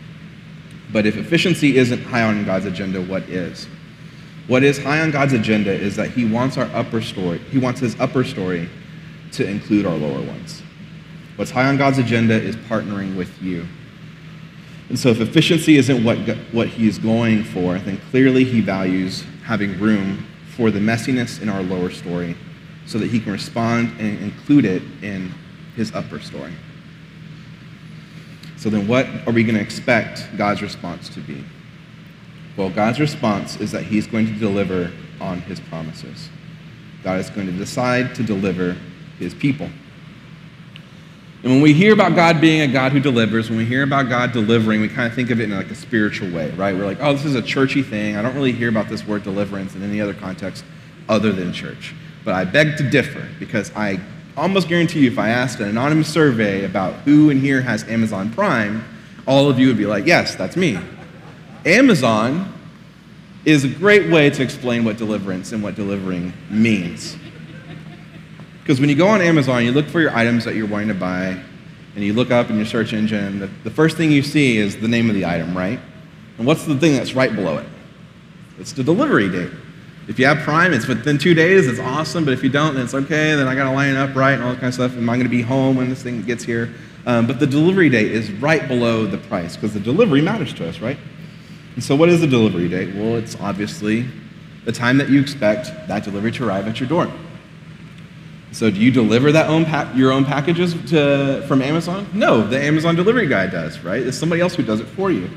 But 0.91 1.05
if 1.05 1.17
efficiency 1.17 1.77
isn't 1.77 2.03
high 2.03 2.23
on 2.23 2.45
God's 2.45 2.65
agenda, 2.65 3.01
what 3.01 3.23
is? 3.23 3.67
What 4.47 4.63
is 4.63 4.77
high 4.77 5.01
on 5.01 5.11
God's 5.11 5.33
agenda 5.33 5.71
is 5.71 5.95
that 5.95 6.11
He 6.11 6.25
wants 6.25 6.57
our 6.57 6.69
upper 6.73 7.01
story, 7.01 7.39
He 7.51 7.57
wants 7.57 7.79
His 7.79 7.99
upper 7.99 8.23
story 8.23 8.69
to 9.33 9.47
include 9.47 9.85
our 9.85 9.95
lower 9.95 10.21
ones. 10.21 10.61
What's 11.35 11.51
high 11.51 11.67
on 11.67 11.77
God's 11.77 11.97
agenda 11.97 12.35
is 12.35 12.55
partnering 12.55 13.15
with 13.15 13.41
you 13.41 13.67
and 14.89 14.99
so, 14.99 15.09
if 15.09 15.21
efficiency 15.21 15.77
isn't 15.77 16.03
what, 16.03 16.17
what 16.51 16.67
he's 16.67 16.99
going 16.99 17.43
for, 17.43 17.79
then 17.79 17.97
clearly 18.11 18.43
he 18.43 18.61
values 18.61 19.23
having 19.43 19.79
room 19.79 20.25
for 20.55 20.71
the 20.71 20.79
messiness 20.79 21.41
in 21.41 21.49
our 21.49 21.63
lower 21.63 21.89
story 21.89 22.35
so 22.85 22.99
that 22.99 23.09
he 23.09 23.19
can 23.19 23.31
respond 23.31 23.89
and 23.99 24.19
include 24.19 24.65
it 24.65 24.83
in 25.01 25.33
his 25.75 25.93
upper 25.95 26.19
story. 26.19 26.53
So, 28.57 28.69
then 28.69 28.87
what 28.87 29.07
are 29.25 29.31
we 29.31 29.43
going 29.43 29.55
to 29.55 29.61
expect 29.61 30.37
God's 30.37 30.61
response 30.61 31.09
to 31.09 31.21
be? 31.21 31.43
Well, 32.55 32.69
God's 32.69 32.99
response 32.99 33.59
is 33.59 33.71
that 33.71 33.83
he's 33.83 34.05
going 34.05 34.27
to 34.27 34.33
deliver 34.33 34.91
on 35.19 35.41
his 35.41 35.59
promises. 35.59 36.29
God 37.03 37.19
is 37.19 37.29
going 37.29 37.47
to 37.47 37.53
decide 37.53 38.13
to 38.15 38.23
deliver 38.23 38.77
his 39.19 39.33
people. 39.33 39.69
And 41.43 41.51
when 41.51 41.61
we 41.61 41.73
hear 41.73 41.91
about 41.91 42.15
God 42.15 42.39
being 42.39 42.61
a 42.61 42.67
God 42.67 42.93
who 42.93 43.01
delivers, 43.01 43.49
when 43.49 43.57
we 43.57 43.65
hear 43.65 43.83
about 43.83 44.07
God 44.07 44.31
delivering, 44.31 44.79
we 44.79 44.87
kind 44.87 45.07
of 45.07 45.13
think 45.13 45.29
of 45.29 45.41
it 45.41 45.43
in 45.43 45.55
like 45.55 45.69
a 45.69 45.75
spiritual 45.75 46.31
way, 46.31 46.51
right? 46.51 46.73
We're 46.73 46.85
like, 46.85 46.99
oh, 47.01 47.11
this 47.11 47.25
is 47.25 47.35
a 47.35 47.41
churchy 47.41 47.83
thing. 47.83 48.15
I 48.15 48.21
don't 48.21 48.33
really 48.33 48.53
hear 48.53 48.69
about 48.69 48.87
this 48.87 49.05
word 49.05 49.23
deliverance 49.23 49.75
in 49.75 49.83
any 49.83 49.99
other 49.99 50.13
context 50.13 50.63
other 51.09 51.33
than 51.33 51.51
church. 51.51 51.93
But 52.23 52.35
I 52.35 52.45
beg 52.45 52.77
to 52.77 52.89
differ 52.89 53.27
because 53.39 53.73
I 53.75 53.99
almost 54.37 54.69
guarantee 54.69 55.01
you 55.01 55.11
if 55.11 55.19
I 55.19 55.29
asked 55.29 55.59
an 55.59 55.67
anonymous 55.67 56.07
survey 56.07 56.63
about 56.63 56.93
who 57.01 57.29
in 57.29 57.41
here 57.41 57.61
has 57.61 57.83
Amazon 57.89 58.31
Prime, 58.31 58.85
all 59.27 59.49
of 59.49 59.59
you 59.59 59.67
would 59.67 59.77
be 59.77 59.85
like, 59.85 60.05
yes, 60.05 60.35
that's 60.35 60.55
me. 60.55 60.79
Amazon 61.65 62.53
is 63.43 63.65
a 63.65 63.69
great 63.69 64.09
way 64.09 64.29
to 64.29 64.41
explain 64.41 64.85
what 64.85 64.97
deliverance 64.97 65.51
and 65.51 65.61
what 65.61 65.75
delivering 65.75 66.31
means. 66.49 67.17
Because 68.63 68.79
when 68.79 68.87
you 68.87 68.95
go 68.95 69.09
on 69.09 69.21
Amazon, 69.21 69.65
you 69.65 69.73
look 69.73 69.87
for 69.87 69.99
your 69.99 70.15
items 70.15 70.45
that 70.45 70.55
you're 70.55 70.67
wanting 70.67 70.87
to 70.87 70.93
buy, 70.93 71.37
and 71.95 72.03
you 72.03 72.13
look 72.13 72.31
up 72.31 72.49
in 72.49 72.55
your 72.55 72.65
search 72.65 72.93
engine, 72.93 73.39
the, 73.39 73.47
the 73.65 73.69
first 73.69 73.97
thing 73.97 74.09
you 74.09 74.23
see 74.23 74.57
is 74.57 74.77
the 74.77 74.87
name 74.87 75.09
of 75.09 75.15
the 75.15 75.25
item, 75.25 75.55
right? 75.55 75.79
And 76.37 76.47
what's 76.47 76.65
the 76.65 76.77
thing 76.77 76.93
that's 76.93 77.13
right 77.13 77.35
below 77.35 77.57
it? 77.57 77.67
It's 78.57 78.71
the 78.71 78.83
delivery 78.83 79.29
date. 79.29 79.51
If 80.07 80.17
you 80.17 80.25
have 80.25 80.39
Prime, 80.39 80.73
it's 80.73 80.87
within 80.87 81.17
two 81.17 81.33
days, 81.33 81.67
it's 81.67 81.79
awesome, 81.79 82.23
but 82.23 82.33
if 82.33 82.41
you 82.41 82.49
don't, 82.49 82.73
then 82.73 82.85
it's 82.85 82.93
okay, 82.93 83.35
then 83.35 83.47
I 83.47 83.55
gotta 83.55 83.71
line 83.71 83.95
up 83.95 84.15
right 84.15 84.33
and 84.33 84.43
all 84.43 84.51
that 84.51 84.59
kind 84.59 84.69
of 84.69 84.73
stuff. 84.73 84.95
Am 84.95 85.09
I 85.09 85.17
gonna 85.17 85.29
be 85.29 85.41
home 85.41 85.75
when 85.75 85.89
this 85.89 86.01
thing 86.01 86.21
gets 86.23 86.43
here? 86.43 86.73
Um, 87.05 87.27
but 87.27 87.39
the 87.39 87.47
delivery 87.47 87.89
date 87.89 88.11
is 88.11 88.31
right 88.31 88.65
below 88.67 89.05
the 89.05 89.17
price 89.17 89.55
because 89.57 89.73
the 89.73 89.79
delivery 89.79 90.21
matters 90.21 90.53
to 90.55 90.67
us, 90.67 90.79
right? 90.79 90.97
And 91.75 91.83
so, 91.83 91.95
what 91.95 92.09
is 92.09 92.21
the 92.21 92.27
delivery 92.27 92.69
date? 92.69 92.95
Well, 92.95 93.17
it's 93.17 93.35
obviously 93.39 94.05
the 94.65 94.71
time 94.71 94.97
that 94.97 95.09
you 95.09 95.19
expect 95.19 95.65
that 95.87 96.03
delivery 96.03 96.31
to 96.33 96.47
arrive 96.47 96.67
at 96.67 96.79
your 96.79 96.87
door. 96.87 97.11
So 98.53 98.69
do 98.69 98.79
you 98.79 98.91
deliver 98.91 99.31
that 99.31 99.47
own 99.47 99.65
your 99.97 100.11
own 100.11 100.25
packages 100.25 100.75
to, 100.91 101.43
from 101.47 101.63
Amazon? 101.63 102.07
No, 102.13 102.45
the 102.45 102.61
Amazon 102.61 102.95
delivery 102.95 103.27
guy 103.27 103.47
does, 103.47 103.79
right? 103.79 104.01
It's 104.01 104.17
somebody 104.17 104.41
else 104.41 104.53
who 104.53 104.61
does 104.61 104.79
it 104.79 104.85
for 104.85 105.11
you. 105.11 105.27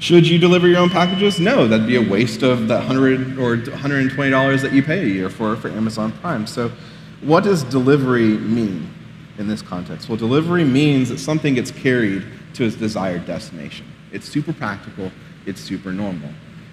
Should 0.00 0.26
you 0.26 0.38
deliver 0.38 0.66
your 0.66 0.78
own 0.78 0.90
packages? 0.90 1.38
No, 1.38 1.68
that'd 1.68 1.86
be 1.86 1.96
a 1.96 2.10
waste 2.10 2.42
of 2.42 2.66
that 2.68 2.78
100 2.78 3.38
or 3.38 3.56
$120 3.56 4.62
that 4.62 4.72
you 4.72 4.82
pay 4.82 5.00
a 5.00 5.06
year 5.06 5.30
for, 5.30 5.54
for 5.56 5.68
Amazon 5.68 6.10
Prime. 6.20 6.46
So 6.46 6.72
what 7.20 7.44
does 7.44 7.62
delivery 7.64 8.38
mean 8.38 8.90
in 9.38 9.46
this 9.46 9.62
context? 9.62 10.08
Well, 10.08 10.18
delivery 10.18 10.64
means 10.64 11.10
that 11.10 11.18
something 11.18 11.54
gets 11.54 11.70
carried 11.70 12.24
to 12.54 12.64
its 12.64 12.74
desired 12.74 13.26
destination. 13.26 13.86
It's 14.10 14.28
super 14.28 14.52
practical, 14.52 15.12
it's 15.46 15.60
super 15.60 15.92
normal. 15.92 16.30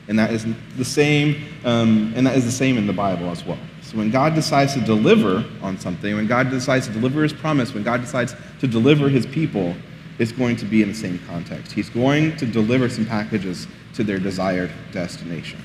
And 0.07 0.17
that 0.17 0.31
is 0.31 0.45
the 0.77 0.85
same, 0.85 1.43
um, 1.65 2.13
and 2.15 2.25
that 2.25 2.35
is 2.35 2.45
the 2.45 2.51
same 2.51 2.77
in 2.77 2.87
the 2.87 2.93
Bible 2.93 3.29
as 3.29 3.45
well. 3.45 3.59
So 3.87 3.97
when 3.97 4.11
God 4.11 4.35
decides 4.35 4.73
to 4.73 4.81
deliver 4.81 5.45
on 5.61 5.79
something, 5.79 6.13
when 6.13 6.27
God 6.27 6.49
decides 6.49 6.87
to 6.87 6.93
deliver 6.93 7.23
his 7.23 7.31
promise, 7.31 7.73
when 7.73 7.83
God 7.83 8.01
decides 8.01 8.35
to 8.59 8.67
deliver 8.67 9.07
his 9.07 9.25
people, 9.25 9.73
it's 10.19 10.33
going 10.33 10.57
to 10.57 10.65
be 10.65 10.81
in 10.81 10.89
the 10.89 10.93
same 10.93 11.19
context. 11.25 11.71
He's 11.71 11.89
going 11.89 12.35
to 12.35 12.45
deliver 12.45 12.89
some 12.89 13.05
packages 13.05 13.65
to 13.93 14.03
their 14.03 14.19
desired 14.19 14.71
destination. 14.91 15.61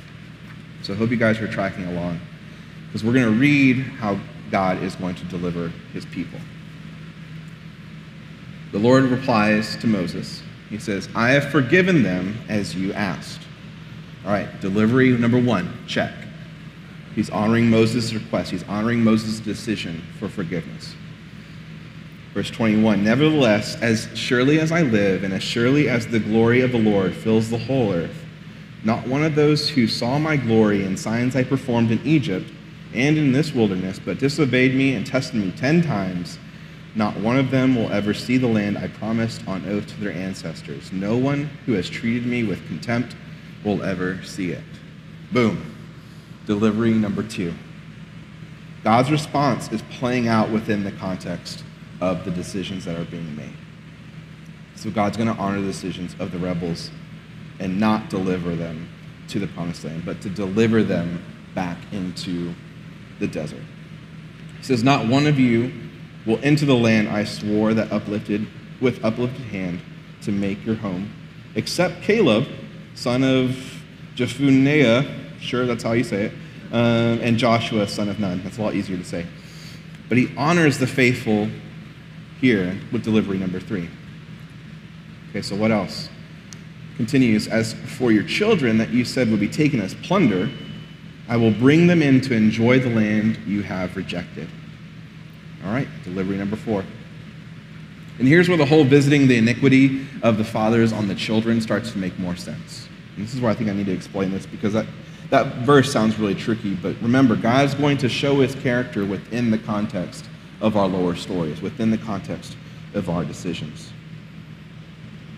So 0.82 0.92
I 0.92 0.96
hope 0.96 1.10
you 1.10 1.16
guys 1.16 1.40
are 1.40 1.48
tracking 1.48 1.84
along 1.86 2.20
because 2.86 3.02
we're 3.02 3.12
going 3.12 3.24
to 3.24 3.40
read 3.40 3.78
how 3.78 4.20
God 4.52 4.80
is 4.84 4.94
going 4.94 5.16
to 5.16 5.24
deliver 5.24 5.72
his 5.92 6.04
people. 6.06 6.38
The 8.70 8.78
Lord 8.78 9.02
replies 9.02 9.74
to 9.78 9.88
Moses. 9.88 10.44
He 10.70 10.78
says, 10.78 11.08
I 11.16 11.30
have 11.30 11.50
forgiven 11.50 12.04
them 12.04 12.38
as 12.48 12.72
you 12.72 12.92
asked. 12.92 13.40
All 14.24 14.30
right, 14.30 14.60
delivery 14.60 15.10
number 15.10 15.40
one, 15.40 15.76
check. 15.88 16.14
He's 17.14 17.30
honoring 17.30 17.68
Moses' 17.68 18.14
request. 18.14 18.50
He's 18.50 18.62
honoring 18.64 19.04
Moses' 19.04 19.40
decision 19.40 20.02
for 20.18 20.28
forgiveness. 20.28 20.94
Verse 22.32 22.50
21 22.50 23.04
Nevertheless, 23.04 23.76
as 23.82 24.08
surely 24.14 24.58
as 24.58 24.72
I 24.72 24.82
live, 24.82 25.22
and 25.22 25.34
as 25.34 25.42
surely 25.42 25.88
as 25.88 26.06
the 26.06 26.20
glory 26.20 26.62
of 26.62 26.72
the 26.72 26.78
Lord 26.78 27.14
fills 27.14 27.50
the 27.50 27.58
whole 27.58 27.92
earth, 27.92 28.24
not 28.84 29.06
one 29.06 29.22
of 29.22 29.34
those 29.34 29.68
who 29.68 29.86
saw 29.86 30.18
my 30.18 30.36
glory 30.36 30.84
and 30.84 30.98
signs 30.98 31.36
I 31.36 31.44
performed 31.44 31.90
in 31.90 32.04
Egypt 32.04 32.50
and 32.94 33.18
in 33.18 33.32
this 33.32 33.52
wilderness, 33.52 33.98
but 33.98 34.18
disobeyed 34.18 34.74
me 34.74 34.94
and 34.94 35.06
tested 35.06 35.36
me 35.36 35.52
ten 35.52 35.82
times, 35.82 36.38
not 36.94 37.16
one 37.18 37.38
of 37.38 37.50
them 37.50 37.74
will 37.74 37.92
ever 37.92 38.12
see 38.12 38.38
the 38.38 38.46
land 38.46 38.76
I 38.78 38.88
promised 38.88 39.46
on 39.46 39.66
oath 39.68 39.86
to 39.88 40.00
their 40.00 40.12
ancestors. 40.12 40.92
No 40.92 41.16
one 41.16 41.44
who 41.66 41.72
has 41.72 41.88
treated 41.88 42.26
me 42.26 42.42
with 42.44 42.66
contempt 42.66 43.16
will 43.64 43.82
ever 43.82 44.22
see 44.24 44.52
it. 44.52 44.64
Boom 45.30 45.71
delivery 46.46 46.92
number 46.92 47.22
two. 47.22 47.54
God's 48.84 49.10
response 49.10 49.70
is 49.70 49.82
playing 49.82 50.28
out 50.28 50.50
within 50.50 50.82
the 50.82 50.92
context 50.92 51.64
of 52.00 52.24
the 52.24 52.30
decisions 52.30 52.84
that 52.84 52.98
are 52.98 53.04
being 53.04 53.36
made. 53.36 53.54
So 54.74 54.90
God's 54.90 55.16
going 55.16 55.32
to 55.32 55.40
honor 55.40 55.60
the 55.60 55.68
decisions 55.68 56.16
of 56.18 56.32
the 56.32 56.38
rebels 56.38 56.90
and 57.60 57.78
not 57.78 58.10
deliver 58.10 58.56
them 58.56 58.88
to 59.28 59.38
the 59.38 59.46
promised 59.46 59.84
land, 59.84 60.04
but 60.04 60.20
to 60.22 60.30
deliver 60.30 60.82
them 60.82 61.22
back 61.54 61.78
into 61.92 62.52
the 63.20 63.28
desert. 63.28 63.62
He 64.58 64.64
says, 64.64 64.82
Not 64.82 65.06
one 65.06 65.26
of 65.26 65.38
you 65.38 65.72
will 66.26 66.40
enter 66.42 66.66
the 66.66 66.74
land 66.74 67.08
I 67.08 67.24
swore 67.24 67.74
that 67.74 67.92
uplifted 67.92 68.46
with 68.80 69.04
uplifted 69.04 69.46
hand 69.46 69.80
to 70.22 70.32
make 70.32 70.64
your 70.66 70.74
home, 70.74 71.12
except 71.54 72.02
Caleb, 72.02 72.48
son 72.94 73.22
of 73.22 73.56
Jephunneh, 74.16 75.21
Sure, 75.42 75.66
that's 75.66 75.82
how 75.82 75.92
you 75.92 76.04
say 76.04 76.26
it. 76.26 76.32
Um, 76.72 77.20
and 77.20 77.36
Joshua, 77.36 77.86
son 77.86 78.08
of 78.08 78.18
Nun. 78.18 78.42
That's 78.44 78.58
a 78.58 78.62
lot 78.62 78.74
easier 78.74 78.96
to 78.96 79.04
say. 79.04 79.26
But 80.08 80.16
he 80.16 80.28
honors 80.36 80.78
the 80.78 80.86
faithful 80.86 81.48
here 82.40 82.78
with 82.92 83.02
delivery 83.02 83.38
number 83.38 83.60
three. 83.60 83.88
Okay, 85.30 85.42
so 85.42 85.56
what 85.56 85.70
else? 85.70 86.08
Continues, 86.96 87.48
as 87.48 87.74
for 87.74 88.12
your 88.12 88.22
children 88.22 88.78
that 88.78 88.90
you 88.90 89.04
said 89.04 89.30
would 89.30 89.40
be 89.40 89.48
taken 89.48 89.80
as 89.80 89.94
plunder, 89.94 90.48
I 91.28 91.36
will 91.36 91.50
bring 91.50 91.86
them 91.86 92.02
in 92.02 92.20
to 92.22 92.34
enjoy 92.34 92.78
the 92.78 92.90
land 92.90 93.38
you 93.46 93.62
have 93.62 93.96
rejected. 93.96 94.48
All 95.64 95.72
right, 95.72 95.88
delivery 96.04 96.36
number 96.36 96.56
four. 96.56 96.84
And 98.18 98.28
here's 98.28 98.48
where 98.48 98.58
the 98.58 98.66
whole 98.66 98.84
visiting 98.84 99.26
the 99.26 99.36
iniquity 99.36 100.06
of 100.22 100.36
the 100.36 100.44
fathers 100.44 100.92
on 100.92 101.08
the 101.08 101.14
children 101.14 101.60
starts 101.60 101.92
to 101.92 101.98
make 101.98 102.18
more 102.18 102.36
sense. 102.36 102.88
And 103.16 103.24
this 103.24 103.34
is 103.34 103.40
where 103.40 103.50
I 103.50 103.54
think 103.54 103.70
I 103.70 103.72
need 103.72 103.86
to 103.86 103.92
explain 103.92 104.30
this 104.30 104.46
because 104.46 104.72
that 104.74 104.86
that 105.32 105.64
verse 105.64 105.90
sounds 105.90 106.18
really 106.18 106.34
tricky, 106.34 106.74
but 106.74 106.94
remember, 107.00 107.36
God's 107.36 107.72
going 107.74 107.96
to 107.96 108.08
show 108.08 108.40
his 108.40 108.54
character 108.56 109.06
within 109.06 109.50
the 109.50 109.56
context 109.56 110.26
of 110.60 110.76
our 110.76 110.86
lower 110.86 111.16
stories, 111.16 111.62
within 111.62 111.90
the 111.90 111.96
context 111.96 112.54
of 112.92 113.08
our 113.08 113.24
decisions. 113.24 113.94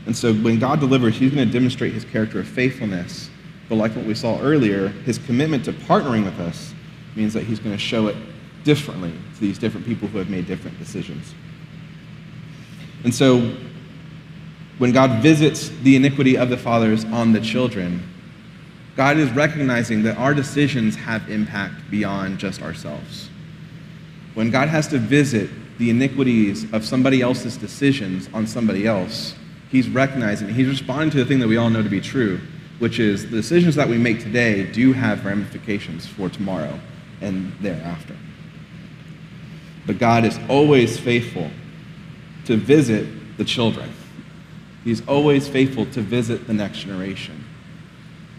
And 0.06 0.16
so 0.16 0.34
when 0.34 0.58
God 0.58 0.80
delivers, 0.80 1.16
he's 1.16 1.32
going 1.32 1.46
to 1.46 1.52
demonstrate 1.52 1.92
his 1.92 2.04
character 2.04 2.40
of 2.40 2.48
faithfulness 2.48 3.30
But 3.68 3.76
like 3.76 3.94
what 3.94 4.04
we 4.04 4.14
saw 4.14 4.40
earlier, 4.40 4.88
his 4.88 5.18
commitment 5.18 5.64
to 5.66 5.72
partnering 5.72 6.24
with 6.24 6.40
us 6.40 6.74
means 7.14 7.32
that 7.34 7.44
he's 7.44 7.60
going 7.60 7.74
to 7.74 7.80
show 7.80 8.08
it 8.08 8.16
differently 8.64 9.12
to 9.34 9.40
these 9.40 9.58
different 9.58 9.86
people 9.86 10.08
who 10.08 10.18
have 10.18 10.28
made 10.28 10.46
different 10.46 10.76
decisions. 10.78 11.34
And 13.04 13.14
so, 13.14 13.56
when 14.78 14.90
God 14.90 15.22
visits 15.22 15.68
the 15.68 15.94
iniquity 15.94 16.36
of 16.36 16.50
the 16.50 16.56
fathers 16.56 17.04
on 17.04 17.32
the 17.32 17.40
children, 17.40 18.02
God 18.96 19.16
is 19.16 19.30
recognizing 19.32 20.04
that 20.04 20.16
our 20.16 20.34
decisions 20.34 20.94
have 20.94 21.28
impact 21.28 21.74
beyond 21.90 22.38
just 22.38 22.62
ourselves. 22.62 23.28
When 24.34 24.50
God 24.50 24.68
has 24.68 24.86
to 24.88 24.98
visit 24.98 25.50
the 25.78 25.90
iniquities 25.90 26.72
of 26.72 26.84
somebody 26.84 27.20
else's 27.20 27.56
decisions 27.56 28.28
on 28.32 28.46
somebody 28.46 28.86
else, 28.86 29.34
he's 29.70 29.88
recognizing, 29.88 30.48
he's 30.48 30.68
responding 30.68 31.10
to 31.10 31.18
the 31.18 31.24
thing 31.24 31.40
that 31.40 31.48
we 31.48 31.56
all 31.56 31.70
know 31.70 31.82
to 31.82 31.88
be 31.88 32.00
true, 32.00 32.40
which 32.78 33.00
is 33.00 33.24
the 33.24 33.36
decisions 33.36 33.74
that 33.74 33.88
we 33.88 33.98
make 33.98 34.20
today 34.20 34.70
do 34.70 34.92
have 34.92 35.24
ramifications 35.24 36.06
for 36.06 36.28
tomorrow 36.28 36.78
and 37.20 37.52
thereafter. 37.60 38.16
But 39.86 39.98
God 39.98 40.24
is 40.24 40.38
always 40.48 40.98
faithful 40.98 41.50
to 42.46 42.56
visit 42.56 43.36
the 43.38 43.44
children. 43.44 43.92
He's 44.84 45.06
always 45.08 45.48
faithful 45.48 45.86
to 45.86 46.00
visit 46.00 46.46
the 46.46 46.52
next 46.52 46.78
generation 46.78 47.43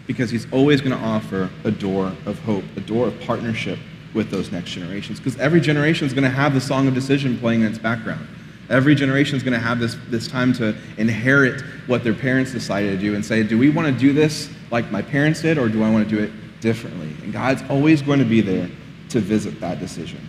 because 0.06 0.30
he's 0.30 0.50
always 0.52 0.80
going 0.80 0.96
to 0.96 1.04
offer 1.04 1.50
a 1.64 1.70
door 1.70 2.12
of 2.26 2.38
hope, 2.40 2.64
a 2.76 2.80
door 2.80 3.08
of 3.08 3.20
partnership 3.20 3.78
with 4.14 4.30
those 4.30 4.50
next 4.52 4.70
generations. 4.70 5.18
Because 5.18 5.38
every 5.38 5.60
generation 5.60 6.06
is 6.06 6.12
going 6.12 6.24
to 6.24 6.30
have 6.30 6.54
the 6.54 6.60
song 6.60 6.88
of 6.88 6.94
decision 6.94 7.38
playing 7.38 7.62
in 7.62 7.68
its 7.68 7.78
background. 7.78 8.26
Every 8.68 8.94
generation 8.94 9.36
is 9.36 9.42
going 9.42 9.52
to 9.52 9.60
have 9.60 9.78
this, 9.78 9.96
this 10.08 10.26
time 10.26 10.52
to 10.54 10.74
inherit 10.96 11.60
what 11.86 12.02
their 12.02 12.14
parents 12.14 12.50
decided 12.52 12.90
to 12.90 12.98
do 12.98 13.14
and 13.14 13.24
say, 13.24 13.42
do 13.42 13.58
we 13.58 13.70
want 13.70 13.86
to 13.86 13.92
do 13.92 14.12
this 14.12 14.50
like 14.70 14.90
my 14.90 15.02
parents 15.02 15.42
did, 15.42 15.58
or 15.58 15.68
do 15.68 15.84
I 15.84 15.90
want 15.90 16.08
to 16.08 16.16
do 16.16 16.22
it 16.22 16.32
differently? 16.60 17.08
And 17.22 17.32
God's 17.32 17.62
always 17.70 18.02
going 18.02 18.18
to 18.18 18.24
be 18.24 18.40
there 18.40 18.68
to 19.10 19.20
visit 19.20 19.60
that 19.60 19.78
decision. 19.78 20.26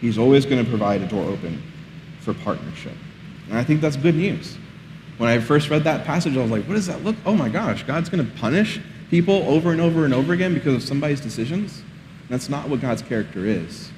He's 0.00 0.18
always 0.18 0.46
going 0.46 0.62
to 0.62 0.68
provide 0.68 1.02
a 1.02 1.06
door 1.08 1.24
open 1.24 1.60
for 2.20 2.34
partnership. 2.34 2.92
And 3.48 3.58
I 3.58 3.64
think 3.64 3.80
that's 3.80 3.96
good 3.96 4.14
news. 4.14 4.56
When 5.18 5.28
I 5.28 5.38
first 5.38 5.70
read 5.70 5.84
that 5.84 6.04
passage, 6.04 6.36
I 6.36 6.42
was 6.42 6.50
like, 6.50 6.64
what 6.64 6.74
does 6.74 6.86
that 6.86 7.02
look? 7.02 7.16
Oh 7.24 7.34
my 7.34 7.48
gosh, 7.48 7.82
God's 7.84 8.08
going 8.08 8.24
to 8.24 8.32
punish 8.38 8.80
people 9.14 9.48
over 9.48 9.70
and 9.70 9.80
over 9.80 10.04
and 10.04 10.12
over 10.12 10.32
again 10.32 10.52
because 10.52 10.74
of 10.74 10.82
somebody's 10.82 11.20
decisions? 11.20 11.84
That's 12.28 12.48
not 12.48 12.68
what 12.68 12.80
God's 12.80 13.00
character 13.00 13.46
is. 13.46 13.92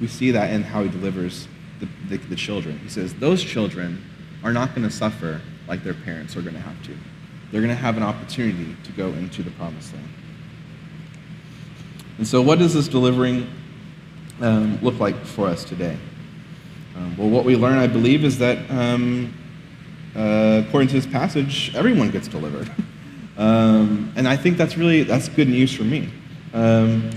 We 0.00 0.08
see 0.08 0.32
that 0.32 0.52
in 0.52 0.64
how 0.64 0.82
he 0.82 0.88
delivers 0.88 1.46
the, 1.78 1.86
the, 2.08 2.16
the 2.16 2.34
children. 2.34 2.76
He 2.80 2.88
says, 2.88 3.14
those 3.14 3.44
children 3.44 4.04
are 4.42 4.52
not 4.52 4.74
going 4.74 4.82
to 4.82 4.92
suffer 4.92 5.40
like 5.68 5.84
their 5.84 5.94
parents 5.94 6.36
are 6.36 6.42
going 6.42 6.56
to 6.56 6.60
have 6.60 6.82
to. 6.86 6.96
They're 7.52 7.60
going 7.60 7.72
to 7.72 7.80
have 7.80 7.96
an 7.96 8.02
opportunity 8.02 8.74
to 8.82 8.90
go 8.90 9.10
into 9.10 9.44
the 9.44 9.52
promised 9.52 9.94
land. 9.94 10.08
And 12.18 12.26
so, 12.26 12.42
what 12.42 12.58
does 12.58 12.74
this 12.74 12.88
delivering 12.88 13.48
um, 14.40 14.76
look 14.82 14.98
like 14.98 15.24
for 15.24 15.46
us 15.46 15.62
today? 15.62 15.96
Um, 16.96 17.16
well, 17.16 17.28
what 17.28 17.44
we 17.44 17.54
learn, 17.54 17.78
I 17.78 17.86
believe, 17.86 18.24
is 18.24 18.38
that 18.38 18.68
um, 18.72 19.32
uh, 20.16 20.64
according 20.66 20.88
to 20.88 20.94
this 20.94 21.06
passage, 21.06 21.72
everyone 21.76 22.10
gets 22.10 22.26
delivered. 22.26 22.68
Um, 23.36 24.12
and 24.16 24.28
I 24.28 24.36
think 24.36 24.56
that's 24.56 24.76
really 24.76 25.02
that's 25.04 25.28
good 25.28 25.48
news 25.48 25.74
for 25.74 25.84
me. 25.84 26.10
Um, 26.52 27.10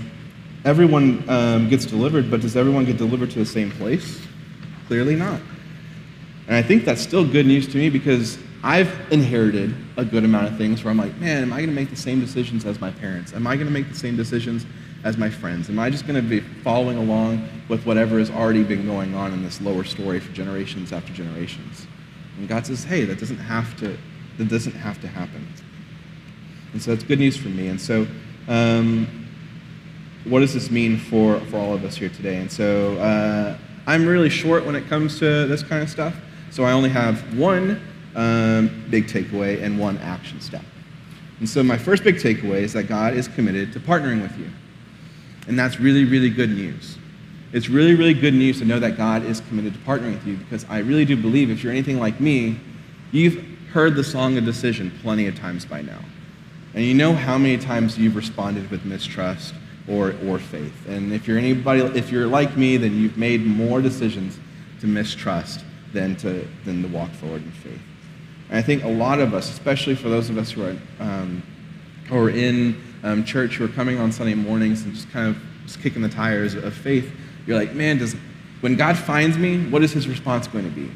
everyone 0.64 1.28
um, 1.28 1.68
gets 1.68 1.84
delivered, 1.84 2.30
but 2.30 2.40
does 2.40 2.56
everyone 2.56 2.84
get 2.84 2.96
delivered 2.96 3.30
to 3.32 3.38
the 3.38 3.46
same 3.46 3.70
place? 3.70 4.20
Clearly 4.86 5.14
not. 5.14 5.40
And 6.46 6.56
I 6.56 6.62
think 6.62 6.84
that's 6.84 7.00
still 7.00 7.24
good 7.26 7.46
news 7.46 7.66
to 7.68 7.76
me 7.76 7.90
because 7.90 8.38
I've 8.62 8.90
inherited 9.12 9.74
a 9.96 10.04
good 10.04 10.24
amount 10.24 10.48
of 10.48 10.56
things 10.56 10.82
where 10.82 10.90
I'm 10.90 10.96
like, 10.96 11.16
man, 11.18 11.42
am 11.42 11.52
I 11.52 11.56
going 11.56 11.68
to 11.68 11.74
make 11.74 11.90
the 11.90 11.96
same 11.96 12.20
decisions 12.20 12.64
as 12.64 12.80
my 12.80 12.90
parents? 12.90 13.32
Am 13.32 13.46
I 13.46 13.54
going 13.56 13.66
to 13.66 13.72
make 13.72 13.88
the 13.88 13.98
same 13.98 14.16
decisions 14.16 14.64
as 15.04 15.16
my 15.16 15.30
friends? 15.30 15.68
Am 15.68 15.78
I 15.78 15.90
just 15.90 16.06
going 16.06 16.20
to 16.20 16.28
be 16.28 16.40
following 16.40 16.98
along 16.98 17.48
with 17.68 17.84
whatever 17.84 18.18
has 18.18 18.30
already 18.30 18.64
been 18.64 18.86
going 18.86 19.14
on 19.14 19.32
in 19.32 19.42
this 19.42 19.60
lower 19.60 19.84
story 19.84 20.18
for 20.18 20.32
generations 20.32 20.92
after 20.92 21.12
generations? 21.12 21.86
And 22.38 22.48
God 22.48 22.66
says, 22.66 22.84
hey, 22.84 23.04
that 23.04 23.20
doesn't 23.20 23.38
have 23.38 23.76
to, 23.78 23.96
that 24.38 24.48
doesn't 24.48 24.74
have 24.74 25.00
to 25.00 25.08
happen. 25.08 25.46
And 26.76 26.82
so 26.82 26.94
that's 26.94 27.04
good 27.04 27.18
news 27.18 27.38
for 27.38 27.48
me. 27.48 27.68
And 27.68 27.80
so 27.80 28.06
um, 28.48 29.26
what 30.24 30.40
does 30.40 30.52
this 30.52 30.70
mean 30.70 30.98
for, 30.98 31.40
for 31.46 31.56
all 31.56 31.72
of 31.72 31.82
us 31.86 31.96
here 31.96 32.10
today? 32.10 32.36
And 32.36 32.52
so 32.52 32.98
uh, 32.98 33.56
I'm 33.86 34.04
really 34.04 34.28
short 34.28 34.66
when 34.66 34.76
it 34.76 34.86
comes 34.86 35.18
to 35.20 35.46
this 35.46 35.62
kind 35.62 35.82
of 35.82 35.88
stuff. 35.88 36.14
So 36.50 36.64
I 36.64 36.72
only 36.72 36.90
have 36.90 37.34
one 37.34 37.80
um, 38.14 38.84
big 38.90 39.06
takeaway 39.06 39.62
and 39.62 39.78
one 39.78 39.96
action 40.02 40.38
step. 40.38 40.66
And 41.38 41.48
so 41.48 41.62
my 41.62 41.78
first 41.78 42.04
big 42.04 42.16
takeaway 42.16 42.60
is 42.60 42.74
that 42.74 42.88
God 42.88 43.14
is 43.14 43.26
committed 43.26 43.72
to 43.72 43.80
partnering 43.80 44.20
with 44.20 44.36
you. 44.38 44.50
And 45.48 45.58
that's 45.58 45.80
really, 45.80 46.04
really 46.04 46.28
good 46.28 46.50
news. 46.50 46.98
It's 47.54 47.70
really, 47.70 47.94
really 47.94 48.12
good 48.12 48.34
news 48.34 48.58
to 48.58 48.66
know 48.66 48.78
that 48.80 48.98
God 48.98 49.24
is 49.24 49.40
committed 49.48 49.72
to 49.72 49.78
partnering 49.78 50.12
with 50.12 50.26
you 50.26 50.36
because 50.36 50.66
I 50.68 50.80
really 50.80 51.06
do 51.06 51.16
believe 51.16 51.48
if 51.48 51.62
you're 51.64 51.72
anything 51.72 51.98
like 51.98 52.20
me, 52.20 52.60
you've 53.12 53.42
heard 53.72 53.94
the 53.94 54.04
song 54.04 54.36
of 54.36 54.44
decision 54.44 54.92
plenty 55.00 55.26
of 55.26 55.38
times 55.38 55.64
by 55.64 55.80
now. 55.80 56.00
And 56.76 56.84
you 56.84 56.92
know 56.92 57.14
how 57.14 57.38
many 57.38 57.56
times 57.56 57.98
you've 57.98 58.16
responded 58.16 58.70
with 58.70 58.84
mistrust 58.84 59.54
or, 59.88 60.14
or 60.26 60.38
faith. 60.38 60.86
And 60.86 61.10
if 61.10 61.26
you're 61.26 61.38
anybody, 61.38 61.80
if 61.98 62.12
you're 62.12 62.26
like 62.26 62.54
me, 62.58 62.76
then 62.76 62.94
you've 62.94 63.16
made 63.16 63.46
more 63.46 63.80
decisions 63.80 64.38
to 64.82 64.86
mistrust 64.86 65.64
than 65.94 66.16
to, 66.16 66.46
than 66.66 66.82
to 66.82 66.88
walk 66.88 67.10
forward 67.12 67.42
in 67.42 67.50
faith. 67.50 67.80
And 68.50 68.58
I 68.58 68.62
think 68.62 68.84
a 68.84 68.88
lot 68.88 69.20
of 69.20 69.32
us, 69.32 69.48
especially 69.48 69.94
for 69.94 70.10
those 70.10 70.28
of 70.28 70.36
us 70.36 70.50
who 70.50 70.64
are, 70.64 70.76
um, 71.00 71.42
who 72.08 72.18
are 72.18 72.28
in 72.28 72.78
um, 73.02 73.24
church, 73.24 73.54
who 73.54 73.64
are 73.64 73.68
coming 73.68 73.98
on 73.98 74.12
Sunday 74.12 74.34
mornings 74.34 74.82
and 74.82 74.92
just 74.92 75.10
kind 75.10 75.28
of 75.28 75.42
just 75.64 75.80
kicking 75.80 76.02
the 76.02 76.10
tires 76.10 76.52
of 76.52 76.74
faith, 76.74 77.10
you're 77.46 77.58
like, 77.58 77.72
man, 77.72 77.96
does, 77.96 78.14
when 78.60 78.76
God 78.76 78.98
finds 78.98 79.38
me, 79.38 79.64
what 79.70 79.82
is 79.82 79.92
his 79.92 80.06
response 80.06 80.46
going 80.46 80.64
to 80.64 80.70
be? 80.70 80.90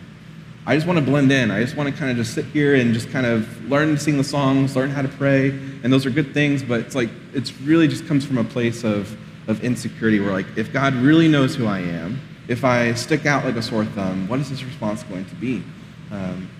I 0.67 0.75
just 0.75 0.87
want 0.87 0.99
to 0.99 1.05
blend 1.05 1.33
in. 1.33 1.51
I 1.51 1.63
just 1.63 1.75
want 1.75 1.89
to 1.89 1.99
kind 1.99 2.11
of 2.11 2.19
just 2.19 2.35
sit 2.35 2.45
here 2.45 2.75
and 2.75 2.93
just 2.93 3.11
kind 3.11 3.25
of 3.25 3.69
learn 3.71 3.95
to 3.95 3.99
sing 3.99 4.19
the 4.19 4.25
songs, 4.25 4.77
learn 4.77 4.91
how 4.91 5.03
to 5.03 5.09
pray, 5.09 5.59
and 5.83 5.93
those 5.93 6.07
are 6.07 6.11
good 6.11 6.35
things, 6.35 6.63
but 6.63 6.81
it's 6.81 6.95
like, 6.95 7.11
it's 7.33 7.53
really 7.61 7.89
just 7.89 8.07
comes 8.07 8.25
from 8.25 8.39
a 8.39 8.45
place 8.45 8.85
of, 8.85 9.17
of 9.49 9.65
insecurity 9.65 10.21
where, 10.21 10.33
like, 10.33 10.47
if 10.57 10.73
God 10.73 10.95
really 10.95 11.29
knows 11.29 11.55
who 11.55 11.67
I 11.67 11.81
am, 11.81 12.21
if 12.49 12.65
I 12.65 12.93
stick 12.95 13.27
out 13.27 13.45
like 13.45 13.57
a 13.57 13.63
sore 13.63 13.85
thumb, 13.85 14.29
what 14.29 14.41
is 14.41 14.49
his 14.49 14.65
response 14.65 15.03
going 15.05 15.25
to 15.25 15.35
be 15.37 15.63
um, 16.11 16.51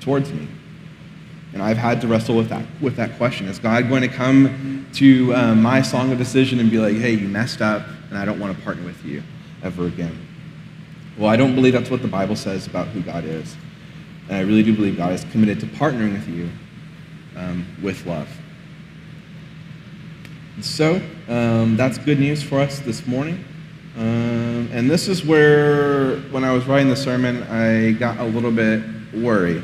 towards 0.00 0.32
me? 0.32 0.48
And 1.52 1.62
I've 1.62 1.76
had 1.76 2.00
to 2.02 2.08
wrestle 2.08 2.36
with 2.36 2.48
that, 2.48 2.64
with 2.80 2.96
that 2.96 3.16
question. 3.16 3.46
Is 3.46 3.58
God 3.58 3.88
going 3.88 4.02
to 4.02 4.08
come 4.08 4.86
to 4.94 5.34
um, 5.34 5.62
my 5.62 5.80
song 5.82 6.12
of 6.12 6.18
decision 6.18 6.58
and 6.58 6.70
be 6.70 6.78
like, 6.78 6.96
hey, 6.96 7.12
you 7.12 7.28
messed 7.28 7.62
up, 7.62 7.86
and 8.10 8.18
I 8.18 8.24
don't 8.24 8.38
want 8.40 8.56
to 8.56 8.62
partner 8.62 8.84
with 8.84 9.04
you 9.04 9.22
ever 9.62 9.86
again? 9.86 10.18
Well, 11.16 11.30
I 11.30 11.36
don't 11.36 11.54
believe 11.54 11.72
that's 11.72 11.90
what 11.90 12.02
the 12.02 12.08
Bible 12.08 12.36
says 12.36 12.66
about 12.66 12.88
who 12.88 13.00
God 13.00 13.24
is. 13.24 13.56
And 14.28 14.36
I 14.36 14.40
really 14.40 14.62
do 14.62 14.74
believe 14.74 14.96
God 14.96 15.12
is 15.12 15.24
committed 15.24 15.60
to 15.60 15.66
partnering 15.66 16.12
with 16.12 16.28
you 16.28 16.50
um, 17.36 17.66
with 17.82 18.04
love. 18.06 18.28
So, 20.62 21.02
um, 21.28 21.76
that's 21.76 21.98
good 21.98 22.18
news 22.18 22.42
for 22.42 22.60
us 22.60 22.78
this 22.78 23.06
morning. 23.06 23.44
Um, 23.94 24.70
and 24.72 24.90
this 24.90 25.06
is 25.06 25.22
where, 25.22 26.16
when 26.30 26.44
I 26.44 26.52
was 26.52 26.64
writing 26.66 26.88
the 26.88 26.96
sermon, 26.96 27.42
I 27.44 27.92
got 27.92 28.18
a 28.20 28.24
little 28.24 28.50
bit 28.50 28.82
worried 29.12 29.62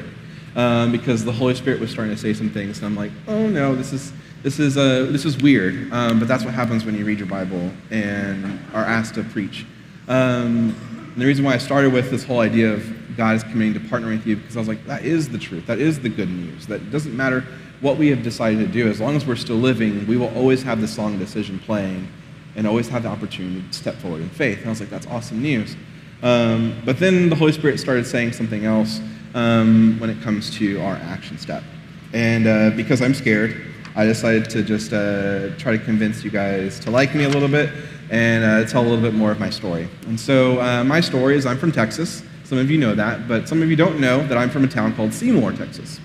um, 0.54 0.92
because 0.92 1.24
the 1.24 1.32
Holy 1.32 1.54
Spirit 1.54 1.80
was 1.80 1.90
starting 1.90 2.14
to 2.14 2.20
say 2.20 2.34
some 2.34 2.50
things, 2.50 2.78
and 2.78 2.86
I'm 2.86 2.94
like, 2.94 3.10
oh 3.26 3.46
no, 3.46 3.74
this 3.74 3.94
is 3.94 4.12
this 4.42 4.58
is 4.58 4.76
uh, 4.76 5.08
this 5.10 5.24
is 5.24 5.38
weird. 5.38 5.90
Um, 5.92 6.18
but 6.18 6.28
that's 6.28 6.44
what 6.44 6.52
happens 6.52 6.84
when 6.84 6.94
you 6.94 7.06
read 7.06 7.18
your 7.18 7.28
Bible 7.28 7.70
and 7.90 8.60
are 8.74 8.84
asked 8.84 9.14
to 9.14 9.22
preach. 9.24 9.64
Um, 10.08 10.76
and 11.14 11.16
the 11.16 11.24
reason 11.24 11.42
why 11.42 11.54
I 11.54 11.58
started 11.58 11.92
with 11.92 12.10
this 12.10 12.22
whole 12.22 12.40
idea 12.40 12.72
of 12.72 13.01
God 13.16 13.36
is 13.36 13.42
committing 13.42 13.74
to 13.74 13.88
partner 13.88 14.08
with 14.08 14.26
you, 14.26 14.36
because 14.36 14.56
I 14.56 14.60
was 14.60 14.68
like, 14.68 14.84
that 14.86 15.04
is 15.04 15.28
the 15.28 15.38
truth. 15.38 15.66
That 15.66 15.78
is 15.78 16.00
the 16.00 16.08
good 16.08 16.30
news. 16.30 16.66
That 16.66 16.90
doesn't 16.90 17.16
matter 17.16 17.44
what 17.80 17.96
we 17.96 18.08
have 18.08 18.22
decided 18.22 18.58
to 18.60 18.66
do. 18.66 18.88
As 18.88 19.00
long 19.00 19.16
as 19.16 19.26
we're 19.26 19.36
still 19.36 19.56
living, 19.56 20.06
we 20.06 20.16
will 20.16 20.32
always 20.36 20.62
have 20.62 20.80
this 20.80 20.94
song 20.94 21.18
decision 21.18 21.58
playing 21.58 22.08
and 22.54 22.66
always 22.66 22.88
have 22.88 23.02
the 23.02 23.08
opportunity 23.08 23.62
to 23.66 23.72
step 23.72 23.94
forward 23.96 24.20
in 24.20 24.30
faith. 24.30 24.58
And 24.58 24.66
I 24.66 24.70
was 24.70 24.80
like, 24.80 24.90
that's 24.90 25.06
awesome 25.06 25.42
news. 25.42 25.76
Um, 26.22 26.80
but 26.84 26.98
then 26.98 27.28
the 27.28 27.36
Holy 27.36 27.52
Spirit 27.52 27.80
started 27.80 28.06
saying 28.06 28.32
something 28.32 28.64
else 28.64 29.00
um, 29.34 29.98
when 29.98 30.10
it 30.10 30.20
comes 30.22 30.50
to 30.58 30.80
our 30.80 30.94
action 30.96 31.38
step. 31.38 31.64
And 32.12 32.46
uh, 32.46 32.70
because 32.76 33.02
I'm 33.02 33.14
scared, 33.14 33.66
I 33.96 34.04
decided 34.04 34.48
to 34.50 34.62
just 34.62 34.92
uh, 34.92 35.56
try 35.56 35.76
to 35.76 35.78
convince 35.78 36.22
you 36.22 36.30
guys 36.30 36.78
to 36.80 36.90
like 36.90 37.14
me 37.14 37.24
a 37.24 37.28
little 37.28 37.48
bit 37.48 37.70
and 38.10 38.44
uh, 38.44 38.64
tell 38.70 38.82
a 38.82 38.88
little 38.88 39.02
bit 39.02 39.14
more 39.14 39.32
of 39.32 39.40
my 39.40 39.50
story. 39.50 39.88
And 40.06 40.20
so, 40.20 40.60
uh, 40.60 40.84
my 40.84 41.00
story 41.00 41.36
is 41.36 41.46
I'm 41.46 41.58
from 41.58 41.72
Texas. 41.72 42.22
Some 42.52 42.58
of 42.58 42.70
you 42.70 42.76
know 42.76 42.94
that, 42.94 43.26
but 43.26 43.48
some 43.48 43.62
of 43.62 43.70
you 43.70 43.76
don't 43.76 43.98
know 43.98 44.26
that 44.26 44.36
I'm 44.36 44.50
from 44.50 44.62
a 44.62 44.68
town 44.68 44.94
called 44.94 45.14
Seymour, 45.14 45.52
Texas. 45.52 45.98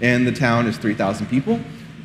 And 0.00 0.26
the 0.26 0.32
town 0.32 0.66
is 0.66 0.78
3,000 0.78 1.26
people, 1.26 1.60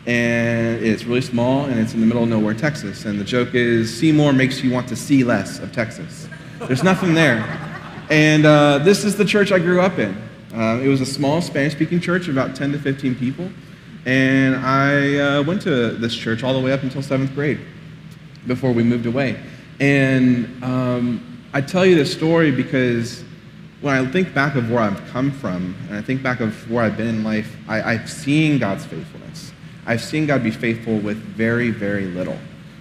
and 0.06 0.84
it's 0.84 1.06
really 1.06 1.22
small, 1.22 1.64
and 1.68 1.80
it's 1.80 1.94
in 1.94 2.02
the 2.02 2.06
middle 2.06 2.24
of 2.24 2.28
nowhere, 2.28 2.54
Texas. 2.54 3.06
And 3.06 3.18
the 3.18 3.24
joke 3.24 3.56
is 3.56 3.98
Seymour 3.98 4.34
makes 4.34 4.62
you 4.62 4.72
want 4.74 4.90
to 4.90 4.98
see 4.98 5.24
less 5.24 5.60
of 5.60 5.72
Texas. 5.72 6.28
There's 6.68 6.84
nothing 6.84 7.14
there. 7.14 7.38
And 8.10 8.46
uh, 8.46 8.80
this 8.80 9.06
is 9.06 9.16
the 9.16 9.24
church 9.24 9.54
I 9.54 9.60
grew 9.60 9.80
up 9.80 10.00
in. 10.00 10.22
Uh, 10.54 10.82
it 10.84 10.90
was 10.90 11.00
a 11.00 11.06
small 11.06 11.42
Spanish 11.42 11.72
speaking 11.72 12.02
church, 12.02 12.28
about 12.28 12.58
10 12.58 12.74
to 12.74 12.78
15 12.78 13.16
people. 13.16 13.50
And 14.06 14.58
I 14.58 15.16
uh, 15.16 15.44
went 15.44 15.62
to 15.62 15.92
this 15.92 16.14
church 16.14 16.44
all 16.44 16.54
the 16.54 16.60
way 16.60 16.74
up 16.74 16.84
until 16.84 17.02
seventh 17.02 17.34
grade 17.34 17.62
before 18.48 18.74
we 18.74 18.84
moved 18.84 19.06
away. 19.06 19.42
And 19.80 20.62
um, 20.62 21.42
I 21.54 21.62
tell 21.62 21.86
you 21.86 21.96
this 21.96 22.12
story 22.12 22.52
because 22.52 23.24
when 23.82 23.96
I 23.96 24.10
think 24.12 24.34
back 24.34 24.56
of 24.56 24.70
where 24.70 24.80
I've 24.82 25.06
come 25.10 25.32
from, 25.32 25.76
and 25.90 25.98
I 25.98 26.02
think 26.02 26.22
back 26.22 26.40
of 26.40 26.70
where 26.70 26.84
I've 26.84 26.98
been 26.98 27.08
in 27.08 27.24
life, 27.24 27.56
I, 27.68 27.94
I've 27.94 28.10
seen 28.10 28.60
God's 28.60 28.86
faithfulness. 28.86 29.52
I've 29.86 30.02
seen 30.02 30.28
God 30.28 30.44
be 30.44 30.52
faithful 30.52 31.00
with 31.00 31.18
very, 31.18 31.72
very 31.72 32.06
little, 32.06 32.38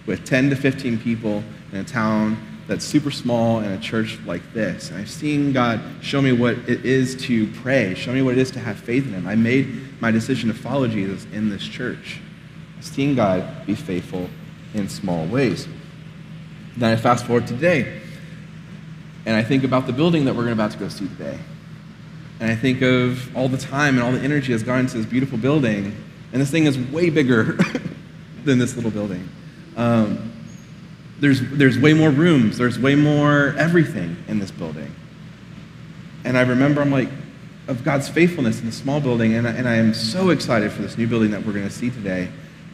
with 0.06 0.26
10 0.26 0.50
to 0.50 0.56
15 0.56 0.98
people 0.98 1.42
in 1.72 1.78
a 1.78 1.84
town 1.84 2.46
that's 2.66 2.84
super 2.84 3.10
small 3.10 3.60
in 3.60 3.72
a 3.72 3.78
church 3.78 4.18
like 4.26 4.42
this. 4.52 4.90
And 4.90 4.98
I've 4.98 5.10
seen 5.10 5.52
God 5.52 5.80
show 6.02 6.20
me 6.20 6.32
what 6.32 6.56
it 6.68 6.84
is 6.84 7.16
to 7.24 7.46
pray, 7.48 7.94
show 7.94 8.12
me 8.12 8.22
what 8.22 8.34
it 8.34 8.38
is 8.38 8.50
to 8.52 8.60
have 8.60 8.78
faith 8.78 9.06
in 9.06 9.14
Him. 9.14 9.26
I 9.26 9.34
made 9.34 10.00
my 10.00 10.10
decision 10.10 10.48
to 10.50 10.54
follow 10.54 10.86
Jesus 10.86 11.26
in 11.32 11.48
this 11.48 11.66
church. 11.66 12.20
I've 12.78 12.84
seen 12.84 13.14
God 13.14 13.66
be 13.66 13.74
faithful 13.74 14.28
in 14.74 14.88
small 14.88 15.26
ways. 15.26 15.66
Then 16.76 16.92
I 16.92 16.96
fast 16.96 17.26
forward 17.26 17.46
to 17.48 17.54
today, 17.54 18.00
and 19.26 19.36
I 19.36 19.42
think 19.42 19.64
about 19.64 19.86
the 19.86 19.92
building 19.92 20.24
that 20.24 20.34
we're 20.34 20.50
about 20.50 20.70
to 20.72 20.78
go 20.78 20.88
see 20.88 21.08
today. 21.08 21.38
And 22.40 22.50
I 22.50 22.54
think 22.54 22.80
of 22.80 23.36
all 23.36 23.48
the 23.48 23.58
time 23.58 23.96
and 23.96 24.02
all 24.02 24.12
the 24.12 24.20
energy 24.20 24.52
that's 24.52 24.62
gone 24.62 24.80
into 24.80 24.96
this 24.96 25.06
beautiful 25.06 25.36
building. 25.36 25.94
And 26.32 26.40
this 26.40 26.50
thing 26.50 26.64
is 26.64 26.78
way 26.78 27.10
bigger 27.10 27.58
than 28.44 28.58
this 28.58 28.76
little 28.76 28.90
building. 28.90 29.28
Um, 29.76 30.32
there's, 31.18 31.42
there's 31.50 31.78
way 31.78 31.92
more 31.92 32.10
rooms, 32.10 32.56
there's 32.56 32.78
way 32.78 32.94
more 32.94 33.54
everything 33.58 34.16
in 34.26 34.38
this 34.38 34.50
building. 34.50 34.90
And 36.24 36.38
I 36.38 36.42
remember, 36.42 36.80
I'm 36.80 36.90
like, 36.90 37.10
of 37.68 37.84
God's 37.84 38.08
faithfulness 38.08 38.60
in 38.60 38.66
the 38.66 38.72
small 38.72 39.00
building, 39.00 39.34
and 39.34 39.46
I, 39.46 39.52
and 39.52 39.68
I 39.68 39.76
am 39.76 39.94
so 39.94 40.30
excited 40.30 40.72
for 40.72 40.82
this 40.82 40.98
new 40.98 41.06
building 41.06 41.30
that 41.30 41.44
we're 41.44 41.52
going 41.52 41.68
to 41.68 41.72
see 41.72 41.90
today. 41.90 42.28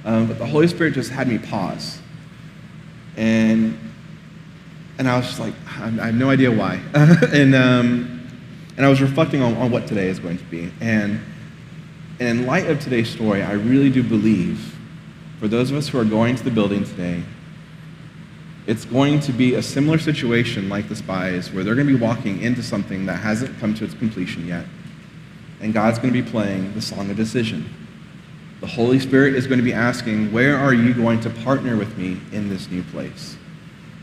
Um, 0.05 0.27
but 0.27 0.39
the 0.39 0.47
Holy 0.47 0.69
Spirit 0.69 0.95
just 0.95 1.11
had 1.11 1.27
me 1.29 1.39
pause. 1.39 1.99
And, 3.17 3.79
and 4.99 5.09
I 5.09 5.17
was 5.17 5.27
just 5.27 5.41
like, 5.41 5.55
I 5.67 6.07
have 6.07 6.15
no 6.15 6.31
idea 6.31 6.51
why. 6.51 6.81
and, 6.95 7.55
um, 7.55 8.29
and 8.77 8.87
I 8.87 8.89
was 8.89 9.03
reflecting 9.03 9.43
on, 9.43 9.55
on 9.57 9.71
what 9.71 9.87
today 9.87 10.09
is 10.09 10.19
going 10.19 10.39
to 10.39 10.45
be. 10.45 10.71
And, 10.81 11.21
and 12.19 12.41
in 12.41 12.47
light 12.47 12.67
of 12.69 12.81
today's 12.81 13.11
story, 13.11 13.43
I 13.43 13.53
really 13.53 13.91
do 13.91 14.03
believe 14.03 14.75
for 15.39 15.49
those 15.49 15.71
of 15.71 15.77
us 15.77 15.89
who 15.89 15.99
are 15.99 16.05
going 16.05 16.35
to 16.37 16.45
the 16.45 16.51
building 16.51 16.85
today, 16.85 17.23
it's 18.67 18.85
going 18.85 19.21
to 19.21 19.33
be 19.33 19.55
a 19.55 19.63
similar 19.63 19.99
situation 19.99 20.69
like 20.69 20.89
the 20.89 20.97
spies, 20.97 21.53
where 21.53 21.63
they're 21.63 21.75
going 21.75 21.87
to 21.87 21.95
be 21.97 22.01
walking 22.01 22.41
into 22.43 22.63
something 22.63 23.07
that 23.07 23.17
hasn't 23.17 23.59
come 23.61 23.75
to 23.75 23.85
its 23.85 23.95
completion 23.95 24.47
yet. 24.47 24.65
And 25.61 25.73
God's 25.73 25.99
going 25.99 26.13
to 26.13 26.23
be 26.23 26.29
playing 26.29 26.75
the 26.75 26.83
song 26.83 27.11
of 27.11 27.17
decision. 27.17 27.69
The 28.61 28.67
Holy 28.67 28.99
Spirit 28.99 29.35
is 29.35 29.47
going 29.47 29.59
to 29.59 29.65
be 29.65 29.73
asking, 29.73 30.33
Where 30.33 30.57
are 30.57 30.73
you 30.73 30.95
going 30.95 31.21
to 31.21 31.31
partner 31.31 31.77
with 31.77 31.97
me 31.99 32.19
in 32.33 32.49
this 32.49 32.71
new 32.71 32.83
place? 32.85 33.37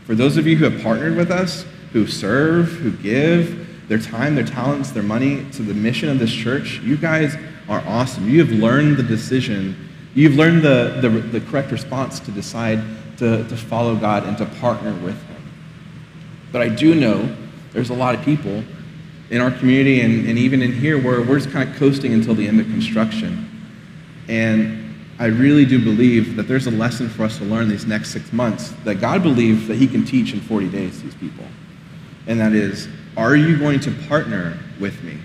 For 0.04 0.14
those 0.14 0.36
of 0.36 0.46
you 0.46 0.56
who 0.56 0.68
have 0.68 0.82
partnered 0.82 1.16
with 1.16 1.30
us, 1.30 1.64
who 1.92 2.06
serve, 2.06 2.68
who 2.72 2.90
give 2.90 3.88
their 3.88 3.98
time, 3.98 4.34
their 4.34 4.44
talents, 4.44 4.90
their 4.90 5.02
money 5.02 5.48
to 5.52 5.62
the 5.62 5.74
mission 5.74 6.08
of 6.08 6.18
this 6.18 6.32
church, 6.32 6.80
you 6.80 6.96
guys 6.96 7.36
are 7.68 7.82
awesome. 7.86 8.28
You 8.28 8.44
have 8.44 8.52
learned 8.52 8.96
the 8.96 9.02
decision, 9.02 9.88
you've 10.14 10.34
learned 10.34 10.62
the, 10.62 10.98
the, 11.00 11.08
the 11.08 11.40
correct 11.40 11.70
response 11.70 12.20
to 12.20 12.30
decide 12.30 12.82
to, 13.18 13.48
to 13.48 13.56
follow 13.56 13.96
God 13.96 14.24
and 14.24 14.36
to 14.38 14.46
partner 14.46 14.92
with 14.92 15.20
Him. 15.28 15.52
But 16.52 16.62
I 16.62 16.68
do 16.68 16.94
know 16.94 17.34
there's 17.72 17.90
a 17.90 17.94
lot 17.94 18.14
of 18.14 18.22
people 18.22 18.62
in 19.30 19.40
our 19.40 19.50
community 19.50 20.00
and, 20.02 20.28
and 20.28 20.38
even 20.38 20.62
in 20.62 20.72
here 20.72 21.02
where 21.02 21.22
we're 21.22 21.38
just 21.38 21.50
kind 21.50 21.68
of 21.68 21.76
coasting 21.76 22.12
until 22.12 22.34
the 22.34 22.46
end 22.46 22.60
of 22.60 22.66
construction. 22.66 23.50
And 24.28 24.83
I 25.18 25.26
really 25.26 25.64
do 25.64 25.82
believe 25.82 26.34
that 26.36 26.48
there's 26.48 26.66
a 26.66 26.72
lesson 26.72 27.08
for 27.08 27.22
us 27.24 27.38
to 27.38 27.44
learn 27.44 27.68
these 27.68 27.86
next 27.86 28.10
six 28.10 28.32
months 28.32 28.70
that 28.84 28.96
God 28.96 29.22
believes 29.22 29.68
that 29.68 29.76
He 29.76 29.86
can 29.86 30.04
teach 30.04 30.32
in 30.32 30.40
40 30.40 30.68
days 30.68 31.02
these 31.02 31.14
people. 31.14 31.44
And 32.26 32.40
that 32.40 32.52
is, 32.52 32.88
are 33.16 33.36
you 33.36 33.56
going 33.56 33.78
to 33.80 33.92
partner 34.08 34.58
with 34.80 35.02
me? 35.02 35.18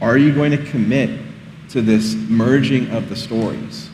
Are 0.00 0.18
you 0.18 0.34
going 0.34 0.50
to 0.50 0.64
commit 0.70 1.20
to 1.70 1.82
this 1.82 2.14
merging 2.14 2.90
of 2.90 3.08
the 3.08 3.14
stories? 3.14 3.88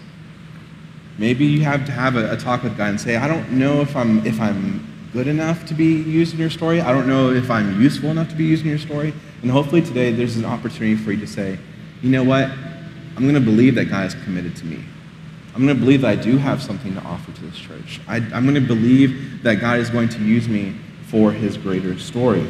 Maybe 1.18 1.44
you 1.44 1.62
have 1.62 1.84
to 1.86 1.92
have 1.92 2.16
a, 2.16 2.32
a 2.32 2.36
talk 2.36 2.62
with 2.62 2.76
God 2.76 2.90
and 2.90 3.00
say, 3.00 3.16
I 3.16 3.28
don't 3.28 3.52
know 3.52 3.80
if 3.80 3.94
I'm, 3.94 4.26
if 4.26 4.40
I'm 4.40 4.86
good 5.12 5.28
enough 5.28 5.66
to 5.66 5.74
be 5.74 5.84
used 5.84 6.34
in 6.34 6.40
your 6.40 6.50
story. 6.50 6.80
I 6.80 6.92
don't 6.92 7.06
know 7.06 7.30
if 7.30 7.50
I'm 7.50 7.80
useful 7.80 8.10
enough 8.10 8.28
to 8.30 8.34
be 8.34 8.44
used 8.44 8.62
in 8.62 8.70
your 8.70 8.78
story. 8.78 9.12
And 9.42 9.50
hopefully 9.50 9.82
today 9.82 10.12
there's 10.12 10.36
an 10.36 10.44
opportunity 10.44 10.96
for 10.96 11.12
you 11.12 11.20
to 11.20 11.26
say, 11.26 11.58
you 12.02 12.10
know 12.10 12.24
what? 12.24 12.50
I'm 13.16 13.22
going 13.22 13.34
to 13.34 13.40
believe 13.40 13.74
that 13.76 13.86
God 13.86 14.06
is 14.06 14.14
committed 14.24 14.56
to 14.56 14.66
me. 14.66 14.84
I'm 15.54 15.64
going 15.64 15.76
to 15.76 15.80
believe 15.80 16.00
that 16.00 16.10
I 16.10 16.16
do 16.16 16.36
have 16.36 16.60
something 16.60 16.94
to 16.94 17.00
offer 17.02 17.30
to 17.30 17.40
this 17.42 17.56
church. 17.56 18.00
I, 18.08 18.16
am 18.16 18.42
going 18.42 18.54
to 18.54 18.60
believe 18.60 19.42
that 19.44 19.56
God 19.56 19.78
is 19.78 19.88
going 19.88 20.08
to 20.08 20.18
use 20.18 20.48
me 20.48 20.74
for 21.06 21.30
his 21.30 21.56
greater 21.56 21.96
story. 21.96 22.44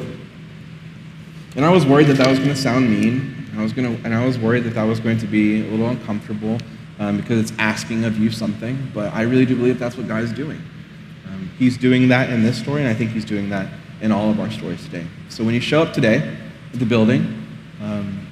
And 1.55 1.67
I 1.67 1.71
was 1.71 1.85
worried 1.85 2.07
that 2.07 2.17
that 2.17 2.29
was 2.29 2.39
going 2.39 2.51
to 2.51 2.57
sound 2.57 2.91
mean. 2.91 3.47
And 3.51 3.61
I 3.61 3.63
was, 3.63 3.75
going 3.75 3.97
to, 3.97 4.05
and 4.05 4.15
I 4.15 4.25
was 4.25 4.39
worried 4.39 4.65
that 4.65 4.75
that 4.75 4.85
was 4.85 5.01
going 5.01 5.19
to 5.19 5.27
be 5.27 5.67
a 5.67 5.71
little 5.71 5.89
uncomfortable 5.89 6.59
um, 6.99 7.19
because 7.19 7.39
it's 7.39 7.59
asking 7.59 8.05
of 8.05 8.19
you 8.19 8.31
something. 8.31 8.91
But 8.95 9.13
I 9.13 9.23
really 9.23 9.45
do 9.45 9.55
believe 9.55 9.79
that's 9.79 9.99
what 9.99 10.09
God 10.09 10.23
is 10.23 10.33
doing. 10.33 10.63
Um, 11.27 11.51
he's 11.59 11.77
doing 11.77 12.09
that 12.09 12.31
in 12.31 12.43
this 12.43 12.59
story, 12.59 12.81
and 12.81 12.89
I 12.89 12.95
think 12.95 13.11
he's 13.11 13.27
doing 13.27 13.51
that 13.51 13.69
in 14.01 14.13
all 14.13 14.31
of 14.31 14.41
our 14.41 14.51
stories 14.51 14.83
today. 14.85 15.07
So 15.29 15.45
when 15.45 15.55
you 15.55 15.61
show 15.61 15.83
up 15.83 15.93
today 15.93 16.37
at 16.73 16.79
the 16.79 16.87
building, 16.87 17.47
um, 17.83 18.27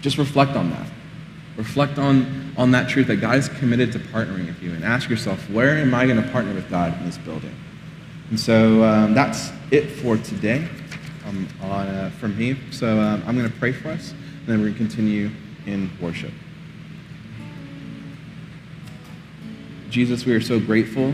just 0.00 0.18
reflect 0.18 0.52
on 0.52 0.70
that. 0.70 0.89
Reflect 1.60 1.98
on, 1.98 2.54
on 2.56 2.70
that 2.70 2.88
truth 2.88 3.08
that 3.08 3.16
God 3.16 3.36
is 3.36 3.50
committed 3.50 3.92
to 3.92 3.98
partnering 3.98 4.46
with 4.46 4.62
you 4.62 4.72
and 4.72 4.82
ask 4.82 5.10
yourself, 5.10 5.38
where 5.50 5.76
am 5.76 5.92
I 5.92 6.06
going 6.06 6.16
to 6.16 6.26
partner 6.30 6.54
with 6.54 6.70
God 6.70 6.98
in 6.98 7.04
this 7.04 7.18
building? 7.18 7.54
And 8.30 8.40
so 8.40 8.82
um, 8.82 9.12
that's 9.12 9.52
it 9.70 9.90
for 9.90 10.16
today 10.16 10.66
um, 11.26 11.46
on, 11.60 11.86
uh, 11.86 12.10
from 12.18 12.34
me. 12.38 12.56
So 12.70 12.98
um, 12.98 13.22
I'm 13.26 13.36
going 13.36 13.46
to 13.46 13.58
pray 13.58 13.72
for 13.72 13.88
us, 13.88 14.12
and 14.12 14.46
then 14.46 14.60
we're 14.60 14.70
going 14.70 14.72
to 14.72 14.78
continue 14.78 15.30
in 15.66 15.90
worship. 16.00 16.32
Jesus, 19.90 20.24
we 20.24 20.32
are 20.32 20.40
so 20.40 20.58
grateful 20.58 21.12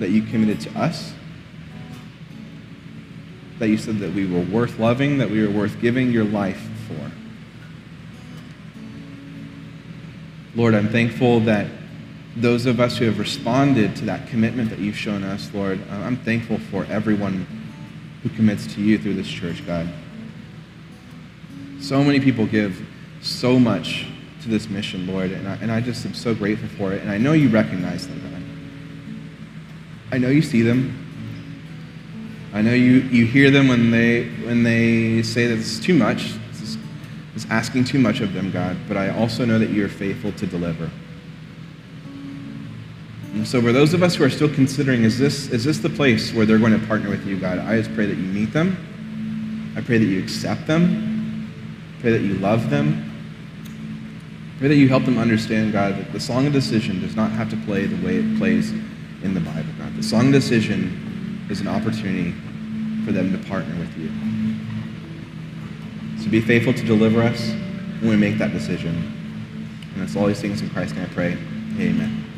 that 0.00 0.10
you 0.10 0.22
committed 0.22 0.60
to 0.62 0.76
us, 0.76 1.12
that 3.60 3.68
you 3.68 3.78
said 3.78 4.00
that 4.00 4.12
we 4.12 4.26
were 4.26 4.44
worth 4.46 4.80
loving, 4.80 5.18
that 5.18 5.30
we 5.30 5.46
were 5.46 5.52
worth 5.52 5.80
giving 5.80 6.10
your 6.10 6.24
life 6.24 6.68
for. 6.88 7.12
Lord, 10.54 10.74
I'm 10.74 10.88
thankful 10.88 11.40
that 11.40 11.66
those 12.36 12.66
of 12.66 12.78
us 12.78 12.98
who 12.98 13.06
have 13.06 13.18
responded 13.18 13.96
to 13.96 14.04
that 14.06 14.28
commitment 14.28 14.70
that 14.70 14.78
you've 14.78 14.96
shown 14.96 15.22
us, 15.24 15.50
Lord, 15.54 15.80
uh, 15.90 15.94
I'm 15.94 16.16
thankful 16.16 16.58
for 16.58 16.84
everyone 16.86 17.46
who 18.22 18.28
commits 18.30 18.66
to 18.74 18.82
you 18.82 18.98
through 18.98 19.14
this 19.14 19.28
church, 19.28 19.66
God. 19.66 19.88
So 21.80 22.04
many 22.04 22.20
people 22.20 22.46
give 22.46 22.86
so 23.22 23.58
much 23.58 24.06
to 24.42 24.48
this 24.48 24.68
mission, 24.68 25.06
Lord, 25.06 25.30
and 25.30 25.48
I, 25.48 25.54
and 25.56 25.72
I 25.72 25.80
just 25.80 26.04
am 26.04 26.14
so 26.14 26.34
grateful 26.34 26.68
for 26.76 26.92
it. 26.92 27.00
And 27.00 27.10
I 27.10 27.18
know 27.18 27.32
you 27.32 27.48
recognize 27.48 28.06
them, 28.06 28.20
God. 28.20 28.42
I 30.14 30.18
know 30.18 30.28
you 30.28 30.42
see 30.42 30.62
them. 30.62 30.98
I 32.52 32.60
know 32.60 32.74
you, 32.74 33.00
you 33.10 33.24
hear 33.24 33.50
them 33.50 33.68
when 33.68 33.90
they, 33.90 34.24
when 34.44 34.62
they 34.62 35.22
say 35.22 35.46
that 35.46 35.58
it's 35.58 35.80
too 35.80 35.94
much, 35.94 36.34
is 37.34 37.46
asking 37.50 37.84
too 37.84 37.98
much 37.98 38.20
of 38.20 38.32
them, 38.32 38.50
God, 38.50 38.76
but 38.88 38.96
I 38.96 39.10
also 39.10 39.44
know 39.44 39.58
that 39.58 39.70
you 39.70 39.84
are 39.84 39.88
faithful 39.88 40.32
to 40.32 40.46
deliver. 40.46 40.90
And 43.34 43.46
so, 43.46 43.62
for 43.62 43.72
those 43.72 43.94
of 43.94 44.02
us 44.02 44.16
who 44.16 44.24
are 44.24 44.30
still 44.30 44.52
considering, 44.52 45.04
is 45.04 45.18
this, 45.18 45.48
is 45.48 45.64
this 45.64 45.78
the 45.78 45.88
place 45.88 46.34
where 46.34 46.44
they're 46.44 46.58
going 46.58 46.78
to 46.78 46.86
partner 46.86 47.08
with 47.08 47.26
you, 47.26 47.38
God? 47.38 47.58
I 47.58 47.78
just 47.78 47.94
pray 47.94 48.04
that 48.04 48.16
you 48.16 48.24
meet 48.24 48.52
them. 48.52 49.72
I 49.74 49.80
pray 49.80 49.96
that 49.96 50.04
you 50.04 50.22
accept 50.22 50.66
them. 50.66 51.50
I 51.98 52.02
pray 52.02 52.10
that 52.12 52.20
you 52.20 52.34
love 52.34 52.68
them. 52.68 53.10
I 54.54 54.58
pray 54.58 54.68
that 54.68 54.76
you 54.76 54.88
help 54.88 55.06
them 55.06 55.16
understand, 55.16 55.72
God, 55.72 55.96
that 55.96 56.12
the 56.12 56.20
song 56.20 56.46
of 56.46 56.52
decision 56.52 57.00
does 57.00 57.16
not 57.16 57.30
have 57.30 57.48
to 57.50 57.56
play 57.64 57.86
the 57.86 58.06
way 58.06 58.16
it 58.16 58.38
plays 58.38 58.70
in 59.22 59.32
the 59.32 59.40
Bible, 59.40 59.72
God. 59.78 59.96
The 59.96 60.02
song 60.02 60.26
of 60.26 60.32
decision 60.32 61.46
is 61.48 61.62
an 61.62 61.68
opportunity 61.68 62.32
for 63.06 63.12
them 63.12 63.32
to 63.32 63.48
partner 63.48 63.74
with 63.78 63.96
you. 63.96 64.10
So 66.22 66.30
be 66.30 66.40
faithful 66.40 66.72
to 66.72 66.84
deliver 66.84 67.20
us 67.20 67.50
when 68.00 68.10
we 68.10 68.16
make 68.16 68.38
that 68.38 68.52
decision. 68.52 68.94
And 69.92 70.02
that's 70.02 70.14
all 70.14 70.26
these 70.26 70.40
things 70.40 70.62
in 70.62 70.70
Christ, 70.70 70.94
and 70.94 71.04
I 71.04 71.12
pray. 71.12 71.32
Amen. 71.78 72.31